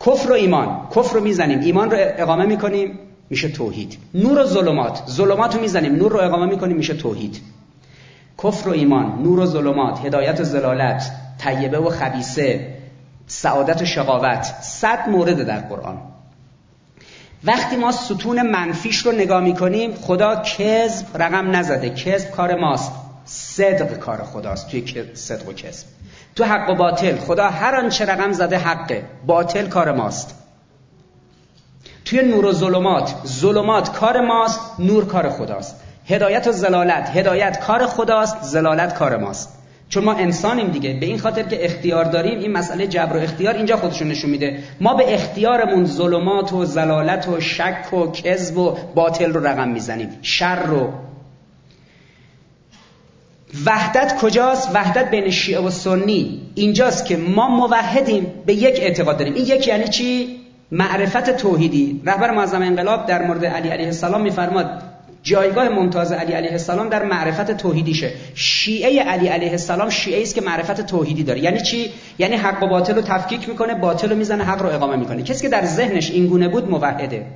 کفر 0.00 0.30
و 0.30 0.34
ایمان 0.34 0.88
کفر 0.96 1.14
رو 1.14 1.20
می‌زنیم 1.20 1.60
ایمان 1.60 1.90
رو 1.90 1.96
اقامه 2.00 2.46
می‌کنیم 2.46 2.98
میشه 3.30 3.48
توحید. 3.48 3.98
نور 4.14 4.38
و 4.38 4.44
ظلمات 4.44 5.02
ظلمات 5.10 5.54
رو 5.54 5.60
می‌زنیم 5.60 5.94
نور 5.94 6.12
رو 6.12 6.20
اقامه 6.20 6.46
می‌کنیم 6.46 6.76
میشه 6.76 6.94
توحید. 6.94 7.40
کفر 8.44 8.68
و 8.68 8.72
ایمان 8.72 9.22
نور 9.22 9.38
و 9.38 9.46
ظلمات 9.46 10.04
هدایت 10.04 10.40
و 10.40 10.44
زلالت 10.44 11.10
طیبه 11.38 11.78
و 11.78 11.90
خبیسه 11.90 12.74
سعادت 13.26 13.82
و 13.82 13.84
شقاوت 13.84 14.42
صد 14.62 15.08
مورد 15.08 15.42
در 15.42 15.60
قرآن. 15.60 16.11
وقتی 17.44 17.76
ما 17.76 17.92
ستون 17.92 18.42
منفیش 18.42 18.98
رو 18.98 19.12
نگاه 19.12 19.40
می‌کنیم 19.40 19.94
خدا 19.94 20.42
کذب 20.42 21.06
رقم 21.22 21.56
نزده. 21.56 21.90
کذب 21.90 22.30
کار 22.30 22.54
ماست. 22.54 22.92
صدق 23.24 23.98
کار 23.98 24.22
خداست. 24.22 24.68
توی 24.68 25.04
صدق 25.14 25.48
و 25.48 25.52
کذب. 25.52 25.86
تو 26.36 26.44
حق 26.44 26.70
و 26.70 26.74
باطل 26.74 27.16
خدا 27.16 27.48
هر 27.48 27.74
آنچه 27.74 28.04
رقم 28.04 28.32
زده 28.32 28.58
حقه. 28.58 29.04
باطل 29.26 29.66
کار 29.66 29.92
ماست. 29.92 30.34
توی 32.04 32.22
نور 32.22 32.44
و 32.44 32.52
ظلمات 32.52 33.14
ظلمات 33.26 33.92
کار 33.92 34.20
ماست 34.20 34.60
نور 34.78 35.06
کار 35.06 35.30
خداست. 35.30 35.76
هدایت 36.06 36.46
و 36.46 36.52
زلالت 36.52 37.10
هدایت 37.10 37.60
کار 37.60 37.86
خداست 37.86 38.42
زلالت 38.42 38.94
کار 38.94 39.16
ماست. 39.16 39.61
چون 39.92 40.04
ما 40.04 40.12
انسانیم 40.12 40.68
دیگه. 40.68 40.92
به 41.00 41.06
این 41.06 41.18
خاطر 41.18 41.42
که 41.42 41.64
اختیار 41.64 42.04
داریم 42.04 42.38
این 42.38 42.52
مسئله 42.52 42.86
جبر 42.86 43.16
و 43.16 43.20
اختیار 43.20 43.54
اینجا 43.54 43.76
خودشون 43.76 44.08
نشون 44.08 44.30
میده. 44.30 44.58
ما 44.80 44.94
به 44.94 45.14
اختیارمون 45.14 45.84
ظلمات 45.84 46.52
و 46.52 46.64
زلالت 46.64 47.28
و 47.28 47.40
شک 47.40 47.92
و 47.92 48.12
کذب 48.12 48.58
و 48.58 48.76
باطل 48.94 49.32
رو 49.32 49.46
رقم 49.46 49.68
می‌زنیم. 49.68 50.08
شر 50.22 50.62
رو. 50.62 50.92
وحدت 53.66 54.16
کجاست؟ 54.20 54.70
وحدت 54.74 55.10
بین 55.10 55.30
شیعه 55.30 55.60
و 55.60 55.70
سنی. 55.70 56.40
اینجاست 56.54 57.06
که 57.06 57.16
ما 57.16 57.48
موحدیم 57.48 58.26
به 58.46 58.54
یک 58.54 58.80
اعتقاد 58.80 59.18
داریم. 59.18 59.34
این 59.34 59.46
یک 59.46 59.68
یعنی 59.68 59.88
چی؟ 59.88 60.40
معرفت 60.70 61.30
توحیدی. 61.30 62.00
رهبر 62.06 62.30
معظم 62.30 62.62
انقلاب 62.62 63.06
در 63.06 63.26
مورد 63.26 63.44
علی 63.44 63.68
علیه 63.68 63.86
السلام 63.86 64.20
میفرماد 64.20 64.91
جایگاه 65.22 65.68
ممتاز 65.68 66.12
علی 66.12 66.32
علیه 66.32 66.52
السلام 66.52 66.88
در 66.88 67.04
معرفت 67.04 67.50
توحیدیشه. 67.50 68.10
شیعه 68.34 69.02
علی 69.02 69.28
علیه 69.28 69.50
السلام 69.50 69.90
شیعه 69.90 70.22
است 70.22 70.34
که 70.34 70.40
معرفت 70.40 70.80
توحیدی 70.80 71.22
داره. 71.22 71.40
یعنی 71.40 71.60
چی؟ 71.60 71.90
یعنی 72.18 72.36
حق 72.36 72.62
و 72.62 72.66
باطل 72.66 72.94
رو 72.94 73.02
تفکیک 73.02 73.48
می‌کنه 73.48 73.74
باطل 73.74 74.10
رو 74.10 74.16
می‌زنه 74.16 74.44
حق 74.44 74.62
رو 74.62 74.68
اقامه 74.68 74.96
می‌کنه. 74.96 75.22
کسی 75.22 75.42
که 75.42 75.48
در 75.48 75.64
ذهنش 75.64 76.10
این 76.10 76.26
گونه 76.26 76.48
بود 76.48 76.70
موحده. 76.70 77.26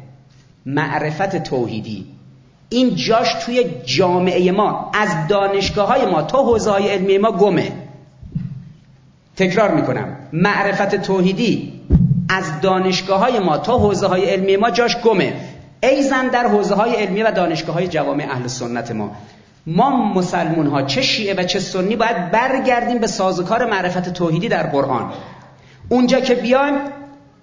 معرفت 0.66 1.36
توحیدی. 1.36 2.06
این 2.68 2.94
جاش 2.94 3.34
توی 3.34 3.64
جامعه 3.84 4.52
ما 4.52 4.90
از 4.94 5.08
دانشگاه 5.28 5.88
های 5.88 6.06
ما 6.06 6.22
تا 6.22 6.42
حوزه 6.42 6.70
های 6.70 6.88
علمی 6.88 7.18
ما 7.18 7.32
گمه. 7.32 7.72
تکرار 9.36 9.74
می‌کنم. 9.74 10.16
معرفت 10.32 10.94
توحیدی 10.94 11.72
از 12.28 12.60
دانشگاه 12.62 13.20
های 13.20 13.38
ما 13.38 13.58
تا 13.58 13.78
حوزه 13.78 14.06
های 14.06 14.24
علمی 14.24 14.56
ما 14.56 14.70
جاش 14.70 14.96
گمه. 14.96 15.32
ایزن 15.82 16.28
در 16.28 16.46
حوزه 16.46 16.74
های 16.74 16.94
علمی 16.94 17.22
و 17.22 17.30
دانشگاه 17.30 17.74
های 17.74 17.88
جوامع 17.88 18.26
اهل 18.30 18.46
سنت 18.46 18.90
ما 18.90 19.16
ما 19.66 20.12
مسلمون 20.14 20.66
ها 20.66 20.82
چه 20.82 21.02
شیعه 21.02 21.34
و 21.34 21.42
چه 21.42 21.60
سنی 21.60 21.96
باید 21.96 22.30
برگردیم 22.30 22.98
به 22.98 23.06
سازوکار 23.06 23.70
معرفت 23.70 24.12
توحیدی 24.12 24.48
در 24.48 24.66
قرآن. 24.66 25.12
اونجا 25.88 26.20
که 26.20 26.34
بیایم 26.34 26.74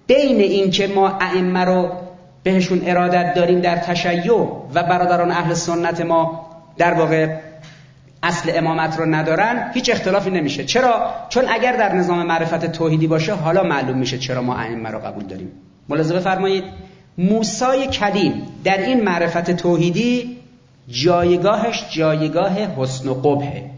بین 0.06 0.40
این 0.40 0.70
که 0.70 0.86
ما 0.86 1.18
ائمه 1.20 1.64
رو 1.64 1.90
بهشون 2.42 2.82
ارادت 2.86 3.34
داریم 3.34 3.60
در 3.60 3.76
تشیع 3.76 4.32
و 4.74 4.82
برادران 4.82 5.30
اهل 5.30 5.54
سنت 5.54 6.00
ما 6.00 6.46
در 6.78 6.94
واقع 6.94 7.36
اصل 8.22 8.52
امامت 8.54 8.98
رو 8.98 9.06
ندارن 9.06 9.70
هیچ 9.74 9.90
اختلافی 9.90 10.30
نمیشه. 10.30 10.64
چرا؟ 10.64 11.14
چون 11.28 11.44
اگر 11.48 11.76
در 11.76 11.92
نظام 11.94 12.26
معرفت 12.26 12.72
توحیدی 12.72 13.06
باشه 13.06 13.34
حالا 13.34 13.62
معلوم 13.62 13.98
میشه 13.98 14.18
چرا 14.18 14.42
ما 14.42 14.56
ائمه 14.56 14.90
رو 14.90 14.98
قبول 14.98 15.24
داریم. 15.24 15.52
ملاحظه 15.88 16.14
بفرمایید. 16.14 16.64
موسای 17.18 17.86
کلیم 17.86 18.42
در 18.64 18.78
این 18.78 19.04
معرفت 19.04 19.50
توحیدی 19.50 20.36
جایگاهش 20.88 21.84
جایگاه 21.90 22.52
حسن 22.52 23.08
و 23.08 23.14
قبهه 23.14 23.70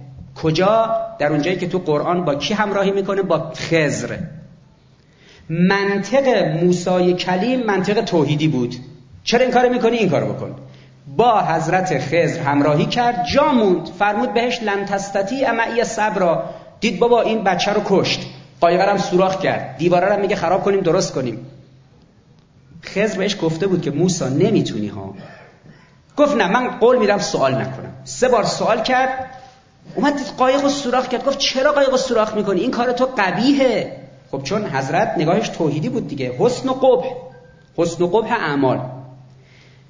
کجا؟ 0.42 0.96
در 1.18 1.26
اونجایی 1.26 1.56
که 1.56 1.68
تو 1.68 1.78
قرآن 1.78 2.24
با 2.24 2.34
کی 2.34 2.54
همراهی 2.54 2.90
می‌کنه؟ 2.90 3.22
با 3.22 3.52
خزر 3.56 4.16
منطق 5.50 6.28
موسای 6.62 7.14
کلیم 7.14 7.62
منطق 7.62 8.04
توحیدی 8.04 8.48
بود. 8.48 8.74
چرا 9.24 9.40
این 9.40 9.50
کار 9.50 9.68
می‌کنی؟ 9.68 9.96
این 9.96 10.08
کار 10.08 10.24
بکن. 10.24 10.54
با 11.16 11.40
حضرت 11.40 11.98
خزر 11.98 12.40
همراهی 12.40 12.86
کرد 12.86 13.26
جا 13.34 13.52
موند. 13.52 13.88
فرمود 13.98 14.34
بهش 14.34 14.62
لن 14.62 14.84
تستطیع 14.84 15.50
امعی 15.50 15.84
صبر. 15.84 16.38
دید 16.80 16.98
بابا 16.98 17.22
این 17.22 17.44
بچه 17.44 17.72
رو 17.72 17.80
کشت. 17.84 18.20
قایقرم 18.60 18.98
سوراخ 18.98 19.40
کرد. 19.40 19.76
دیواره 19.78 20.14
رو 20.14 20.20
میگه 20.20 20.36
خراب 20.36 20.62
کنیم 20.62 20.80
درست 20.80 21.14
کنیم. 21.14 21.46
خزر 22.88 23.18
بهش 23.18 23.36
گفته 23.42 23.66
بود 23.66 23.82
که 23.82 23.90
موسا 23.90 24.28
نمی‌تونی 24.28 24.88
ها. 24.88 25.14
گفت 26.16 26.36
نه 26.36 26.52
من 26.52 26.68
قول 26.68 26.98
میدم 26.98 27.18
سوال 27.18 27.54
نکنم. 27.54 27.92
سه 28.04 28.28
بار 28.28 28.44
سوال 28.44 28.82
کرد. 28.82 29.30
اومد 29.94 30.16
دید 30.16 30.26
قایق 30.38 30.62
رو 30.62 30.68
سوراخ 30.68 31.08
کرد. 31.08 31.24
گفت 31.24 31.38
چرا 31.38 31.72
قایق 31.72 31.90
رو 31.90 31.96
سوراخ 31.96 32.34
می‌کنی؟ 32.34 32.60
این 32.60 32.70
کار 32.70 32.92
تو 32.92 33.08
قبیهه 33.18 33.96
خب 34.30 34.42
چون 34.42 34.64
حضرت 34.64 35.14
نگاهش 35.16 35.48
توحیدی 35.48 35.88
بود 35.88 36.08
دیگه. 36.08 36.32
حسن 36.38 36.68
و 36.68 36.72
قبح. 36.72 37.06
حسن 37.76 38.04
و 38.04 38.06
قبح 38.06 38.32
اعمال. 38.32 38.80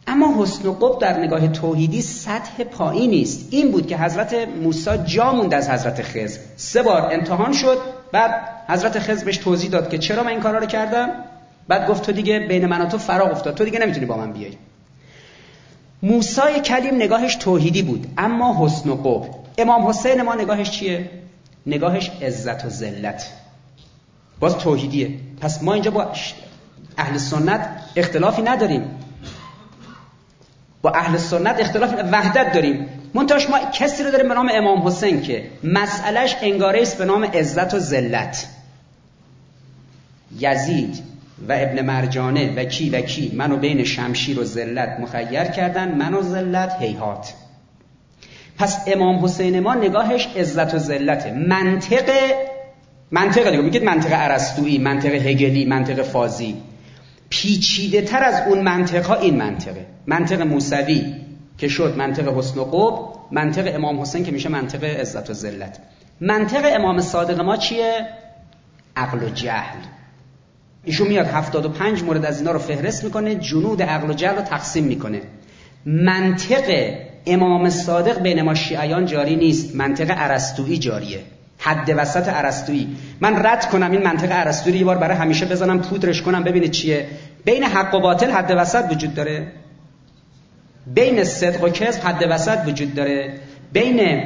اما 0.07 0.43
حسن 0.43 0.69
و 0.69 0.73
قبح 0.73 0.99
در 0.99 1.19
نگاه 1.19 1.49
توحیدی 1.49 2.03
سطح 2.03 2.65
پایینی 2.65 3.23
است 3.23 3.49
این 3.51 3.73
بود 3.73 3.87
که 3.87 3.97
حضرت 3.97 4.35
موسی 4.35 4.99
جا 5.05 5.33
موند 5.33 5.55
از 5.55 5.71
حضرت 5.71 6.03
خضر. 6.03 6.39
سه 6.57 6.83
بار 6.83 7.09
امتحان 7.13 7.53
شد. 7.53 7.79
بعد 8.13 8.49
حضرت 8.69 8.99
خضر 8.99 9.25
بهش 9.25 9.37
توضیح 9.37 9.71
داد 9.71 9.91
که 9.91 9.99
چرا 9.99 10.23
من 10.23 10.29
این 10.29 10.41
کارا 10.41 10.59
رو 10.59 10.67
کردم؟ 10.67 11.09
بعد 11.69 11.89
گفت 11.89 12.03
تو 12.03 12.13
دیگه 12.13 12.39
بین 12.39 12.67
من 12.67 12.81
و 12.81 12.87
تو 12.87 12.99
فراغ 12.99 13.31
افتاد. 13.31 13.55
تو 13.55 13.65
دیگه 13.65 13.79
نمی‌تونی 13.79 14.07
با 14.07 14.17
من 14.17 14.33
بیای. 14.33 14.53
موسی 16.03 16.61
کلیم 16.65 16.95
نگاهش 16.95 17.37
توحیدی 17.37 17.83
بود 17.83 18.07
اما 18.19 18.67
حسن 18.67 18.91
و 18.91 19.25
امام 19.59 19.87
حسین 19.87 20.23
ما 20.23 20.35
نگاهش 20.35 20.71
چیه؟ 20.71 21.11
نگاهش 21.67 22.11
عزت 22.23 22.65
و 22.65 22.69
ذلت. 22.69 23.33
باز 24.41 24.59
توحیدیه. 24.59 25.11
پس 25.41 25.63
ما 25.63 25.75
اینجا 25.75 25.91
با 25.91 26.13
اهل 26.99 27.19
سنت 27.19 27.69
اختلافی 27.97 28.43
نداریم. 28.43 28.83
با 30.83 30.91
اهل 30.91 31.17
سنت 31.17 31.61
اختلاف 31.61 31.95
وحدت 32.13 32.53
داریم. 32.53 32.89
منتاش 33.15 33.51
ما 33.51 33.59
کسی 33.59 34.03
رو 34.03 34.11
داریم 34.11 34.29
به 34.29 34.35
نام 34.35 34.51
امام 34.53 34.87
حسین 34.87 35.23
که 35.23 35.51
مسئلهش 35.65 36.37
انگاره 36.43 36.83
است 36.83 36.99
به 36.99 37.05
نام 37.05 37.25
عزت 37.25 37.75
و 37.75 37.79
ذلت. 37.79 38.47
یزید 40.39 41.16
و 41.49 41.53
ابن 41.53 41.83
مرجانه 41.87 42.55
و 42.57 42.65
کی 42.65 42.91
و 42.91 43.01
کی 43.01 43.33
منو 43.35 43.57
بین 43.57 43.85
شمشیر 43.85 44.41
و 44.41 44.45
ذلت 44.45 45.01
مخیر 45.01 45.45
کردن 45.45 45.95
من 45.95 46.15
و 46.15 46.23
ذلت 46.23 46.77
هیهات. 46.81 47.33
پس 48.59 48.79
امام 48.87 49.25
حسین 49.25 49.61
ما 49.61 49.75
نگاهش 49.75 50.29
عزت 50.37 50.75
و 50.75 50.79
ذلت 50.79 51.27
منطق 51.27 52.11
منطق 53.11 53.51
دیگه 53.51 53.63
میگید 53.63 53.85
منطق 53.85 54.11
ارسطویی 54.13 54.79
منطق 54.79 55.15
هگلی 55.15 55.65
منطق 55.65 56.03
فازی. 56.03 56.57
پیچیده 57.29 58.03
تر 58.03 58.25
از 58.25 58.49
اون 58.49 58.61
منطق 58.61 59.07
ها 59.07 59.15
این 59.15 59.37
منطقه. 59.37 59.87
منطق 60.07 60.41
موسوی 60.41 61.15
که 61.59 61.69
شد 61.69 61.95
منطق 61.97 62.39
حسن 62.39 62.61
و 62.61 62.65
قب 62.65 63.17
منطق 63.31 63.75
امام 63.75 64.01
حسین 64.01 64.25
که 64.25 64.33
میشه 64.33 64.49
منطق 64.49 64.85
عزت 64.85 65.31
و 65.31 65.33
ذلت 65.33 65.79
منطق 66.21 66.63
امام 66.75 67.01
صادق 67.01 67.41
ما 67.41 67.57
چیه؟ 67.57 68.07
عقل 68.97 69.25
و 69.25 69.29
جهل. 69.29 69.79
ایشون 70.87 71.09
میاد 71.09 71.27
75 71.27 72.03
مورد 72.03 72.25
از 72.25 72.39
اینا 72.39 72.53
رو 72.53 72.59
فهرست 72.59 73.05
می‌کنه 73.05 73.35
جنود 73.35 73.83
عقل 73.83 74.11
و 74.11 74.13
جهل 74.13 74.37
رو 74.37 74.43
تقسیم 74.43 74.85
می‌کنه. 74.85 75.21
منطق 75.87 76.95
امام 77.27 77.71
صادق 77.71 78.23
بین 78.23 78.43
ما 78.43 78.55
شیعیان 78.55 79.07
جاری 79.07 79.37
نیست 79.37 79.77
منطق 79.77 80.15
ارسطویی 80.17 80.79
جاریه. 80.79 81.21
حد 81.59 81.95
وسط 81.97 82.29
ارسطویی. 82.29 82.97
من 83.21 83.47
رد 83.47 83.69
کنم 83.69 83.91
این 83.91 84.03
منطق 84.03 84.29
ارسطویی 84.31 84.79
یه 84.79 84.85
بار 84.85 84.99
برای 84.99 85.17
همیشه 85.17 85.47
بزنم 85.47 85.83
پودرش 85.83 86.23
کنم 86.23 86.45
ببینید 86.45 86.71
چیه. 86.71 87.07
بین 87.45 87.63
حق 87.63 87.95
و 87.95 88.01
باطل 88.01 88.31
حد 88.31 88.55
وسط 88.57 88.85
وجود 88.91 89.15
داره. 89.15 89.53
بین 90.95 91.25
صدق 91.25 91.65
و 91.65 91.69
کذب 91.69 92.03
حد 92.03 92.27
وسط 92.31 92.59
وجود 92.67 92.95
داره. 92.95 93.35
بین 93.73 94.21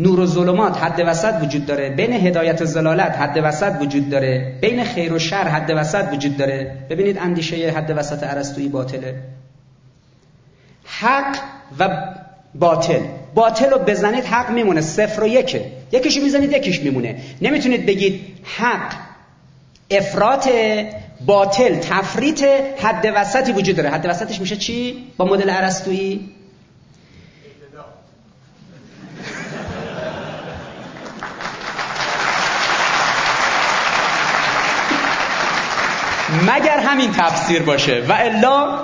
نور 0.00 0.20
و 0.20 0.26
ظلمات 0.26 0.76
حد 0.76 1.02
وسط 1.06 1.34
وجود 1.42 1.66
داره. 1.66 1.90
بین 1.90 2.12
هدایت 2.12 2.62
و 2.62 2.64
زلالت 2.64 3.16
حد 3.18 3.40
وسط 3.44 3.72
وجود 3.80 4.10
داره. 4.10 4.54
بین 4.60 4.84
خیر 4.84 5.12
و 5.12 5.18
شر 5.18 5.48
حد 5.48 5.72
وسط 5.76 6.04
وجود 6.12 6.36
داره. 6.36 6.76
ببینید 6.90 7.18
اندیشه 7.18 7.70
حد 7.70 7.94
وسط 7.96 8.22
ارسطویی 8.22 8.68
باطله. 8.68 9.14
حق 10.84 11.36
و 11.78 11.88
باطل. 12.54 13.00
باطل 13.34 13.70
رو 13.70 13.78
بزنید 13.78 14.24
حق 14.24 14.50
میمونه. 14.50 14.80
صفر 14.80 15.22
و 15.22 15.28
یکه. 15.28 15.64
یکیشو 15.92 16.20
می‌زنید 16.20 16.52
یکیش 16.52 16.80
میمونه. 16.80 17.16
نمی‌تونید 17.42 17.86
بگید 17.86 18.20
حق 18.58 18.92
افراط 19.90 20.48
باطل 21.26 21.74
تفریط 21.74 22.44
حد 22.78 23.12
وسطی 23.16 23.52
وجود 23.52 23.76
داره. 23.76 23.90
حد 23.90 24.06
وسطش 24.08 24.40
میشه 24.40 24.56
چی؟ 24.56 25.04
با 25.16 25.24
مدل 25.24 25.50
ارسطویی 25.50 26.30
مگر 36.42 36.78
همین 36.78 37.12
تفسیر 37.12 37.62
باشه 37.62 38.02
و 38.08 38.12
الا 38.12 38.78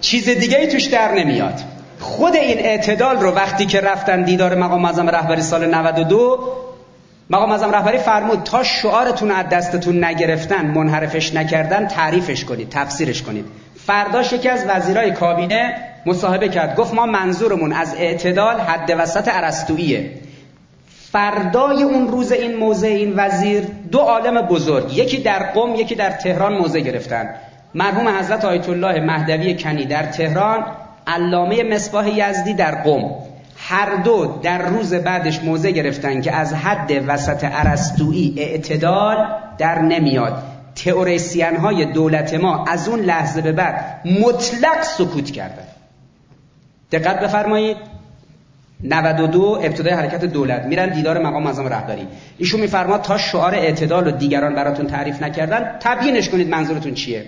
چیز 0.00 0.28
دیگه 0.28 0.58
ای 0.58 0.66
توش 0.66 0.84
در 0.84 1.12
نمیاد. 1.14 1.60
خود 2.00 2.36
این 2.36 2.58
اعتدال 2.58 3.16
رو 3.16 3.30
وقتی 3.30 3.66
که 3.66 3.80
رفتن 3.80 4.22
دیدار 4.22 4.54
مقام 4.54 4.82
معظم 4.82 5.08
رهبری 5.08 5.42
سال 5.42 5.74
92 5.74 6.38
مقام 7.30 7.48
معظم 7.48 7.70
رهبری 7.70 7.98
فرمود 7.98 8.42
تا 8.42 8.62
شعارتون 8.62 9.30
از 9.30 9.48
دستتون 9.48 10.04
نگرفتن 10.04 10.66
منحرفش 10.66 11.34
نکردن 11.34 11.86
تعریفش 11.86 12.44
کنید 12.44 12.68
تفسیرش 12.68 13.22
کنید. 13.22 13.44
فرداش 13.86 14.32
یکی 14.32 14.48
از 14.48 14.64
وزیرای 14.68 15.12
کابینه 15.12 15.74
مصاحبه 16.06 16.48
کرد. 16.48 16.76
گفت 16.76 16.94
ما 16.94 17.06
منظورمون 17.06 17.72
از 17.72 17.94
اعتدال 17.94 18.60
حد 18.60 18.94
وسط 18.98 19.28
عرستویه 19.28 20.10
فردای 21.12 21.82
اون 21.82 22.08
روز 22.08 22.32
این 22.32 22.56
موضع 22.56 22.86
این 22.86 23.12
وزیر 23.16 23.62
دو 23.92 23.98
عالم 23.98 24.42
بزرگ 24.42 24.98
یکی 24.98 25.18
در 25.18 25.38
قم 25.38 25.74
یکی 25.74 25.94
در 25.94 26.10
تهران 26.10 26.52
موضع 26.52 26.80
گرفتن. 26.80 27.34
مرحوم 27.74 28.08
حضرت 28.08 28.44
آیت 28.44 28.68
الله 28.68 29.00
مهدوی 29.00 29.54
کنی 29.54 29.84
در 29.84 30.02
تهران 30.02 30.64
علامه 31.06 31.62
مصباح 31.62 32.08
یزدی 32.08 32.54
در 32.54 32.74
قم. 32.74 33.10
هر 33.56 33.96
دو 33.96 34.38
در 34.42 34.62
روز 34.62 34.94
بعدش 34.94 35.42
موضع 35.42 35.70
گرفتن 35.70 36.20
که 36.20 36.32
از 36.32 36.54
حد 36.54 37.04
وسط 37.06 37.44
عرستویی 37.44 38.34
اعتدال 38.36 39.16
در 39.58 39.78
نمیاد. 39.78 40.42
تئوریسین 40.84 41.56
های 41.56 41.84
دولت 41.84 42.34
ما 42.34 42.64
از 42.64 42.88
اون 42.88 43.00
لحظه 43.00 43.40
به 43.40 43.52
بعد 43.52 44.00
مطلق 44.04 44.82
سکوت 44.82 45.30
کردن. 45.30 45.66
دقت 46.92 47.20
بفرمایید. 47.20 47.89
92 48.82 49.60
ابتدای 49.62 49.92
حرکت 49.92 50.24
دولت. 50.24 50.64
میرن 50.64 50.88
دیدار 50.88 51.18
مقام 51.18 51.42
معظم 51.42 51.66
رهبری. 51.66 52.06
ایشون 52.38 52.60
میفرماد 52.60 53.02
تا 53.02 53.18
شعار 53.18 53.54
اعتدال 53.54 54.06
و 54.06 54.10
دیگران 54.10 54.54
براتون 54.54 54.86
تعریف 54.86 55.22
نکردن 55.22 55.76
تبیینش 55.80 56.28
کنید 56.28 56.48
منظورتون 56.48 56.94
چیه. 56.94 57.24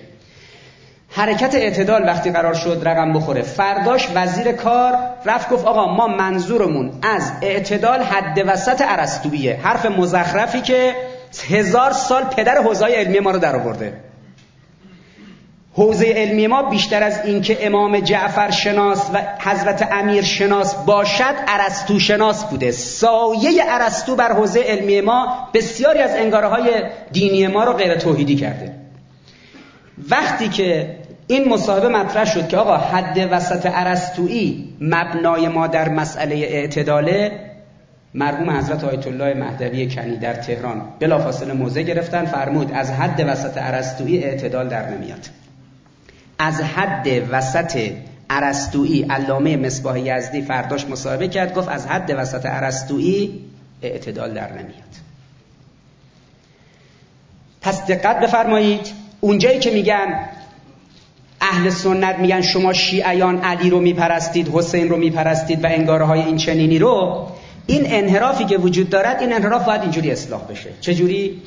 حرکت 1.09 1.55
اعتدال 1.55 2.03
وقتی 2.07 2.31
قرار 2.31 2.55
شد 2.55 2.83
رقم 2.85 3.13
بخوره 3.13 3.43
فرداش 3.43 4.09
وزیر 4.15 4.53
کار 4.53 4.99
رفت 5.27 5.51
گفت 5.51 5.65
آقا 5.65 5.95
ما 5.95 6.07
منظورمون 6.07 6.91
از 7.03 7.33
اعتدال 7.43 8.03
حد 8.03 8.43
وسط 8.47 8.83
عرستویه 8.83 9.59
حرف 9.63 9.87
مزخرفی 9.87 10.61
که 10.61 10.95
هزار 11.51 11.93
سال 11.93 12.25
پدر 12.25 12.63
حوزه 12.63 12.87
علمی 12.87 13.21
ما 13.21 13.31
رو 13.31 13.39
در 13.39 13.57
آورده. 13.57 14.12
حوزه 15.75 16.07
علمی 16.07 16.47
ما 16.47 16.63
بیشتر 16.63 17.03
از 17.03 17.21
اینکه 17.25 17.67
امام 17.67 18.01
جعفر 18.01 18.51
شناس 18.51 19.11
و 19.15 19.23
حضرت 19.39 19.89
امیر 19.93 20.23
شناس 20.23 20.75
باشد 20.75 21.35
ارسطو 21.49 21.99
شناس 21.99 22.45
بوده. 22.45 22.71
سایه 22.71 23.63
ارسطو 23.69 24.17
بر 24.17 24.33
حوزه 24.33 24.61
علمی 24.61 25.01
ما 25.01 25.49
بسیاری 25.55 25.99
از 25.99 26.17
انگاره 26.17 26.47
های 26.47 26.71
دینی 27.13 27.47
ما 27.47 27.65
رو 27.65 27.73
غیر 27.73 27.95
توحیدی 27.95 28.37
کرده. 28.37 28.75
وقتی 30.11 30.49
که 30.49 30.97
این 31.27 31.49
مصاحبه 31.49 31.89
مطرح 31.89 32.25
شد 32.25 32.49
که 32.49 32.57
آقا 32.57 32.77
حد 32.77 33.29
وسط 33.33 33.69
ارسطویی 33.73 34.75
مبنای 34.81 35.49
ما 35.49 35.67
در 35.67 35.89
مسئله 35.89 36.35
اعتداله 36.35 37.33
مرحوم 38.15 38.51
حضرت 38.51 38.85
آیت 38.85 39.07
الله 39.07 39.35
مهدوی 39.35 39.89
کنی 39.89 40.17
در 40.17 40.35
تهران 40.35 40.83
بلافاصله 41.01 41.53
موضع 41.53 41.83
گرفتن 41.83 42.25
فرمود 42.25 42.73
از 42.73 42.91
حد 42.91 43.25
وسط 43.27 43.53
ارسطویی 43.57 44.25
اعتدال 44.25 44.69
در 44.69 44.89
نمیاد. 44.89 45.42
از 46.43 46.61
حد 46.61 47.09
وسط 47.31 47.91
عرستویی 48.31 49.03
علامه 49.03 49.57
مصباح 49.57 50.01
یزدی 50.01 50.43
فرداش 50.43 50.85
مصاحبه 50.87 51.29
کرد 51.29 51.55
گفت 51.55 51.69
از 51.69 51.87
حد 51.87 52.15
وسط 52.19 52.47
عرستویی 52.47 53.41
اعتدال 53.83 54.35
در 54.35 54.53
نمیاد. 54.53 54.93
پس 57.61 57.87
دقت 57.87 58.21
بفرمایید 58.21 58.93
اونجایی 59.21 59.59
که 59.59 59.71
میگن 59.71 60.29
اهل 61.41 61.71
سنت 61.71 62.19
میگن 62.19 62.41
شما 62.41 62.73
شیعیان 62.73 63.39
علی 63.39 63.71
رو 63.71 63.81
میپرستید 63.81 64.49
حسین 64.49 64.89
رو 64.89 64.97
میپرستید 64.97 65.65
و 65.65 65.67
انگاره 65.67 66.05
های 66.05 66.21
این 66.21 66.37
چنینی 66.37 66.79
رو 66.79 67.27
این 67.67 67.83
انحرافی 67.87 68.45
که 68.45 68.57
وجود 68.57 68.91
دارد 68.91 69.21
این 69.21 69.33
انحراف 69.33 69.65
باید 69.65 69.83
اینجوری 69.83 70.11
اصلاح 70.11 70.47
بشه. 70.47 70.71
چجوری؟ 70.81 71.43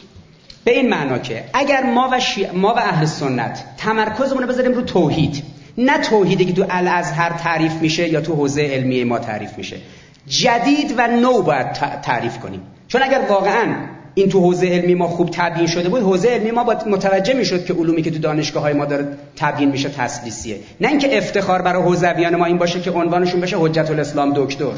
به 0.65 0.71
این 0.71 0.89
معنا 0.89 1.17
که 1.17 1.43
اگر 1.53 1.83
ما 1.83 2.09
و, 2.11 2.19
ما 2.53 2.73
و 2.73 2.77
اهل 2.77 3.05
سنت 3.05 3.63
تمرکزمون 3.77 4.43
رو 4.43 4.49
بذاریم 4.49 4.73
رو 4.73 4.81
توحید 4.81 5.43
نه 5.77 5.97
توحیدی 5.97 6.45
که 6.45 6.53
تو 6.53 6.65
الازهر 6.69 7.29
تعریف 7.29 7.73
میشه 7.81 8.09
یا 8.09 8.21
تو 8.21 8.33
حوزه 8.33 8.61
علمی 8.61 9.03
ما 9.03 9.19
تعریف 9.19 9.57
میشه. 9.57 9.77
جدید 10.27 10.93
و 10.97 11.07
نو 11.07 11.41
باید 11.41 11.71
تعریف 12.01 12.37
کنیم. 12.39 12.61
چون 12.87 13.03
اگر 13.03 13.21
واقعا 13.29 13.75
این 14.13 14.29
تو 14.29 14.39
حوزه 14.39 14.67
علمی 14.67 14.95
ما 14.95 15.07
خوب 15.07 15.29
تبیین 15.31 15.67
شده 15.67 15.89
بود 15.89 16.01
حوزه 16.01 16.29
علمی 16.29 16.51
ما 16.51 16.63
باید 16.63 16.87
متوجه 16.87 17.33
می‌شد 17.33 17.65
که 17.65 17.73
علومی 17.73 18.01
که 18.01 18.11
تو 18.11 18.19
دانشگاه 18.19 18.63
های 18.63 18.73
ما 18.73 18.85
داره 18.85 19.07
تبیین 19.35 19.69
میشه 19.69 19.89
تسلیسیه 19.89 20.59
نه 20.81 20.87
اینکه 20.87 21.17
افتخار 21.17 21.61
برای 21.61 21.83
حوزویان 21.83 22.35
ما 22.35 22.45
این 22.45 22.57
باشه 22.57 22.81
که 22.81 22.91
عنوانشون 22.91 23.41
بشه 23.41 23.57
حجت 23.59 23.91
الاسلام 23.91 24.33
دکتر. 24.35 24.73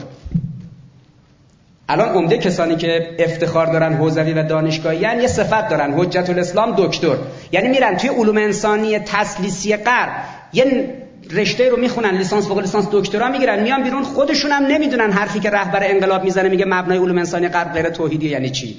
الان 1.90 2.10
عمده 2.10 2.38
کسانی 2.38 2.76
که 2.76 3.16
افتخار 3.20 3.66
دارن 3.66 3.94
حوزوی 3.94 4.34
و 4.34 4.44
دانشگاهی 4.44 4.98
یعنی 4.98 5.22
یه 5.22 5.28
صفت 5.28 5.70
دارن 5.70 5.94
حجت 5.94 6.30
الاسلام 6.30 6.76
دکتر. 6.78 7.16
یعنی 7.52 7.70
میرن 7.70 7.98
توی 7.98 8.10
علوم 8.10 8.38
انسانی 8.38 9.00
تسلیسی 9.00 9.76
غرب 9.76 10.12
یه 10.54 10.94
رشته 11.32 11.70
رو 11.70 11.78
می‌خونن 11.78 12.18
لیسانس 12.18 12.48
فوق 12.48 12.60
لیسانس 12.60 12.88
دکترا 12.92 13.30
می‌گیرن 13.30 13.64
میان 13.64 13.84
بیرون 13.84 14.04
خودشون 14.04 14.52
هم 14.52 14.64
نمی‌دونن 14.66 15.12
حرفی 15.12 15.40
که 15.40 15.50
رهبر 15.50 15.80
انقلاب 15.84 16.24
می‌زنه 16.24 16.50
میگه 16.50 16.66
مبنای 16.66 16.98
علوم 16.98 17.18
انسانی 17.18 17.48
غرب 17.48 17.74
غیر 17.74 17.90
توحیدی 17.90 18.30
یعنی 18.30 18.50
چی؟ 18.50 18.78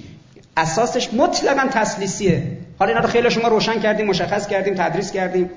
اساسش 0.56 1.14
مطلقا 1.14 1.68
تسلیسیه. 1.72 2.42
حالا 2.78 2.90
اینا 2.90 3.00
رو 3.00 3.08
خیلی 3.08 3.30
شما 3.30 3.48
روشن 3.48 3.80
کردیم 3.80 4.06
مشخص 4.06 4.46
کردیم 4.46 4.74
تدریس 4.74 5.12
کردیم. 5.12 5.50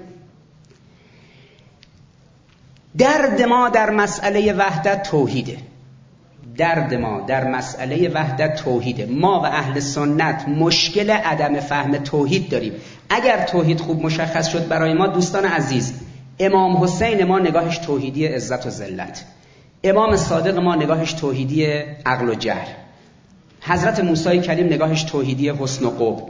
درد 2.97 3.41
ما 3.41 3.69
در 3.69 3.89
مسئله 3.89 4.53
وحدت 4.53 5.03
توحیده. 5.03 5.57
درد 6.61 6.93
ما 6.93 7.21
در 7.27 7.47
مسئله 7.47 8.09
وحدت 8.09 8.55
توحیده. 8.55 9.05
ما 9.05 9.39
و 9.39 9.45
اهل 9.45 9.79
سنت 9.79 10.47
مشکل 10.47 11.09
عدم 11.09 11.59
فهم 11.59 11.97
توحید 11.97 12.49
داریم. 12.49 12.73
اگر 13.09 13.45
توحید 13.45 13.79
خوب 13.79 14.05
مشخص 14.05 14.47
شد 14.47 14.67
برای 14.67 14.93
ما 14.93 15.07
دوستان 15.07 15.45
عزیز 15.45 15.93
امام 16.39 16.83
حسین 16.83 17.23
ما 17.23 17.39
نگاهش 17.39 17.77
توحیدی 17.77 18.25
عزت 18.25 18.65
و 18.65 18.69
ذلت. 18.69 19.23
امام 19.83 20.15
صادق 20.15 20.57
ما 20.57 20.75
نگاهش 20.75 21.13
توحیدی 21.13 21.65
عقل 22.05 22.29
و 22.29 22.35
جهل. 22.35 22.67
حضرت 23.61 23.99
موسی 23.99 24.39
کریم 24.39 24.65
نگاهش 24.65 25.03
توحیدی 25.03 25.49
حسن 25.49 25.85
و 25.85 25.89
قب 25.89 26.23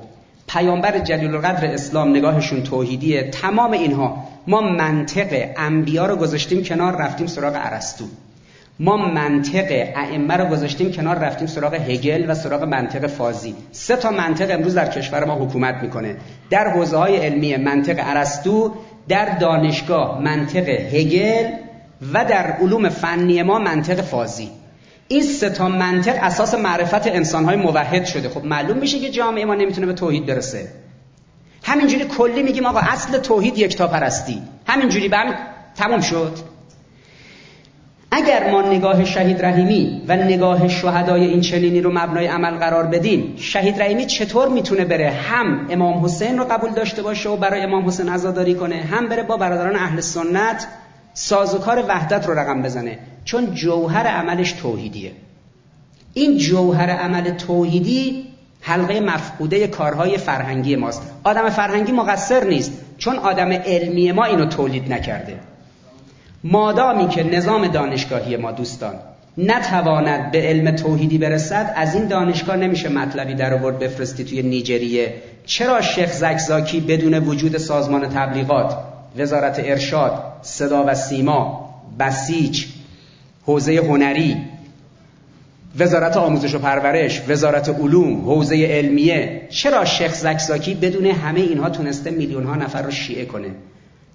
پیامبر 0.47 0.99
جلیل 0.99 1.35
القدر 1.35 1.73
اسلام 1.73 2.09
نگاهشون 2.09 2.63
توحیدیه 2.63 3.29
تمام 3.29 3.71
اینها. 3.71 4.27
ما 4.47 4.61
منطق 4.61 5.49
انبیا 5.57 6.05
رو 6.05 6.15
گذاشتیم 6.15 6.63
کنار 6.63 6.95
رفتیم 6.95 7.27
سراغ 7.27 7.53
ارسطو. 7.55 8.05
ما 8.83 8.97
منطق 8.97 9.65
ائمه 9.95 10.37
رو 10.37 10.45
گذاشتیم 10.45 10.91
کنار 10.91 11.17
رفتیم 11.19 11.47
سراغ 11.47 11.73
هگل 11.73 12.25
و 12.29 12.35
سراغ 12.35 12.63
منطق 12.63 13.07
فازی. 13.07 13.55
سه 13.71 13.95
تا 13.95 14.11
منطق 14.11 14.51
امروز 14.51 14.75
در 14.75 14.87
کشور 14.87 15.25
ما 15.25 15.35
حکومت 15.35 15.75
می‌کنه. 15.83 16.15
در 16.49 16.67
حوزه 16.67 16.97
های 16.97 17.17
علمی 17.17 17.55
منطق 17.55 17.95
ارسطو 17.99 18.73
در 19.07 19.37
دانشگاه 19.37 20.21
منطق 20.21 20.69
هگل 20.69 21.49
و 22.13 22.25
در 22.25 22.51
علوم 22.61 22.89
فنی 22.89 23.43
ما 23.43 23.59
منطق 23.59 24.01
فازی. 24.01 24.49
این 25.07 25.23
سه 25.23 25.49
تا 25.49 25.67
منطق 25.67 26.17
اساس 26.21 26.53
معرفت 26.53 27.07
انسانهای 27.07 27.55
موحد 27.55 28.05
شده. 28.05 28.29
خب 28.29 28.45
معلوم 28.45 28.77
میشه 28.77 28.99
که 28.99 29.09
جامعه 29.09 29.45
ما 29.45 29.55
نمی‌تونه 29.55 29.87
به 29.87 29.93
توحید 29.93 30.25
برسه. 30.25 30.67
همینجوری 31.63 32.05
کلی 32.05 32.43
میگیم 32.43 32.65
آقا 32.65 32.79
اصل 32.79 33.17
توحید 33.17 33.57
یکتا 33.57 33.87
پرستی. 33.87 34.41
همینجوری 34.67 35.09
به 35.09 35.17
هم 35.17 35.33
تموم 35.75 36.01
شد. 36.01 36.50
اگر 38.13 38.51
ما 38.51 38.61
نگاه 38.61 39.05
شهید 39.05 39.45
رحیمی 39.45 40.01
و 40.07 40.15
نگاه 40.15 40.67
شهدای 40.67 41.23
این 41.23 41.41
چنینی 41.41 41.81
رو 41.81 41.91
مبنای 41.93 42.27
عمل 42.27 42.57
قرار 42.57 42.87
بدیم 42.87 43.33
شهید 43.37 43.81
رحیمی 43.81 44.05
چطور 44.05 44.49
می‌تونه 44.49 44.85
بره؟ 44.85 45.09
هم 45.09 45.67
امام 45.69 46.05
حسین 46.05 46.37
رو 46.37 46.45
قبول 46.45 46.71
داشته 46.71 47.01
باشه 47.01 47.29
و 47.29 47.37
برای 47.37 47.61
امام 47.61 47.87
حسین 47.87 48.09
عزاداری 48.09 48.55
کنه 48.55 48.75
هم 48.75 49.09
بره 49.09 49.23
با 49.23 49.37
برادران 49.37 49.75
اهل 49.75 49.99
سنت 49.99 50.67
سازوکار 51.13 51.85
وحدت 51.87 52.27
رو 52.27 52.39
رقم 52.39 52.61
بزنه. 52.61 52.99
چون 53.25 53.53
جوهر 53.53 54.07
عملش 54.07 54.51
توحیدیه. 54.51 55.11
این 56.13 56.37
جوهر 56.37 56.89
عمل 56.89 57.29
توحیدی 57.29 58.27
حلقه 58.61 58.99
مفقوده 58.99 59.67
کارهای 59.67 60.17
فرهنگی 60.17 60.75
ماست. 60.75 61.11
آدم 61.23 61.49
فرهنگی 61.49 61.91
مقصر 61.91 62.43
نیست 62.43 62.71
چون 62.97 63.15
آدم 63.15 63.51
علمی 63.51 64.11
ما 64.11 64.23
اینو 64.23 64.45
تولید 64.45 64.93
نکرده. 64.93 65.50
مادامی 66.43 67.07
که 67.07 67.23
نظام 67.23 67.67
دانشگاهی 67.67 68.37
ما 68.37 68.51
دوستان 68.51 68.93
نتواند 69.37 70.31
به 70.31 70.41
علم 70.41 70.75
توحیدی 70.75 71.17
برسد 71.17 71.73
از 71.75 71.95
این 71.95 72.07
دانشگاه 72.07 72.55
نمیشه 72.55 72.89
مطلبی 72.89 73.33
در 73.33 73.53
آورد 73.53 73.79
بفرستی 73.79 74.23
توی 74.23 74.41
نیجریه. 74.41 75.13
چرا 75.45 75.81
شیخ 75.81 76.11
زکزاکی 76.11 76.79
بدون 76.79 77.13
وجود 77.13 77.57
سازمان 77.57 78.09
تبلیغات 78.09 78.77
وزارت 79.17 79.59
ارشاد 79.59 80.23
صدا 80.41 80.85
و 80.87 80.95
سیما 80.95 81.69
بسیج 81.99 82.65
حوزه 83.45 83.77
هنری 83.77 84.37
وزارت 85.79 86.17
آموزش 86.17 86.55
و 86.55 86.59
پرورش 86.59 87.21
وزارت 87.27 87.69
علوم 87.69 88.21
حوزه 88.21 88.65
علمیه 88.65 89.47
چرا 89.49 89.85
شیخ 89.85 90.13
زکزاکی 90.13 90.75
بدون 90.75 91.05
همه 91.05 91.39
اینها 91.39 91.69
تونسته 91.69 92.11
میلیون 92.11 92.43
ها 92.43 92.55
نفر 92.55 92.81
رو 92.81 92.91
شیعه 92.91 93.25
کنه؟ 93.25 93.49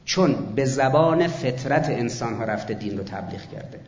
چون 0.06 0.34
به 0.54 0.64
زبان 0.64 1.26
فطرت 1.26 1.88
انسان 1.88 2.34
ها 2.34 2.44
رفته 2.44 2.74
دین 2.74 2.98
رو 2.98 3.04
تبلیغ 3.04 3.40
کرده. 3.52 3.80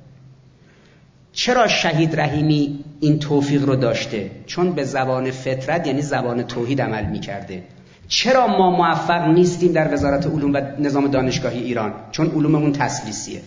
چرا 1.33 1.69
شهید 1.69 2.21
رحیمی 2.21 2.85
این 3.01 3.19
توفیق 3.19 3.65
رو 3.65 3.77
داشته؟ 3.77 4.31
چون 4.47 4.73
به 4.73 4.85
زبان 4.85 5.31
فطرت 5.31 5.87
یعنی 5.87 6.03
زبان 6.03 6.43
توحید 6.43 6.83
عمل 6.83 7.05
می‌کرده. 7.05 7.63
چرا 8.09 8.47
ما 8.47 8.71
موفق 8.71 9.29
نیستیم 9.29 9.73
در 9.73 9.95
وزارت 9.95 10.27
علوم 10.27 10.55
و 10.55 10.61
نظام 10.79 11.09
دانشگاهی 11.09 11.63
ایران؟ 11.63 11.93
چون 12.13 12.27
علوممون 12.31 12.73
تسلیسیه. 12.73 13.41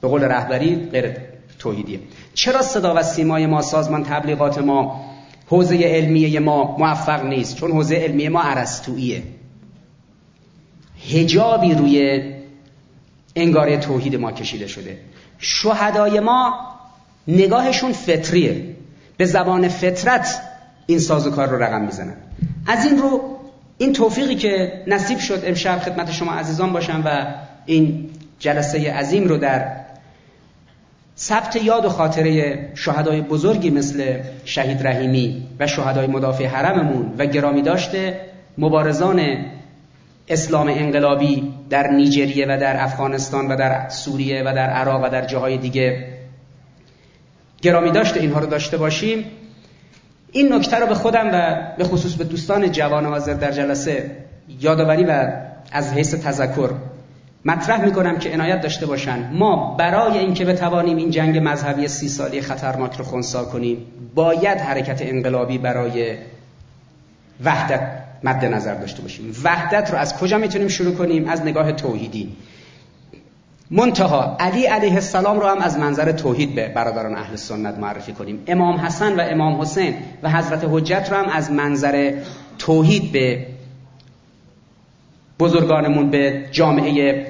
به 0.00 0.08
قول 0.08 0.22
رهبری 0.22 0.76
غیر 0.76 1.16
توحیدیه. 1.58 2.00
چرا 2.34 2.62
صدا 2.62 2.94
و 2.96 3.02
سیمای 3.02 3.46
ما 3.46 3.62
سازمان 3.62 4.04
تبلیغات 4.04 4.58
ما 4.58 5.04
حوزه 5.46 5.76
علمیه 5.76 6.40
ما 6.40 6.76
موفق 6.78 7.24
نیست؟ 7.24 7.56
چون 7.56 7.70
حوزه 7.70 7.96
علمیه 7.96 8.28
ما 8.28 8.42
عرستوییه 8.42 9.22
هجابی 11.08 11.74
روی 11.74 12.22
انگاره 13.36 13.76
توحید 13.76 14.16
ما 14.16 14.32
کشیده 14.32 14.66
شده. 14.66 14.98
شهدای 15.38 16.20
ما 16.20 16.54
نگاهشون 17.28 17.92
فطریه. 17.92 18.64
به 19.16 19.24
زبان 19.24 19.68
فطرت 19.68 20.42
این 20.86 20.98
سازوکار 20.98 21.48
رو 21.48 21.62
رقم 21.62 21.80
می‌زنن. 21.80 22.16
از 22.66 22.84
این 22.84 22.98
رو 22.98 23.36
این 23.78 23.92
توفیقی 23.92 24.34
که 24.34 24.82
نصیب 24.86 25.18
شد 25.18 25.42
امشب 25.44 25.78
خدمت 25.78 26.12
شما 26.12 26.32
عزیزان 26.32 26.72
باشم 26.72 27.02
و 27.04 27.26
این 27.66 28.10
جلسه 28.38 28.92
عظیم 28.92 29.28
رو 29.28 29.36
در 29.36 29.76
ثبت 31.18 31.56
یاد 31.56 31.84
و 31.84 31.88
خاطره 31.88 32.68
شهدای 32.74 33.20
بزرگی 33.20 33.70
مثل 33.70 34.20
شهید 34.44 34.86
رحیمی 34.86 35.46
و 35.58 35.66
شهدای 35.66 36.06
مدافع 36.06 36.46
حرممون 36.46 37.14
و 37.18 37.26
گرامی 37.26 37.62
داشته 37.62 38.20
مبارزان 38.58 39.20
اسلام 40.30 40.68
انقلابی 40.68 41.52
در 41.70 41.90
نیجریه 41.90 42.46
و 42.46 42.58
در 42.60 42.82
افغانستان 42.82 43.48
و 43.48 43.56
در 43.56 43.88
سوریه 43.88 44.42
و 44.42 44.54
در 44.54 44.70
عراق 44.70 45.04
و 45.04 45.08
در 45.08 45.26
جاهای 45.26 45.58
دیگه 45.58 46.06
گرامی 47.62 47.90
داشته 47.90 48.20
اینها 48.20 48.40
رو 48.40 48.46
داشته 48.46 48.76
باشیم. 48.76 49.24
این 50.32 50.52
نکته 50.52 50.78
رو 50.78 50.86
به 50.86 50.94
خودم 50.94 51.30
و 51.32 51.56
به 51.78 51.84
خصوص 51.84 52.14
به 52.14 52.24
دوستان 52.24 52.72
جوان 52.72 53.06
حاضر 53.06 53.34
در 53.34 53.50
جلسه 53.50 54.10
یادآوری 54.60 55.04
و 55.04 55.32
از 55.72 55.92
حیث 55.92 56.14
تذکر 56.14 56.70
مطرح 57.44 57.84
می‌کنم 57.84 58.18
که 58.18 58.32
عنایت 58.32 58.60
داشته 58.60 58.86
باشن. 58.86 59.30
ما 59.32 59.76
برای 59.78 60.18
اینکه 60.18 60.44
بتوانیم 60.44 60.96
این 60.96 61.10
جنگ 61.10 61.38
مذهبی 61.42 61.88
سی 61.88 62.08
سالی 62.08 62.40
خطرناک 62.40 62.96
رو 62.96 63.04
خونسا 63.04 63.44
کنیم 63.44 63.86
باید 64.14 64.58
حرکت 64.58 65.02
انقلابی 65.02 65.58
برای 65.58 66.16
وحدت 67.44 68.09
مد 68.24 68.44
نظر 68.44 68.74
داشته 68.74 69.02
باشیم. 69.02 69.34
وحدت 69.44 69.90
رو 69.90 69.98
از 69.98 70.16
کجا 70.16 70.38
می‌تونیم 70.38 70.68
شروع 70.68 70.94
کنیم؟ 70.94 71.28
از 71.28 71.42
نگاه 71.42 71.72
توحیدی. 71.72 72.36
منتها 73.70 74.36
علی 74.40 74.66
علیه 74.66 74.94
السلام 74.94 75.40
رو 75.40 75.46
هم 75.46 75.58
از 75.58 75.78
منظر 75.78 76.12
توحید 76.12 76.54
به 76.54 76.68
برادران 76.68 77.14
اهل 77.14 77.36
سنت 77.36 77.78
معرفی 77.78 78.12
کنیم. 78.12 78.42
امام 78.46 78.76
حسن 78.76 79.20
و 79.20 79.24
امام 79.30 79.60
حسین 79.60 79.94
و 80.22 80.30
حضرت 80.30 80.64
حجت 80.70 81.08
رو 81.10 81.16
هم 81.16 81.28
از 81.28 81.50
منظر 81.50 82.12
توحید 82.58 83.12
به 83.12 83.46
بزرگانمون 85.38 86.10
به 86.10 86.44
جامعه 86.52 87.26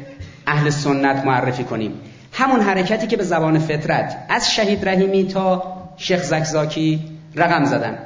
اهل 0.47 0.71
سنت 0.71 1.25
معرفی 1.25 1.65
کنیم. 1.65 1.93
همون 2.33 2.61
حرکتی 2.61 3.07
که 3.07 3.17
به 3.17 3.25
زبان 3.25 3.59
فطرت 3.59 4.17
از 4.29 4.53
شهید 4.53 4.89
رحیمی 4.89 5.25
تا 5.25 5.63
شیخ 5.97 6.23
زکزاکی 6.23 7.01
رقم 7.37 7.65
زدن. 7.65 7.99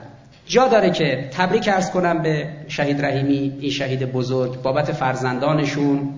جا 0.46 0.68
داره 0.68 0.90
که 0.90 1.28
تبریک 1.32 1.68
ارز 1.68 1.90
کنم 1.90 2.22
به 2.22 2.48
شهید 2.68 3.04
رحیمی 3.04 3.52
این 3.60 3.70
شهید 3.70 4.12
بزرگ 4.12 4.62
بابت 4.62 4.92
فرزندانشون 4.92 6.08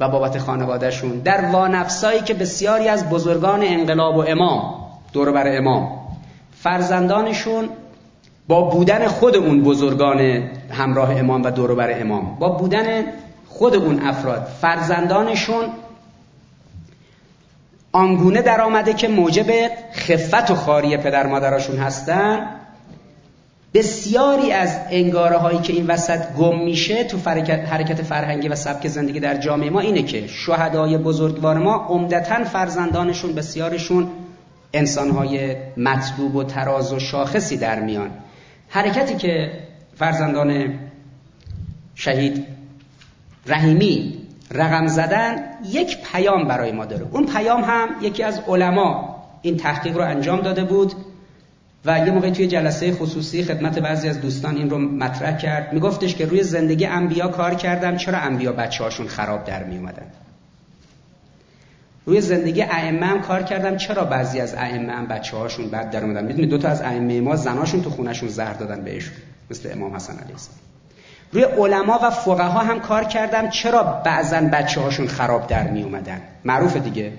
و 0.00 0.08
بابت 0.08 0.38
خانوادهشون. 0.38 1.18
در 1.18 1.44
وانفسایی 1.44 2.20
که 2.20 2.34
بسیاری 2.34 2.88
از 2.88 3.08
بزرگان 3.08 3.62
انقلاب 3.62 4.16
و 4.16 4.20
امام 4.20 4.74
دور 5.12 5.32
بر 5.32 5.56
امام 5.56 5.88
فرزندانشون 6.58 7.68
با 8.48 8.62
بودن 8.62 9.08
خود 9.08 9.36
اون 9.36 9.62
بزرگان 9.62 10.50
همراه 10.70 11.18
امام 11.18 11.42
و 11.42 11.50
دور 11.50 11.74
بر 11.74 12.00
امام. 12.00 12.38
با 12.38 12.48
بودن 12.48 13.04
خود 13.48 13.74
اون 13.74 14.02
افراد. 14.02 14.48
فرزندانشون 14.60 15.64
آنگونه 17.92 18.42
در 18.42 18.60
آمده 18.60 18.94
که 18.94 19.08
موجب 19.08 19.46
خفت 19.94 20.50
و 20.50 20.54
خاری 20.54 20.96
پدر 20.96 21.26
مادراشون 21.26 21.76
هستن 21.76 22.46
بسیاری 23.76 24.52
از 24.52 24.78
انگاره 24.90 25.36
هایی 25.36 25.58
که 25.58 25.72
این 25.72 25.86
وسط 25.86 26.32
گم 26.32 26.64
میشه 26.64 27.04
تو 27.04 27.18
حرکت 27.28 28.02
فرهنگی 28.02 28.48
و 28.48 28.54
سبک 28.54 28.88
زندگی 28.88 29.20
در 29.20 29.36
جامعه 29.36 29.70
ما 29.70 29.80
اینه 29.80 30.02
که 30.02 30.26
شهدای 30.26 30.98
بزرگوار 30.98 31.58
ما 31.58 31.86
عمدتا 31.88 32.44
فرزندانشون 32.44 33.34
بسیارشون 33.34 34.08
انسانهای 34.72 35.56
مطلوب 35.76 36.36
و 36.36 36.44
تراز 36.44 36.92
و 36.92 36.98
شاخصی 36.98 37.56
در 37.56 37.80
میان. 37.80 38.10
حرکتی 38.68 39.14
که 39.14 39.50
فرزندان 39.96 40.78
شهید 41.94 42.46
رحیمی 43.46 44.18
رقم 44.50 44.86
زدن 44.86 45.36
یک 45.72 45.98
پیام 46.12 46.48
برای 46.48 46.72
ما 46.72 46.84
داره. 46.84 47.06
اون 47.10 47.26
پیام 47.26 47.64
هم 47.64 47.88
یکی 48.02 48.22
از 48.22 48.40
علما 48.48 49.16
این 49.42 49.56
تحقیق 49.56 49.96
رو 49.96 50.04
انجام 50.04 50.40
داده 50.40 50.64
بود. 50.64 50.92
و 51.86 51.98
یه 51.98 52.12
موقعی 52.12 52.30
توی 52.30 52.46
جلسه 52.46 52.92
خصوصی 52.92 53.44
خدمت 53.44 53.78
بعضی 53.78 54.08
از 54.08 54.20
دوستان 54.20 54.56
این 54.56 54.70
رو 54.70 54.78
مطرح 54.78 55.36
کرد. 55.36 55.72
میگفتش 55.72 56.14
که 56.14 56.26
روی 56.26 56.42
زندگی 56.42 56.86
انبیا 56.86 57.28
کار 57.28 57.54
کردم 57.54 57.96
چرا 57.96 58.18
انبیا 58.18 58.52
بچه 58.52 58.84
هاشون 58.84 59.06
خراب 59.06 59.44
در 59.44 59.64
می 59.64 59.76
اومدن 59.76 60.06
روی 62.06 62.20
زندگی 62.20 62.62
ائمه 62.62 63.06
هم 63.06 63.20
کار 63.20 63.42
کردم 63.42 63.76
چرا 63.76 64.04
بعضی 64.04 64.40
از 64.40 64.54
ائمه 64.54 64.92
هم 64.92 65.06
بچه 65.06 65.36
بد 65.72 65.90
در 65.90 66.04
اومدن؟ 66.04 66.24
می‌دونید 66.24 66.50
دو 66.50 66.58
تا 66.58 66.68
از 66.68 66.82
ائمه 66.82 67.20
ما 67.20 67.36
زناشون 67.36 67.82
تو 67.82 67.90
خونشون 67.90 68.28
زهر 68.28 68.52
دادن 68.52 68.84
بهشون 68.84 69.14
مثل 69.50 69.68
امام 69.72 69.94
حسن 69.96 70.12
علیه 70.12 70.32
السلام. 70.32 70.58
روی 71.32 71.44
علما 71.44 72.00
و 72.02 72.10
فقها 72.10 72.58
هم 72.58 72.80
کار 72.80 73.04
کردم 73.04 73.50
چرا 73.50 73.82
بعضا 73.82 74.40
بچه 74.40 74.80
هاشون 74.80 75.06
خراب 75.06 75.46
در 75.46 75.70
می 75.70 75.82
اومدن 75.82 76.20
معروف 76.44 76.76
دیگه. 76.76 77.12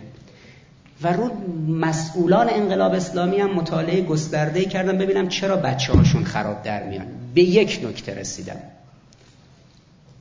و 1.04 1.14
رو 1.14 1.32
مسئولان 1.68 2.50
انقلاب 2.50 2.94
اسلامی 2.94 3.38
هم 3.38 3.54
مطالعه 3.54 4.02
گسترده 4.02 4.66
کردم 4.66 4.98
ببینم 4.98 5.28
چرا 5.28 5.56
بچه 5.56 5.94
هاشون 5.94 6.24
خراب 6.24 6.64
در 6.64 6.84
میان. 6.84 7.06
به 7.34 7.42
یک 7.42 7.80
نکته 7.84 8.14
رسیدم. 8.14 8.60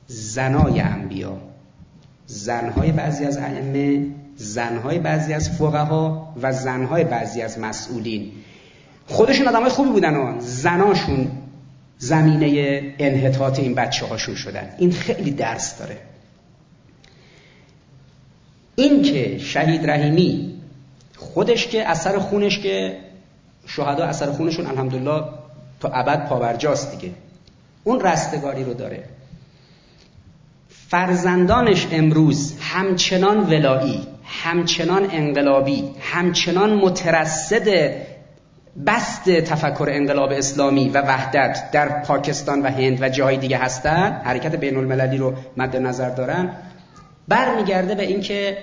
زنای 0.07 0.79
انبیا 0.79 1.37
زنهای 2.27 2.91
بعضی 2.91 3.25
از 3.25 3.37
ائمه 3.37 4.05
زنهای 4.35 4.99
بعضی 4.99 5.33
از 5.33 5.49
فقها 5.49 6.33
و 6.41 6.53
زنهای 6.53 7.03
بعضی 7.03 7.41
از 7.41 7.59
مسئولین. 7.59 8.31
خودشون 9.07 9.47
آدمای 9.47 9.69
خوبی 9.69 9.89
بودن 9.89 10.15
و 10.15 10.39
زناشون 10.39 11.31
زمینه 11.97 12.81
انحطاط 12.99 13.59
این 13.59 13.75
بچه 13.75 14.05
هاشون 14.05 14.35
شدن. 14.35 14.69
این 14.77 14.91
خیلی 14.91 15.31
درس 15.31 15.77
داره. 15.79 15.97
این 18.75 19.01
که 19.01 19.37
شهید 19.37 19.89
رحیمی 19.89 20.56
خودش 21.17 21.67
که 21.67 21.89
اثر 21.89 22.19
خونش 22.19 22.59
که 22.59 22.97
شهدا 23.67 24.05
اثر 24.05 24.31
خونشون 24.31 24.67
الحمدلله 24.67 25.23
تا 25.79 25.89
ابد 25.89 26.27
پاورجاست 26.27 26.91
دیگه. 26.91 27.13
اون 27.83 28.01
رستگاری 28.01 28.63
رو 28.63 28.73
داره. 28.73 29.03
فرزندانش 30.69 31.87
امروز 31.91 32.53
همچنان 32.59 33.39
ولایی 33.39 34.07
همچنان 34.25 35.07
انقلابی 35.11 35.83
همچنان 35.99 36.73
مترصد 36.73 37.67
بست 38.85 39.29
تفکر 39.29 39.89
انقلاب 39.91 40.31
اسلامی 40.31 40.89
و 40.89 41.01
وحدت 41.01 41.71
در 41.71 42.01
پاکستان 42.01 42.61
و 42.61 42.71
هند 42.71 43.01
و 43.01 43.09
جای 43.09 43.37
دیگه 43.37 43.57
هستن. 43.57 44.21
حرکت 44.23 44.55
بین 44.55 44.77
المللی 44.77 45.17
رو 45.17 45.33
مد 45.57 45.75
نظر 45.75 46.09
دارن. 46.09 46.49
برمیگرده 47.27 47.95
به 47.95 48.03
اینکه 48.03 48.57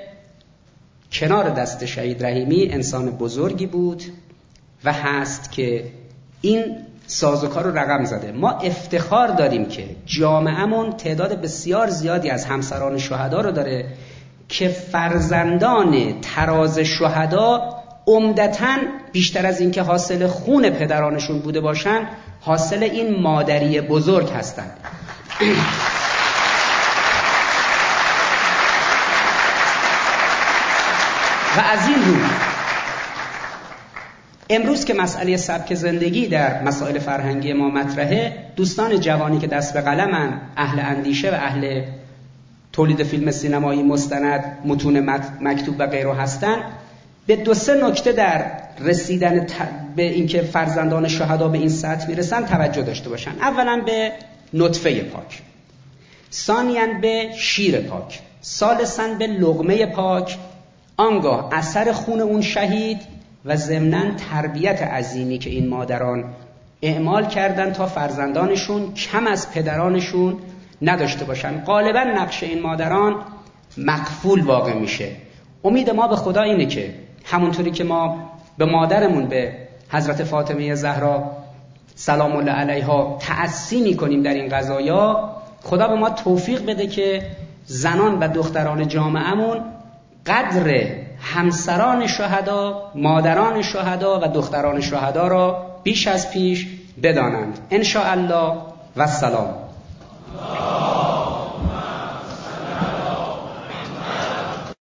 کنار 1.15 1.51
دست 1.51 1.85
شهید 1.85 2.25
رحیمی 2.25 2.69
انسان 2.71 3.11
بزرگی 3.11 3.67
بود 3.67 4.03
و 4.85 4.93
هست 4.93 5.53
که 5.53 5.85
این 6.41 6.77
سازوکار 7.07 7.65
رو 7.65 7.79
رقم 7.79 8.05
زده. 8.05 8.33
ما 8.33 8.51
افتخار 8.51 9.29
داریم 9.29 9.67
که 9.67 9.85
جامعهمون 10.07 10.93
تعداد 10.93 11.41
بسیار 11.41 11.91
زیادی 11.91 12.31
از 12.31 12.45
همسران 12.45 12.99
شهدا 12.99 13.41
رو 13.41 13.51
داره 13.51 13.87
که 14.49 14.69
فرزندان 14.69 16.21
تراز 16.21 16.79
شهدا 16.79 17.75
عمدتا 18.07 18.77
بیشتر 19.13 19.47
از 19.47 19.61
اینکه 19.61 19.83
حاصل 19.83 20.27
خون 20.27 20.71
پدرانشون 20.71 21.39
بوده 21.39 21.61
باشن 21.61 22.09
حاصل 22.41 22.83
این 22.83 23.21
مادری 23.23 23.81
بزرگ 23.81 24.31
هستند 24.31 24.77
و 31.57 31.61
از 31.61 31.89
این 31.89 31.97
رو 31.97 32.15
امروز 34.51 34.85
که 34.85 34.95
مسئله 34.95 35.37
سبک 35.37 35.75
زندگی 35.75 36.27
در 36.27 36.63
مسائل 36.63 36.99
فرهنگی 36.99 37.53
ما 37.53 37.69
مطرحه 37.69 38.37
دوستان 38.57 39.01
جوانی 39.01 39.39
که 39.39 39.47
دست 39.47 39.75
به 39.75 39.81
قلمن 39.81 40.41
اهل 40.57 40.81
اندیشه 40.81 41.31
و 41.31 41.35
اهل 41.35 41.83
تولید 42.73 43.03
فیلم 43.03 43.31
سینمایی 43.31 43.83
مستند 43.83 44.59
متون 44.65 45.01
مکتوب 45.41 45.77
و 45.79 45.87
غیره 45.87 46.15
هستن 46.15 46.57
به 47.27 47.37
دو 47.37 47.55
سه 47.55 47.87
نکته 47.89 48.13
در 48.13 48.51
رسیدن 48.81 49.47
به 49.97 50.03
اینکه 50.03 50.43
فرزندان 50.43 51.09
شهدا 51.09 51.49
به 51.49 51.59
این 51.59 51.69
سطح 51.69 52.09
می‌رسن 52.09 52.47
توجه 52.47 52.83
داشته 52.83 53.09
باشن. 53.09 53.31
اولا 53.41 53.83
به 53.87 54.13
نطفه 54.55 55.03
پاک. 55.03 55.43
ثانیا 56.33 56.87
به 57.01 57.29
شیر 57.37 57.81
پاک. 57.81 58.21
ثالثا 58.45 59.09
به 59.19 59.27
لغمه 59.27 59.87
پاک. 59.87 60.39
آنگاه 60.97 61.49
اثر 61.53 61.93
خون 61.93 62.21
اون 62.21 62.41
شهید 62.41 63.01
و 63.45 63.57
ضمنا 63.57 64.15
تربیت 64.31 64.83
عظیمی 64.83 65.39
که 65.39 65.51
این 65.51 65.69
مادران 65.69 66.25
اعمال 66.83 67.27
کردن 67.27 67.73
تا 67.73 67.87
فرزندانشون 67.87 68.95
کم 68.95 69.27
از 69.27 69.53
پدرانشون 69.53 70.37
نداشته 70.83 71.25
باشن. 71.25 71.65
غالبا 71.65 72.01
نقش 72.01 72.43
این 72.43 72.63
مادران 72.63 73.15
مقفول 73.79 74.41
واقع 74.41 74.75
میشه. 74.75 75.09
امید 75.65 75.91
ما 75.91 76.09
به 76.09 76.17
خدا 76.17 76.43
اینه 76.43 76.67
که 76.67 76.95
همونطوری 77.25 77.71
که 77.71 77.85
ما 77.85 78.31
به 78.59 78.65
مادرمون 78.65 79.27
به 79.27 79.53
حضرت 79.89 80.25
فاطمه 80.25 80.75
زهرا 80.75 81.31
سلام 81.95 82.37
الله 82.37 82.53
علیها 82.53 83.19
تأسی 83.21 83.81
می‌کنیم 83.81 84.23
در 84.23 84.35
این 84.35 84.49
قضایا 84.49 85.31
خدا 85.63 85.89
به 85.89 85.95
ما 85.95 86.11
توفیق 86.11 86.67
بده 86.67 86.87
که 86.87 87.23
زنان 87.67 88.19
و 88.19 88.29
دختران 88.29 88.89
جامعهمون 88.89 89.61
قدر 90.27 90.87
همسران 91.21 92.07
شهدا 92.07 92.91
مادران 92.95 93.63
شهدا 93.63 94.21
و 94.21 94.29
دختران 94.29 94.81
شهدا 94.81 95.29
را 95.29 95.67
بیش 95.83 96.07
از 96.07 96.31
پیش 96.31 96.67
بدانند. 97.03 97.59
ان 97.71 97.85
الله 97.97 98.53
و 98.97 99.07
سلام. 99.07 99.55